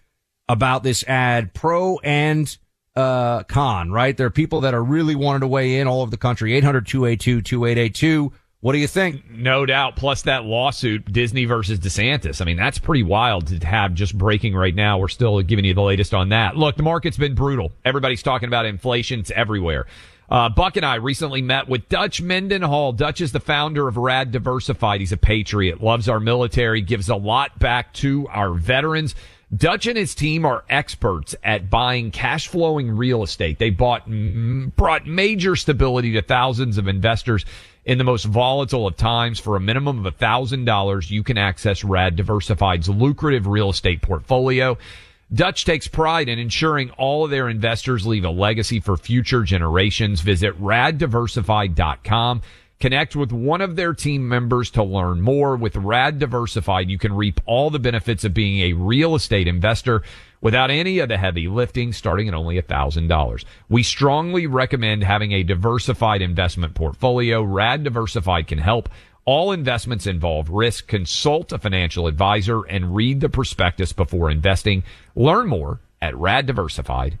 about 0.47 0.83
this 0.83 1.03
ad, 1.05 1.53
pro 1.53 1.97
and 1.99 2.55
uh, 2.95 3.43
con. 3.43 3.91
Right? 3.91 4.15
There 4.15 4.27
are 4.27 4.31
people 4.31 4.61
that 4.61 4.73
are 4.73 4.83
really 4.83 5.15
wanting 5.15 5.41
to 5.41 5.47
weigh 5.47 5.79
in 5.79 5.87
all 5.87 6.01
over 6.01 6.11
the 6.11 6.17
country. 6.17 6.59
800-282-2882. 6.61 8.31
What 8.61 8.73
do 8.73 8.79
you 8.79 8.87
think? 8.87 9.29
No 9.29 9.67
doubt. 9.67 9.95
Plus 9.95 10.23
that 10.23 10.43
lawsuit, 10.43 11.11
Disney 11.11 11.45
versus 11.45 11.77
DeSantis. 11.77 12.41
I 12.41 12.45
mean, 12.45 12.57
that's 12.57 12.79
pretty 12.79 13.03
wild 13.03 13.45
to 13.47 13.63
have 13.63 13.93
just 13.93 14.17
breaking 14.17 14.55
right 14.55 14.73
now. 14.73 14.97
We're 14.97 15.07
still 15.07 15.39
giving 15.43 15.65
you 15.65 15.75
the 15.75 15.83
latest 15.83 16.15
on 16.15 16.29
that. 16.29 16.57
Look, 16.57 16.75
the 16.75 16.81
market's 16.81 17.17
been 17.17 17.35
brutal. 17.35 17.71
Everybody's 17.83 18.23
talking 18.23 18.47
about 18.47 18.65
inflation. 18.65 19.19
It's 19.19 19.29
everywhere. 19.29 19.85
Uh, 20.27 20.49
Buck 20.49 20.75
and 20.77 20.85
I 20.85 20.95
recently 20.95 21.43
met 21.43 21.67
with 21.67 21.87
Dutch 21.89 22.21
Mendenhall. 22.21 22.93
Dutch 22.93 23.21
is 23.21 23.31
the 23.31 23.39
founder 23.39 23.87
of 23.87 23.97
Rad 23.97 24.31
Diversified. 24.31 24.99
He's 24.99 25.11
a 25.11 25.17
patriot, 25.17 25.83
loves 25.83 26.09
our 26.09 26.19
military, 26.19 26.81
gives 26.81 27.09
a 27.09 27.15
lot 27.15 27.59
back 27.59 27.93
to 27.95 28.27
our 28.29 28.51
veterans. 28.53 29.13
Dutch 29.55 29.87
and 29.87 29.97
his 29.97 30.15
team 30.15 30.45
are 30.45 30.63
experts 30.69 31.35
at 31.43 31.69
buying 31.69 32.11
cash 32.11 32.47
flowing 32.47 32.95
real 32.95 33.23
estate. 33.23 33.59
They 33.59 33.69
bought, 33.69 34.03
brought 34.75 35.05
major 35.05 35.55
stability 35.55 36.13
to 36.13 36.21
thousands 36.21 36.77
of 36.77 36.87
investors 36.87 37.45
in 37.85 37.97
the 37.97 38.03
most 38.03 38.25
volatile 38.25 38.87
of 38.87 38.97
times. 38.97 39.39
For 39.39 39.55
a 39.55 39.59
minimum 39.59 39.99
of 39.99 40.05
a 40.05 40.11
$1,000, 40.11 41.11
you 41.11 41.23
can 41.23 41.37
access 41.37 41.83
Rad 41.83 42.15
Diversified's 42.15 42.89
lucrative 42.89 43.47
real 43.47 43.69
estate 43.69 44.01
portfolio. 44.01 44.77
Dutch 45.33 45.65
takes 45.65 45.87
pride 45.87 46.29
in 46.29 46.37
ensuring 46.37 46.91
all 46.91 47.25
of 47.25 47.31
their 47.31 47.49
investors 47.49 48.05
leave 48.05 48.25
a 48.25 48.29
legacy 48.29 48.79
for 48.79 48.95
future 48.95 49.43
generations. 49.43 50.21
Visit 50.21 50.59
raddiversified.com. 50.61 52.41
Connect 52.79 53.15
with 53.15 53.31
one 53.31 53.61
of 53.61 53.75
their 53.75 53.93
team 53.93 54.27
members 54.27 54.69
to 54.71 54.83
learn 54.83 55.21
more. 55.21 55.55
With 55.55 55.77
Rad 55.77 56.19
Diversified, 56.19 56.89
you 56.89 56.97
can 56.97 57.13
reap 57.13 57.39
all 57.45 57.69
the 57.69 57.79
benefits 57.79 58.25
of 58.25 58.33
being 58.33 58.59
a 58.59 58.73
real 58.73 59.15
estate 59.15 59.47
investor 59.47 60.03
without 60.41 60.69
any 60.69 60.99
of 60.99 61.07
the 61.07 61.17
heavy 61.17 61.47
lifting, 61.47 61.93
starting 61.93 62.27
at 62.27 62.33
only 62.33 62.61
$1,000. 62.61 63.45
We 63.69 63.81
strongly 63.81 64.45
recommend 64.45 65.03
having 65.03 65.31
a 65.31 65.43
diversified 65.43 66.21
investment 66.21 66.75
portfolio. 66.75 67.41
Rad 67.41 67.83
Diversified 67.83 68.47
can 68.47 68.59
help. 68.59 68.89
All 69.23 69.53
investments 69.53 70.05
involve 70.05 70.49
risk. 70.49 70.87
Consult 70.87 71.51
a 71.51 71.57
financial 71.57 72.07
advisor 72.07 72.63
and 72.63 72.93
read 72.93 73.21
the 73.21 73.29
prospectus 73.29 73.93
before 73.93 74.29
investing. 74.29 74.83
Learn 75.15 75.47
more 75.47 75.79
at 76.01 76.13
raddiversified.com. 76.13 77.19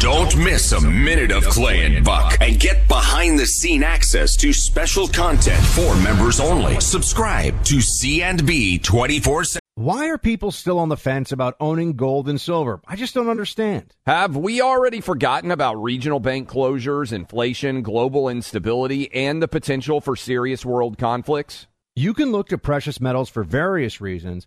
Don't 0.00 0.36
miss 0.38 0.72
a 0.72 0.80
minute 0.80 1.32
of 1.32 1.44
Clay 1.44 1.84
and 1.84 2.04
Buck 2.04 2.38
and 2.40 2.58
get 2.58 2.86
behind 2.88 3.38
the 3.38 3.46
scene 3.46 3.82
access 3.82 4.36
to 4.36 4.52
special 4.52 5.08
content 5.08 5.62
for 5.66 5.96
members 5.96 6.40
only. 6.40 6.80
Subscribe 6.80 7.64
to 7.64 7.80
C&B 7.80 8.78
24 8.78 9.44
Why 9.74 10.08
are 10.08 10.16
people 10.16 10.52
still 10.52 10.78
on 10.78 10.88
the 10.88 10.96
fence 10.96 11.32
about 11.32 11.56
owning 11.60 11.94
gold 11.94 12.28
and 12.28 12.40
silver? 12.40 12.80
I 12.86 12.96
just 12.96 13.14
don't 13.14 13.28
understand. 13.28 13.94
Have 14.06 14.36
we 14.36 14.60
already 14.60 15.00
forgotten 15.00 15.50
about 15.50 15.82
regional 15.82 16.20
bank 16.20 16.48
closures, 16.48 17.12
inflation, 17.12 17.82
global 17.82 18.28
instability, 18.28 19.12
and 19.12 19.42
the 19.42 19.48
potential 19.48 20.00
for 20.00 20.16
serious 20.16 20.64
world 20.64 20.96
conflicts? 20.96 21.66
You 21.96 22.14
can 22.14 22.30
look 22.30 22.48
to 22.50 22.58
precious 22.58 23.00
metals 23.00 23.28
for 23.28 23.42
various 23.42 24.00
reasons. 24.00 24.46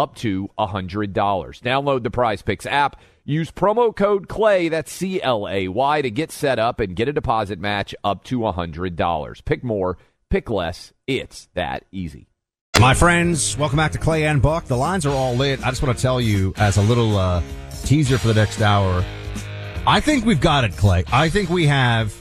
up 0.00 0.16
to 0.16 0.48
$100. 0.58 1.12
Download 1.14 2.02
the 2.02 2.10
Prize 2.10 2.42
Picks 2.42 2.66
app. 2.66 3.00
Use 3.24 3.50
promo 3.50 3.94
code 3.94 4.28
CLAY, 4.28 4.70
that's 4.70 4.90
C 4.90 5.22
L 5.22 5.46
A 5.48 5.68
Y, 5.68 6.02
to 6.02 6.10
get 6.10 6.32
set 6.32 6.58
up 6.58 6.80
and 6.80 6.96
get 6.96 7.06
a 7.06 7.12
deposit 7.12 7.60
match 7.60 7.94
up 8.02 8.24
to 8.24 8.38
$100. 8.40 9.44
Pick 9.44 9.62
more, 9.62 9.98
pick 10.30 10.50
less. 10.50 10.92
It's 11.06 11.48
that 11.54 11.84
easy. 11.92 12.28
My 12.80 12.94
friends, 12.94 13.58
welcome 13.58 13.76
back 13.76 13.92
to 13.92 13.98
Clay 13.98 14.24
and 14.24 14.40
Buck. 14.40 14.64
The 14.64 14.76
lines 14.76 15.04
are 15.04 15.14
all 15.14 15.34
lit. 15.34 15.64
I 15.64 15.68
just 15.68 15.82
want 15.82 15.96
to 15.96 16.00
tell 16.00 16.18
you, 16.18 16.54
as 16.56 16.78
a 16.78 16.82
little 16.82 17.18
uh, 17.18 17.42
teaser 17.84 18.16
for 18.16 18.28
the 18.28 18.34
next 18.34 18.62
hour, 18.62 19.04
I 19.86 20.00
think 20.00 20.24
we've 20.24 20.40
got 20.40 20.64
it, 20.64 20.76
Clay. 20.78 21.04
I 21.12 21.28
think 21.28 21.50
we 21.50 21.66
have 21.66 22.16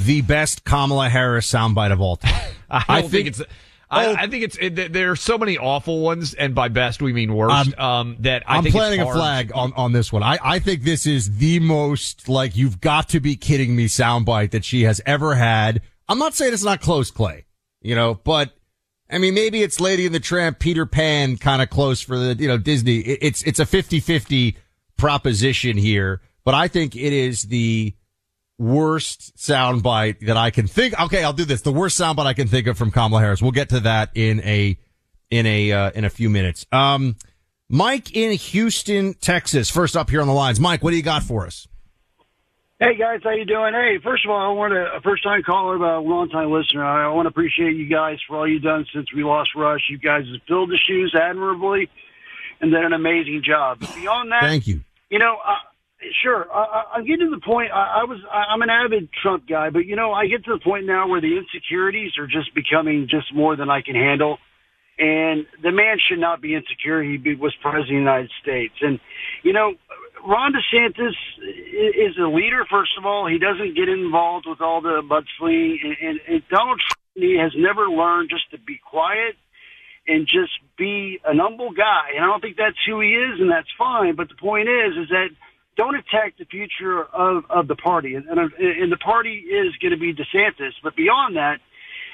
the 0.00 0.22
best 0.22 0.64
Kamala 0.64 1.08
Harris 1.08 1.50
soundbite 1.50 1.92
of 1.92 2.00
all 2.00 2.16
time. 2.16 2.54
I, 2.70 2.84
I 2.88 3.00
think, 3.02 3.12
think 3.12 3.26
it's. 3.28 3.42
I. 3.90 4.14
I, 4.14 4.26
think 4.28 4.44
it's 4.44 4.56
it, 4.60 4.92
there 4.92 5.10
are 5.10 5.16
so 5.16 5.36
many 5.36 5.58
awful 5.58 6.00
ones, 6.00 6.34
and 6.34 6.54
by 6.54 6.68
best 6.68 7.02
we 7.02 7.12
mean 7.12 7.34
worst. 7.34 7.76
Um, 7.78 7.84
um, 7.84 8.16
that 8.20 8.44
I 8.46 8.58
am 8.58 8.64
planting 8.64 9.00
a 9.00 9.12
flag 9.12 9.50
on, 9.54 9.72
on 9.74 9.92
this 9.92 10.12
one. 10.12 10.22
I, 10.22 10.38
I 10.42 10.58
think 10.60 10.84
this 10.84 11.06
is 11.06 11.38
the 11.38 11.58
most 11.58 12.28
like 12.28 12.56
you've 12.56 12.80
got 12.80 13.08
to 13.10 13.20
be 13.20 13.36
kidding 13.36 13.74
me 13.74 13.86
soundbite 13.86 14.52
that 14.52 14.64
she 14.64 14.82
has 14.82 15.00
ever 15.06 15.34
had. 15.34 15.82
I'm 16.08 16.18
not 16.18 16.34
saying 16.34 16.52
it's 16.52 16.64
not 16.64 16.80
close, 16.80 17.10
Clay, 17.10 17.46
you 17.80 17.94
know, 17.94 18.14
but 18.14 18.52
I 19.10 19.18
mean 19.18 19.34
maybe 19.34 19.62
it's 19.62 19.80
Lady 19.80 20.06
and 20.06 20.14
the 20.14 20.20
Tramp, 20.20 20.60
Peter 20.60 20.86
Pan, 20.86 21.36
kind 21.36 21.60
of 21.60 21.68
close 21.68 22.00
for 22.00 22.16
the 22.16 22.36
you 22.36 22.46
know 22.46 22.58
Disney. 22.58 22.98
It, 22.98 23.18
it's 23.22 23.42
it's 23.42 23.58
a 23.58 23.66
50-50 23.66 24.54
proposition 24.96 25.76
here, 25.76 26.20
but 26.44 26.54
I 26.54 26.68
think 26.68 26.94
it 26.94 27.12
is 27.12 27.44
the 27.44 27.94
worst 28.60 29.36
soundbite 29.36 30.26
that 30.26 30.36
I 30.36 30.50
can 30.50 30.66
think. 30.66 31.00
Okay, 31.00 31.24
I'll 31.24 31.32
do 31.32 31.44
this. 31.44 31.62
The 31.62 31.72
worst 31.72 31.98
soundbite 31.98 32.26
I 32.26 32.34
can 32.34 32.46
think 32.46 32.66
of 32.66 32.76
from 32.76 32.90
Kamala 32.90 33.20
Harris. 33.20 33.40
We'll 33.40 33.50
get 33.50 33.70
to 33.70 33.80
that 33.80 34.10
in 34.14 34.40
a 34.40 34.78
in 35.30 35.46
a 35.46 35.72
uh, 35.72 35.90
in 35.94 36.04
a 36.04 36.10
few 36.10 36.28
minutes. 36.28 36.66
Um, 36.70 37.16
Mike 37.68 38.14
in 38.14 38.32
Houston, 38.32 39.14
Texas. 39.14 39.70
First 39.70 39.96
up 39.96 40.10
here 40.10 40.20
on 40.20 40.26
the 40.26 40.34
lines. 40.34 40.60
Mike, 40.60 40.84
what 40.84 40.90
do 40.90 40.96
you 40.96 41.02
got 41.02 41.22
for 41.22 41.46
us? 41.46 41.66
Hey 42.78 42.96
guys, 42.96 43.20
how 43.22 43.30
you 43.30 43.44
doing? 43.44 43.74
Hey, 43.74 43.98
first 44.02 44.24
of 44.24 44.30
all, 44.30 44.40
I 44.40 44.54
want 44.54 44.72
to 44.72 44.96
a 44.96 45.00
first 45.02 45.22
time 45.22 45.42
caller, 45.42 45.78
but 45.78 45.96
a 45.96 46.00
long 46.00 46.28
time 46.28 46.50
listener. 46.50 46.84
I 46.84 47.08
want 47.08 47.26
to 47.26 47.28
appreciate 47.28 47.76
you 47.76 47.86
guys 47.86 48.18
for 48.26 48.38
all 48.38 48.48
you've 48.48 48.62
done 48.62 48.86
since 48.94 49.12
we 49.12 49.22
lost 49.22 49.50
Rush. 49.54 49.82
You 49.90 49.98
guys 49.98 50.24
have 50.32 50.42
filled 50.48 50.70
the 50.70 50.78
shoes 50.78 51.14
admirably 51.14 51.90
and 52.60 52.72
done 52.72 52.84
an 52.84 52.92
amazing 52.92 53.42
job. 53.44 53.80
Beyond 53.80 54.32
that, 54.32 54.42
thank 54.42 54.66
you. 54.66 54.82
You 55.10 55.18
know, 55.18 55.36
Sure. 56.22 56.46
I, 56.50 56.84
I'm 56.94 57.04
getting 57.04 57.28
to 57.28 57.36
the 57.36 57.44
point. 57.44 57.72
I, 57.72 58.02
I 58.02 58.04
was. 58.04 58.18
I, 58.30 58.52
I'm 58.52 58.62
an 58.62 58.70
avid 58.70 59.10
Trump 59.22 59.46
guy, 59.46 59.70
but 59.70 59.84
you 59.86 59.96
know, 59.96 60.12
I 60.12 60.26
get 60.28 60.44
to 60.44 60.52
the 60.52 60.64
point 60.64 60.86
now 60.86 61.08
where 61.08 61.20
the 61.20 61.36
insecurities 61.36 62.12
are 62.18 62.26
just 62.26 62.54
becoming 62.54 63.06
just 63.10 63.34
more 63.34 63.56
than 63.56 63.68
I 63.68 63.82
can 63.82 63.94
handle. 63.94 64.38
And 64.98 65.46
the 65.62 65.72
man 65.72 65.96
should 65.98 66.18
not 66.18 66.40
be 66.42 66.54
insecure. 66.54 67.02
He 67.02 67.16
be, 67.16 67.34
was 67.34 67.54
president 67.60 67.88
of 67.88 67.88
the 67.88 67.94
United 67.94 68.30
States, 68.42 68.74
and 68.80 68.98
you 69.42 69.52
know, 69.52 69.74
Ron 70.26 70.52
DeSantis 70.52 71.16
is 71.40 72.16
a 72.18 72.28
leader. 72.28 72.64
First 72.70 72.92
of 72.98 73.04
all, 73.04 73.26
he 73.28 73.38
doesn't 73.38 73.76
get 73.76 73.88
involved 73.88 74.46
with 74.48 74.60
all 74.60 74.80
the 74.80 75.02
mudslinging, 75.04 75.76
and, 75.84 75.96
and, 76.00 76.20
and 76.28 76.42
Donald 76.48 76.80
Trump 76.80 77.00
he 77.14 77.36
has 77.38 77.52
never 77.56 77.88
learned 77.88 78.30
just 78.30 78.50
to 78.52 78.58
be 78.58 78.80
quiet 78.88 79.36
and 80.06 80.26
just 80.26 80.52
be 80.78 81.20
an 81.24 81.38
humble 81.38 81.72
guy. 81.72 82.16
And 82.16 82.24
I 82.24 82.26
don't 82.26 82.40
think 82.40 82.56
that's 82.56 82.78
who 82.86 83.00
he 83.00 83.12
is, 83.12 83.40
and 83.40 83.50
that's 83.50 83.68
fine. 83.78 84.16
But 84.16 84.28
the 84.28 84.40
point 84.40 84.68
is, 84.68 84.96
is 84.96 85.08
that 85.10 85.28
don't 85.80 85.96
attack 85.96 86.34
the 86.38 86.44
future 86.44 87.04
of, 87.04 87.44
of 87.48 87.66
the 87.66 87.74
party. 87.74 88.14
And, 88.14 88.26
and, 88.26 88.52
and 88.52 88.92
the 88.92 88.98
party 88.98 89.32
is 89.32 89.74
going 89.80 89.92
to 89.92 89.96
be 89.96 90.12
DeSantis. 90.12 90.72
But 90.82 90.94
beyond 90.94 91.36
that, 91.36 91.56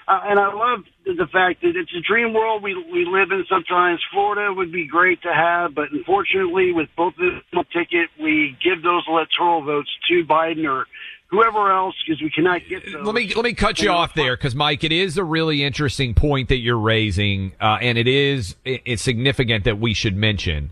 uh, 0.06 0.20
and 0.22 0.38
I 0.38 0.54
love 0.54 0.84
the, 1.04 1.26
fact 1.26 1.62
that 1.62 1.74
it's 1.74 1.90
a 1.92 2.00
dream 2.00 2.32
world 2.32 2.62
we 2.62 2.74
we 2.92 3.04
live 3.04 3.32
in. 3.32 3.44
Sometimes 3.48 4.00
Florida 4.12 4.54
would 4.54 4.70
be 4.70 4.86
great 4.86 5.20
to 5.22 5.34
have, 5.34 5.74
but 5.74 5.90
unfortunately, 5.90 6.70
with 6.70 6.88
both 6.96 7.14
of 7.18 7.42
the 7.52 7.64
ticket, 7.72 8.08
we 8.22 8.56
give 8.62 8.84
those 8.84 9.02
electoral 9.08 9.64
votes 9.64 9.90
to 10.08 10.24
Biden 10.24 10.64
or 10.64 10.86
whoever 11.26 11.72
else 11.72 11.96
because 12.06 12.22
we 12.22 12.30
cannot 12.30 12.60
get 12.68 12.84
those. 12.84 13.04
Let 13.04 13.16
me 13.16 13.34
let 13.34 13.44
me 13.44 13.52
cut 13.52 13.82
you 13.82 13.90
off 13.90 14.14
there 14.14 14.36
because 14.36 14.54
Mike, 14.54 14.84
it 14.84 14.92
is 14.92 15.18
a 15.18 15.24
really 15.24 15.64
interesting 15.64 16.14
point 16.14 16.50
that 16.50 16.58
you're 16.58 16.78
raising, 16.78 17.50
uh, 17.60 17.78
and 17.80 17.98
it 17.98 18.06
is 18.06 18.54
it's 18.64 19.02
significant 19.02 19.64
that 19.64 19.80
we 19.80 19.92
should 19.92 20.16
mention 20.16 20.70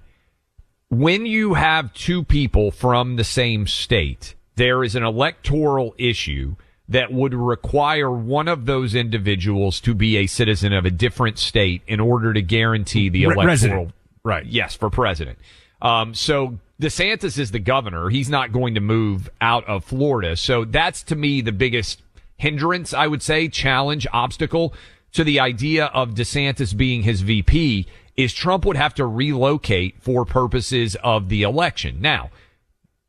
when 0.99 1.27
you 1.27 1.55
have 1.55 1.93
two 1.95 2.25
people 2.25 2.71
from 2.71 3.17
the 3.17 3.25
same 3.25 3.67
state, 3.67 4.35
there 4.57 4.85
is 4.85 4.95
an 4.95 5.03
electoral 5.03 5.95
issue 5.99 6.57
that 6.89 7.13
would 7.13 7.35
require 7.35 8.11
one 8.11 8.47
of 8.47 8.67
those 8.67 8.95
individuals 8.95 9.81
to 9.81 9.95
be 9.95 10.17
a 10.19 10.27
citizen 10.27 10.73
of 10.73 10.85
a 10.85 10.91
different 10.91 11.39
state 11.39 11.83
in 11.87 11.99
order 11.99 12.33
to 12.33 12.43
guarantee 12.43 13.09
the 13.09 13.25
electoral 13.25 13.47
resident. 13.47 13.93
right. 14.23 14.47
Yes 14.47 14.75
for 14.75 14.91
president. 14.91 15.39
Um, 15.81 16.15
so 16.15 16.59
DeSantis 16.81 17.39
is 17.39 17.51
the 17.51 17.59
governor. 17.59 18.11
He's 18.11 18.29
not 18.29 18.53
going 18.53 18.75
to 18.75 18.81
move 18.81 19.31
out 19.41 19.67
of 19.67 19.85
Florida. 19.85 20.37
So 20.37 20.65
that's 20.65 21.03
to 21.05 21.17
me 21.17 21.41
the 21.41 21.53
biggest 21.53 22.03
hindrance 22.37 22.93
I 22.93 23.07
would 23.07 23.23
say 23.23 23.49
challenge 23.49 24.07
obstacle 24.13 24.75
to 25.13 25.25
the 25.25 25.41
idea 25.41 25.87
of 25.87 26.11
DeSantis 26.11 26.77
being 26.77 27.03
his 27.03 27.23
VP 27.23 27.87
is 28.17 28.33
Trump 28.33 28.65
would 28.65 28.77
have 28.77 28.95
to 28.95 29.07
relocate 29.07 29.97
for 30.01 30.25
purposes 30.25 30.97
of 31.03 31.29
the 31.29 31.43
election. 31.43 32.01
Now, 32.01 32.31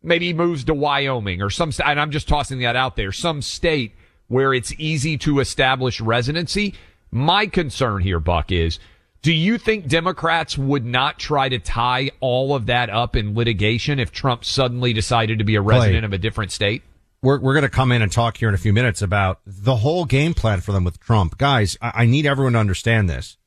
maybe 0.01 0.27
he 0.27 0.33
moves 0.33 0.63
to 0.65 0.73
Wyoming 0.73 1.41
or 1.41 1.49
some, 1.49 1.71
and 1.83 1.99
I'm 1.99 2.11
just 2.11 2.27
tossing 2.27 2.59
that 2.59 2.75
out 2.75 2.95
there, 2.95 3.11
some 3.11 3.41
state 3.41 3.93
where 4.27 4.53
it's 4.53 4.73
easy 4.77 5.17
to 5.19 5.39
establish 5.39 6.01
residency. 6.01 6.73
My 7.11 7.45
concern 7.45 8.01
here, 8.01 8.19
Buck, 8.19 8.51
is 8.51 8.79
do 9.21 9.33
you 9.33 9.57
think 9.57 9.87
Democrats 9.87 10.57
would 10.57 10.85
not 10.85 11.17
try 11.17 11.49
to 11.49 11.59
tie 11.59 12.11
all 12.19 12.55
of 12.55 12.67
that 12.67 12.89
up 12.89 13.15
in 13.15 13.35
litigation 13.35 13.99
if 13.99 14.11
Trump 14.11 14.45
suddenly 14.45 14.93
decided 14.93 15.39
to 15.39 15.43
be 15.43 15.55
a 15.55 15.61
resident 15.61 16.01
Clay, 16.01 16.05
of 16.05 16.13
a 16.13 16.17
different 16.17 16.51
state? 16.51 16.83
We're, 17.21 17.39
we're 17.39 17.53
going 17.53 17.63
to 17.63 17.69
come 17.69 17.91
in 17.91 18.03
and 18.03 18.11
talk 18.11 18.37
here 18.37 18.49
in 18.49 18.55
a 18.55 18.59
few 18.59 18.73
minutes 18.73 19.01
about 19.01 19.39
the 19.45 19.77
whole 19.77 20.05
game 20.05 20.35
plan 20.35 20.61
for 20.61 20.73
them 20.73 20.83
with 20.83 20.99
Trump. 20.99 21.37
Guys, 21.37 21.75
I, 21.81 21.91
I 21.95 22.05
need 22.05 22.25
everyone 22.25 22.53
to 22.53 22.59
understand 22.59 23.09
this. 23.09 23.37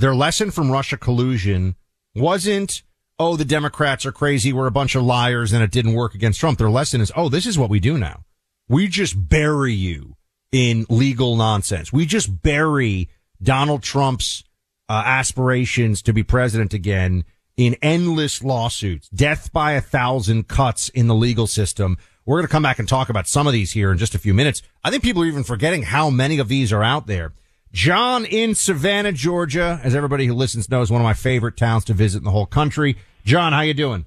Their 0.00 0.14
lesson 0.14 0.50
from 0.50 0.70
Russia 0.70 0.96
collusion 0.96 1.76
wasn't, 2.14 2.82
oh, 3.18 3.36
the 3.36 3.44
Democrats 3.44 4.06
are 4.06 4.12
crazy. 4.12 4.50
We're 4.50 4.66
a 4.66 4.70
bunch 4.70 4.94
of 4.94 5.02
liars 5.02 5.52
and 5.52 5.62
it 5.62 5.70
didn't 5.70 5.92
work 5.92 6.14
against 6.14 6.40
Trump. 6.40 6.58
Their 6.58 6.70
lesson 6.70 7.02
is, 7.02 7.12
oh, 7.14 7.28
this 7.28 7.44
is 7.44 7.58
what 7.58 7.68
we 7.68 7.80
do 7.80 7.98
now. 7.98 8.24
We 8.66 8.88
just 8.88 9.28
bury 9.28 9.74
you 9.74 10.16
in 10.52 10.86
legal 10.88 11.36
nonsense. 11.36 11.92
We 11.92 12.06
just 12.06 12.40
bury 12.42 13.10
Donald 13.42 13.82
Trump's 13.82 14.42
uh, 14.88 15.02
aspirations 15.04 16.00
to 16.02 16.14
be 16.14 16.22
president 16.22 16.72
again 16.72 17.24
in 17.58 17.76
endless 17.82 18.42
lawsuits, 18.42 19.10
death 19.10 19.52
by 19.52 19.72
a 19.72 19.82
thousand 19.82 20.48
cuts 20.48 20.88
in 20.88 21.08
the 21.08 21.14
legal 21.14 21.46
system. 21.46 21.98
We're 22.24 22.38
going 22.38 22.46
to 22.46 22.52
come 22.52 22.62
back 22.62 22.78
and 22.78 22.88
talk 22.88 23.10
about 23.10 23.28
some 23.28 23.46
of 23.46 23.52
these 23.52 23.72
here 23.72 23.92
in 23.92 23.98
just 23.98 24.14
a 24.14 24.18
few 24.18 24.32
minutes. 24.32 24.62
I 24.82 24.88
think 24.88 25.02
people 25.02 25.22
are 25.22 25.26
even 25.26 25.44
forgetting 25.44 25.82
how 25.82 26.08
many 26.08 26.38
of 26.38 26.48
these 26.48 26.72
are 26.72 26.82
out 26.82 27.06
there. 27.06 27.34
John 27.72 28.24
in 28.24 28.54
Savannah, 28.54 29.12
Georgia, 29.12 29.80
as 29.84 29.94
everybody 29.94 30.26
who 30.26 30.34
listens 30.34 30.68
knows, 30.68 30.90
one 30.90 31.00
of 31.00 31.04
my 31.04 31.14
favorite 31.14 31.56
towns 31.56 31.84
to 31.84 31.94
visit 31.94 32.18
in 32.18 32.24
the 32.24 32.30
whole 32.30 32.46
country. 32.46 32.96
John, 33.24 33.52
how 33.52 33.60
you 33.60 33.74
doing? 33.74 34.06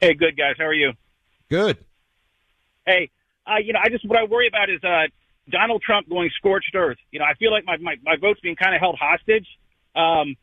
Hey, 0.00 0.14
good 0.14 0.36
guys. 0.36 0.54
How 0.58 0.64
are 0.64 0.74
you? 0.74 0.92
Good. 1.48 1.78
Hey, 2.84 3.10
uh, 3.46 3.58
you 3.62 3.72
know, 3.72 3.80
I 3.82 3.88
just 3.88 4.06
what 4.08 4.18
I 4.18 4.24
worry 4.24 4.48
about 4.48 4.70
is 4.70 4.82
uh, 4.82 5.06
Donald 5.50 5.82
Trump 5.82 6.08
going 6.08 6.30
scorched 6.36 6.74
earth. 6.74 6.98
You 7.10 7.20
know, 7.20 7.24
I 7.24 7.34
feel 7.34 7.50
like 7.50 7.64
my 7.64 7.76
my, 7.76 7.96
my 8.02 8.16
vote's 8.20 8.40
being 8.40 8.56
kind 8.56 8.74
of 8.74 8.80
held 8.80 8.96
hostage. 8.98 9.46
Um, 9.94 10.36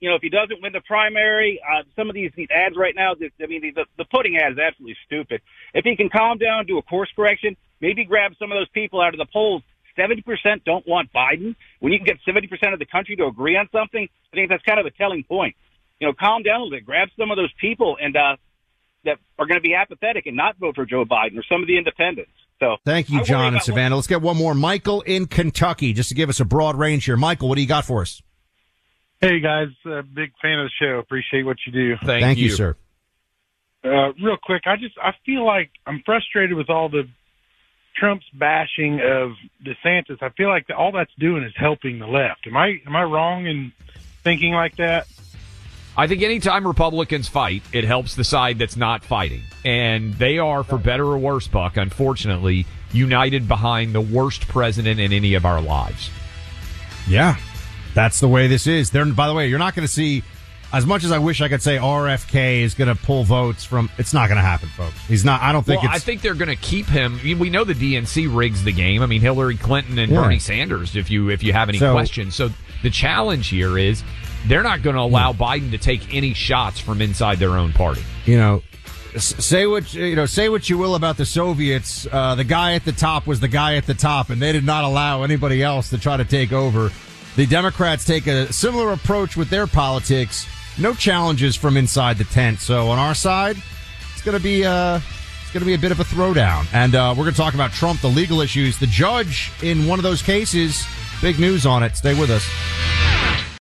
you 0.00 0.08
know, 0.08 0.16
if 0.16 0.22
he 0.22 0.30
doesn't 0.30 0.62
win 0.62 0.72
the 0.72 0.80
primary, 0.80 1.60
uh, 1.60 1.82
some 1.94 2.08
of 2.08 2.14
these, 2.14 2.32
these 2.34 2.48
ads 2.50 2.74
right 2.74 2.94
now, 2.96 3.12
I 3.12 3.46
mean, 3.46 3.72
the, 3.74 3.84
the 3.98 4.06
pudding 4.06 4.38
ad 4.38 4.52
is 4.52 4.58
absolutely 4.58 4.96
stupid. 5.04 5.42
If 5.74 5.84
he 5.84 5.94
can 5.94 6.08
calm 6.08 6.38
down, 6.38 6.64
do 6.64 6.78
a 6.78 6.82
course 6.82 7.10
correction, 7.14 7.54
maybe 7.82 8.04
grab 8.04 8.32
some 8.38 8.50
of 8.50 8.56
those 8.56 8.68
people 8.70 9.02
out 9.02 9.12
of 9.12 9.18
the 9.18 9.26
polls. 9.30 9.62
70% 10.00 10.64
don't 10.64 10.86
want 10.86 11.12
Biden. 11.12 11.54
When 11.80 11.92
you 11.92 11.98
can 11.98 12.06
get 12.06 12.18
70% 12.26 12.72
of 12.72 12.78
the 12.78 12.86
country 12.86 13.16
to 13.16 13.26
agree 13.26 13.56
on 13.56 13.68
something, 13.72 14.08
I 14.32 14.36
think 14.36 14.48
that's 14.48 14.62
kind 14.62 14.80
of 14.80 14.86
a 14.86 14.90
telling 14.90 15.24
point. 15.24 15.56
You 15.98 16.06
know, 16.06 16.14
calm 16.18 16.42
down 16.42 16.60
a 16.60 16.64
little 16.64 16.78
bit, 16.78 16.86
grab 16.86 17.08
some 17.18 17.30
of 17.30 17.36
those 17.36 17.52
people 17.60 17.96
and, 18.00 18.16
uh, 18.16 18.36
that 19.04 19.18
are 19.38 19.46
going 19.46 19.58
to 19.58 19.62
be 19.62 19.74
apathetic 19.74 20.26
and 20.26 20.36
not 20.36 20.56
vote 20.58 20.74
for 20.74 20.86
Joe 20.86 21.04
Biden 21.04 21.38
or 21.38 21.44
some 21.50 21.62
of 21.62 21.66
the 21.66 21.76
independents. 21.76 22.32
So 22.58 22.76
thank 22.84 23.08
you, 23.08 23.24
John 23.24 23.54
and 23.54 23.62
Savannah. 23.62 23.94
Let's 23.94 24.06
get 24.06 24.20
one 24.20 24.36
more. 24.36 24.54
Michael 24.54 25.00
in 25.02 25.26
Kentucky, 25.26 25.94
just 25.94 26.10
to 26.10 26.14
give 26.14 26.28
us 26.28 26.40
a 26.40 26.44
broad 26.44 26.76
range 26.76 27.06
here. 27.06 27.16
Michael, 27.16 27.48
what 27.48 27.54
do 27.54 27.62
you 27.62 27.68
got 27.68 27.86
for 27.86 28.02
us? 28.02 28.20
Hey 29.20 29.40
guys, 29.40 29.68
uh, 29.86 30.02
big 30.02 30.32
fan 30.40 30.58
of 30.58 30.66
the 30.66 30.70
show. 30.78 30.98
Appreciate 30.98 31.44
what 31.44 31.56
you 31.66 31.72
do. 31.72 31.96
Thank, 32.04 32.22
Thank 32.22 32.38
you. 32.38 32.46
you, 32.46 32.50
sir. 32.50 32.76
Uh, 33.82 34.12
real 34.22 34.36
quick, 34.42 34.62
I 34.66 34.76
just 34.76 34.94
I 35.02 35.12
feel 35.24 35.44
like 35.44 35.70
I'm 35.86 36.02
frustrated 36.04 36.56
with 36.56 36.68
all 36.68 36.90
the 36.90 37.04
Trump's 37.96 38.26
bashing 38.32 39.00
of 39.00 39.32
DeSantis. 39.64 40.22
I 40.22 40.30
feel 40.30 40.48
like 40.48 40.66
all 40.76 40.92
that's 40.92 41.12
doing 41.18 41.42
is 41.44 41.52
helping 41.56 41.98
the 41.98 42.06
left. 42.06 42.46
Am 42.46 42.56
I 42.56 42.80
am 42.86 42.96
I 42.96 43.02
wrong 43.02 43.46
in 43.46 43.72
thinking 44.22 44.52
like 44.52 44.76
that? 44.76 45.06
I 45.96 46.06
think 46.06 46.22
anytime 46.22 46.66
Republicans 46.66 47.28
fight, 47.28 47.62
it 47.72 47.84
helps 47.84 48.14
the 48.14 48.24
side 48.24 48.58
that's 48.58 48.76
not 48.76 49.04
fighting. 49.04 49.42
And 49.64 50.14
they 50.14 50.38
are, 50.38 50.62
for 50.62 50.78
better 50.78 51.04
or 51.04 51.18
worse, 51.18 51.48
Buck, 51.48 51.76
unfortunately, 51.76 52.64
united 52.92 53.48
behind 53.48 53.92
the 53.92 54.00
worst 54.00 54.46
president 54.48 55.00
in 55.00 55.12
any 55.12 55.34
of 55.34 55.44
our 55.44 55.60
lives. 55.60 56.10
Yeah, 57.08 57.36
that's 57.92 58.20
the 58.20 58.28
way 58.28 58.46
this 58.46 58.66
is. 58.66 58.90
There, 58.90 59.04
by 59.04 59.26
the 59.26 59.34
way, 59.34 59.48
you're 59.48 59.58
not 59.58 59.74
going 59.74 59.86
to 59.86 59.92
see 59.92 60.22
as 60.72 60.86
much 60.86 61.04
as 61.04 61.12
I 61.12 61.18
wish 61.18 61.40
I 61.40 61.48
could 61.48 61.62
say 61.62 61.76
RFK 61.76 62.62
is 62.62 62.74
going 62.74 62.94
to 62.94 63.00
pull 63.00 63.24
votes 63.24 63.64
from. 63.64 63.90
It's 63.98 64.14
not 64.14 64.28
going 64.28 64.36
to 64.36 64.42
happen, 64.42 64.68
folks. 64.68 64.96
He's 65.06 65.24
not. 65.24 65.40
I 65.42 65.52
don't 65.52 65.64
think. 65.64 65.82
Well, 65.82 65.90
I 65.92 65.98
think 65.98 66.22
they're 66.22 66.34
going 66.34 66.48
to 66.48 66.56
keep 66.56 66.86
him. 66.86 67.20
we 67.22 67.50
know 67.50 67.64
the 67.64 67.74
DNC 67.74 68.34
rigs 68.34 68.62
the 68.62 68.72
game. 68.72 69.02
I 69.02 69.06
mean, 69.06 69.20
Hillary 69.20 69.56
Clinton 69.56 69.98
and 69.98 70.12
yeah. 70.12 70.20
Bernie 70.20 70.38
Sanders. 70.38 70.96
If 70.96 71.10
you 71.10 71.30
if 71.30 71.42
you 71.42 71.52
have 71.52 71.68
any 71.68 71.78
so, 71.78 71.92
questions, 71.92 72.34
so 72.34 72.50
the 72.82 72.90
challenge 72.90 73.48
here 73.48 73.76
is 73.76 74.02
they're 74.46 74.62
not 74.62 74.82
going 74.82 74.96
to 74.96 75.02
allow 75.02 75.32
Biden 75.32 75.70
to 75.72 75.78
take 75.78 76.14
any 76.14 76.34
shots 76.34 76.78
from 76.78 77.02
inside 77.02 77.38
their 77.38 77.56
own 77.56 77.72
party. 77.72 78.02
You 78.24 78.36
know, 78.36 78.62
say 79.18 79.66
what 79.66 79.92
you 79.92 80.16
know. 80.16 80.26
Say 80.26 80.48
what 80.48 80.68
you 80.70 80.78
will 80.78 80.94
about 80.94 81.16
the 81.16 81.26
Soviets. 81.26 82.06
Uh, 82.10 82.34
the 82.34 82.44
guy 82.44 82.74
at 82.74 82.84
the 82.84 82.92
top 82.92 83.26
was 83.26 83.40
the 83.40 83.48
guy 83.48 83.76
at 83.76 83.86
the 83.86 83.94
top, 83.94 84.30
and 84.30 84.40
they 84.40 84.52
did 84.52 84.64
not 84.64 84.84
allow 84.84 85.22
anybody 85.22 85.62
else 85.62 85.90
to 85.90 85.98
try 85.98 86.16
to 86.16 86.24
take 86.24 86.52
over. 86.52 86.90
The 87.36 87.46
Democrats 87.46 88.04
take 88.04 88.26
a 88.26 88.52
similar 88.52 88.92
approach 88.92 89.36
with 89.36 89.50
their 89.50 89.66
politics. 89.66 90.46
No 90.80 90.94
challenges 90.94 91.56
from 91.56 91.76
inside 91.76 92.16
the 92.16 92.24
tent. 92.24 92.60
So 92.60 92.88
on 92.88 92.98
our 92.98 93.14
side, 93.14 93.58
it's 94.14 94.22
going 94.22 94.36
to 94.36 94.42
be 94.42 94.64
uh, 94.64 94.98
it's 95.42 95.52
going 95.52 95.60
to 95.60 95.66
be 95.66 95.74
a 95.74 95.78
bit 95.78 95.92
of 95.92 96.00
a 96.00 96.04
throwdown, 96.04 96.64
and 96.72 96.94
uh, 96.94 97.14
we're 97.16 97.24
going 97.24 97.34
to 97.34 97.40
talk 97.40 97.52
about 97.52 97.70
Trump, 97.72 98.00
the 98.00 98.08
legal 98.08 98.40
issues, 98.40 98.78
the 98.78 98.86
judge 98.86 99.52
in 99.62 99.86
one 99.86 99.98
of 99.98 100.04
those 100.04 100.22
cases. 100.22 100.86
Big 101.20 101.38
news 101.38 101.66
on 101.66 101.82
it. 101.82 101.96
Stay 101.96 102.18
with 102.18 102.30
us. 102.30 102.48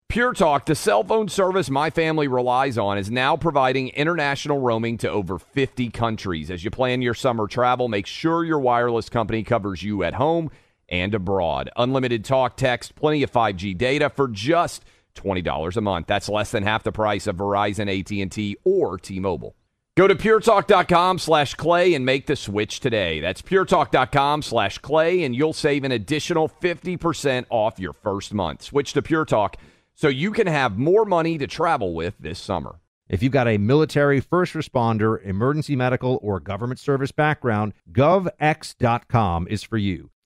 Pure 0.09 0.33
Talk, 0.33 0.65
the 0.65 0.75
cell 0.75 1.03
phone 1.03 1.29
service 1.29 1.69
my 1.69 1.89
family 1.89 2.27
relies 2.27 2.77
on, 2.77 2.97
is 2.97 3.09
now 3.09 3.37
providing 3.37 3.89
international 3.89 4.59
roaming 4.59 4.97
to 4.97 5.09
over 5.09 5.37
50 5.39 5.89
countries. 5.91 6.49
As 6.49 6.63
you 6.63 6.71
plan 6.71 7.01
your 7.01 7.13
summer 7.13 7.47
travel, 7.47 7.87
make 7.87 8.07
sure 8.07 8.43
your 8.43 8.59
wireless 8.59 9.07
company 9.07 9.43
covers 9.43 9.81
you 9.81 10.03
at 10.03 10.15
home 10.15 10.49
and 10.89 11.13
abroad. 11.13 11.69
Unlimited 11.75 12.25
talk, 12.25 12.57
text, 12.57 12.95
plenty 12.95 13.23
of 13.23 13.31
5G 13.31 13.77
data 13.77 14.09
for 14.09 14.27
just 14.27 14.83
$20 15.19 15.77
a 15.77 15.81
month. 15.81 16.07
That's 16.07 16.29
less 16.29 16.51
than 16.51 16.63
half 16.63 16.83
the 16.83 16.91
price 16.91 17.27
of 17.27 17.37
Verizon, 17.37 17.89
AT&T, 17.89 18.57
or 18.63 18.97
T-Mobile. 18.97 19.55
Go 19.99 20.07
to 20.07 20.15
puretalk.com 20.15 21.19
slash 21.19 21.55
clay 21.55 21.93
and 21.93 22.05
make 22.05 22.25
the 22.25 22.37
switch 22.37 22.79
today. 22.79 23.19
That's 23.19 23.41
puretalk.com 23.41 24.43
slash 24.43 24.77
clay, 24.77 25.23
and 25.23 25.35
you'll 25.35 25.51
save 25.51 25.83
an 25.83 25.91
additional 25.91 26.47
50% 26.47 27.45
off 27.49 27.79
your 27.79 27.91
first 27.91 28.33
month. 28.33 28.61
Switch 28.61 28.93
to 28.93 29.01
Pure 29.01 29.25
Talk 29.25 29.57
so 29.95 30.07
you 30.07 30.31
can 30.31 30.47
have 30.47 30.77
more 30.77 31.03
money 31.03 31.37
to 31.37 31.47
travel 31.47 31.93
with 31.93 32.15
this 32.17 32.39
summer. 32.39 32.79
If 33.09 33.21
you've 33.21 33.33
got 33.33 33.49
a 33.49 33.57
military, 33.57 34.21
first 34.21 34.53
responder, 34.53 35.21
emergency 35.25 35.75
medical, 35.75 36.17
or 36.21 36.39
government 36.39 36.79
service 36.79 37.11
background, 37.11 37.73
govx.com 37.91 39.47
is 39.49 39.63
for 39.63 39.77
you. 39.77 40.11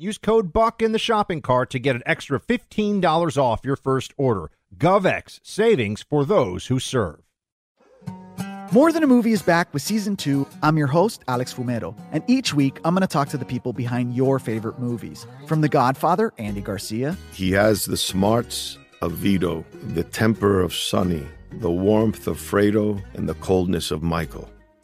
Use 0.00 0.16
code 0.16 0.52
BUCK 0.52 0.82
in 0.82 0.92
the 0.92 0.98
shopping 0.98 1.42
cart 1.42 1.70
to 1.70 1.80
get 1.80 1.96
an 1.96 2.04
extra 2.06 2.38
$15 2.38 3.36
off 3.36 3.64
your 3.64 3.74
first 3.74 4.14
order. 4.16 4.52
GovX, 4.76 5.40
savings 5.42 6.04
for 6.08 6.24
those 6.24 6.66
who 6.66 6.78
serve. 6.78 7.18
More 8.70 8.92
Than 8.92 9.02
a 9.02 9.08
Movie 9.08 9.32
is 9.32 9.42
back 9.42 9.74
with 9.74 9.82
season 9.82 10.14
two. 10.14 10.46
I'm 10.62 10.78
your 10.78 10.86
host, 10.86 11.24
Alex 11.26 11.52
Fumero, 11.52 11.96
and 12.12 12.22
each 12.28 12.54
week 12.54 12.78
I'm 12.84 12.94
going 12.94 13.00
to 13.00 13.08
talk 13.08 13.28
to 13.30 13.38
the 13.38 13.44
people 13.44 13.72
behind 13.72 14.14
your 14.14 14.38
favorite 14.38 14.78
movies. 14.78 15.26
From 15.48 15.62
The 15.62 15.68
Godfather, 15.68 16.32
Andy 16.38 16.60
Garcia. 16.60 17.16
He 17.32 17.50
has 17.50 17.84
the 17.84 17.96
smarts 17.96 18.78
of 19.02 19.14
Vito, 19.14 19.64
the 19.94 20.04
temper 20.04 20.60
of 20.60 20.72
Sonny, 20.72 21.26
the 21.54 21.72
warmth 21.72 22.28
of 22.28 22.36
Fredo, 22.38 23.02
and 23.14 23.28
the 23.28 23.34
coldness 23.34 23.90
of 23.90 24.04
Michael 24.04 24.48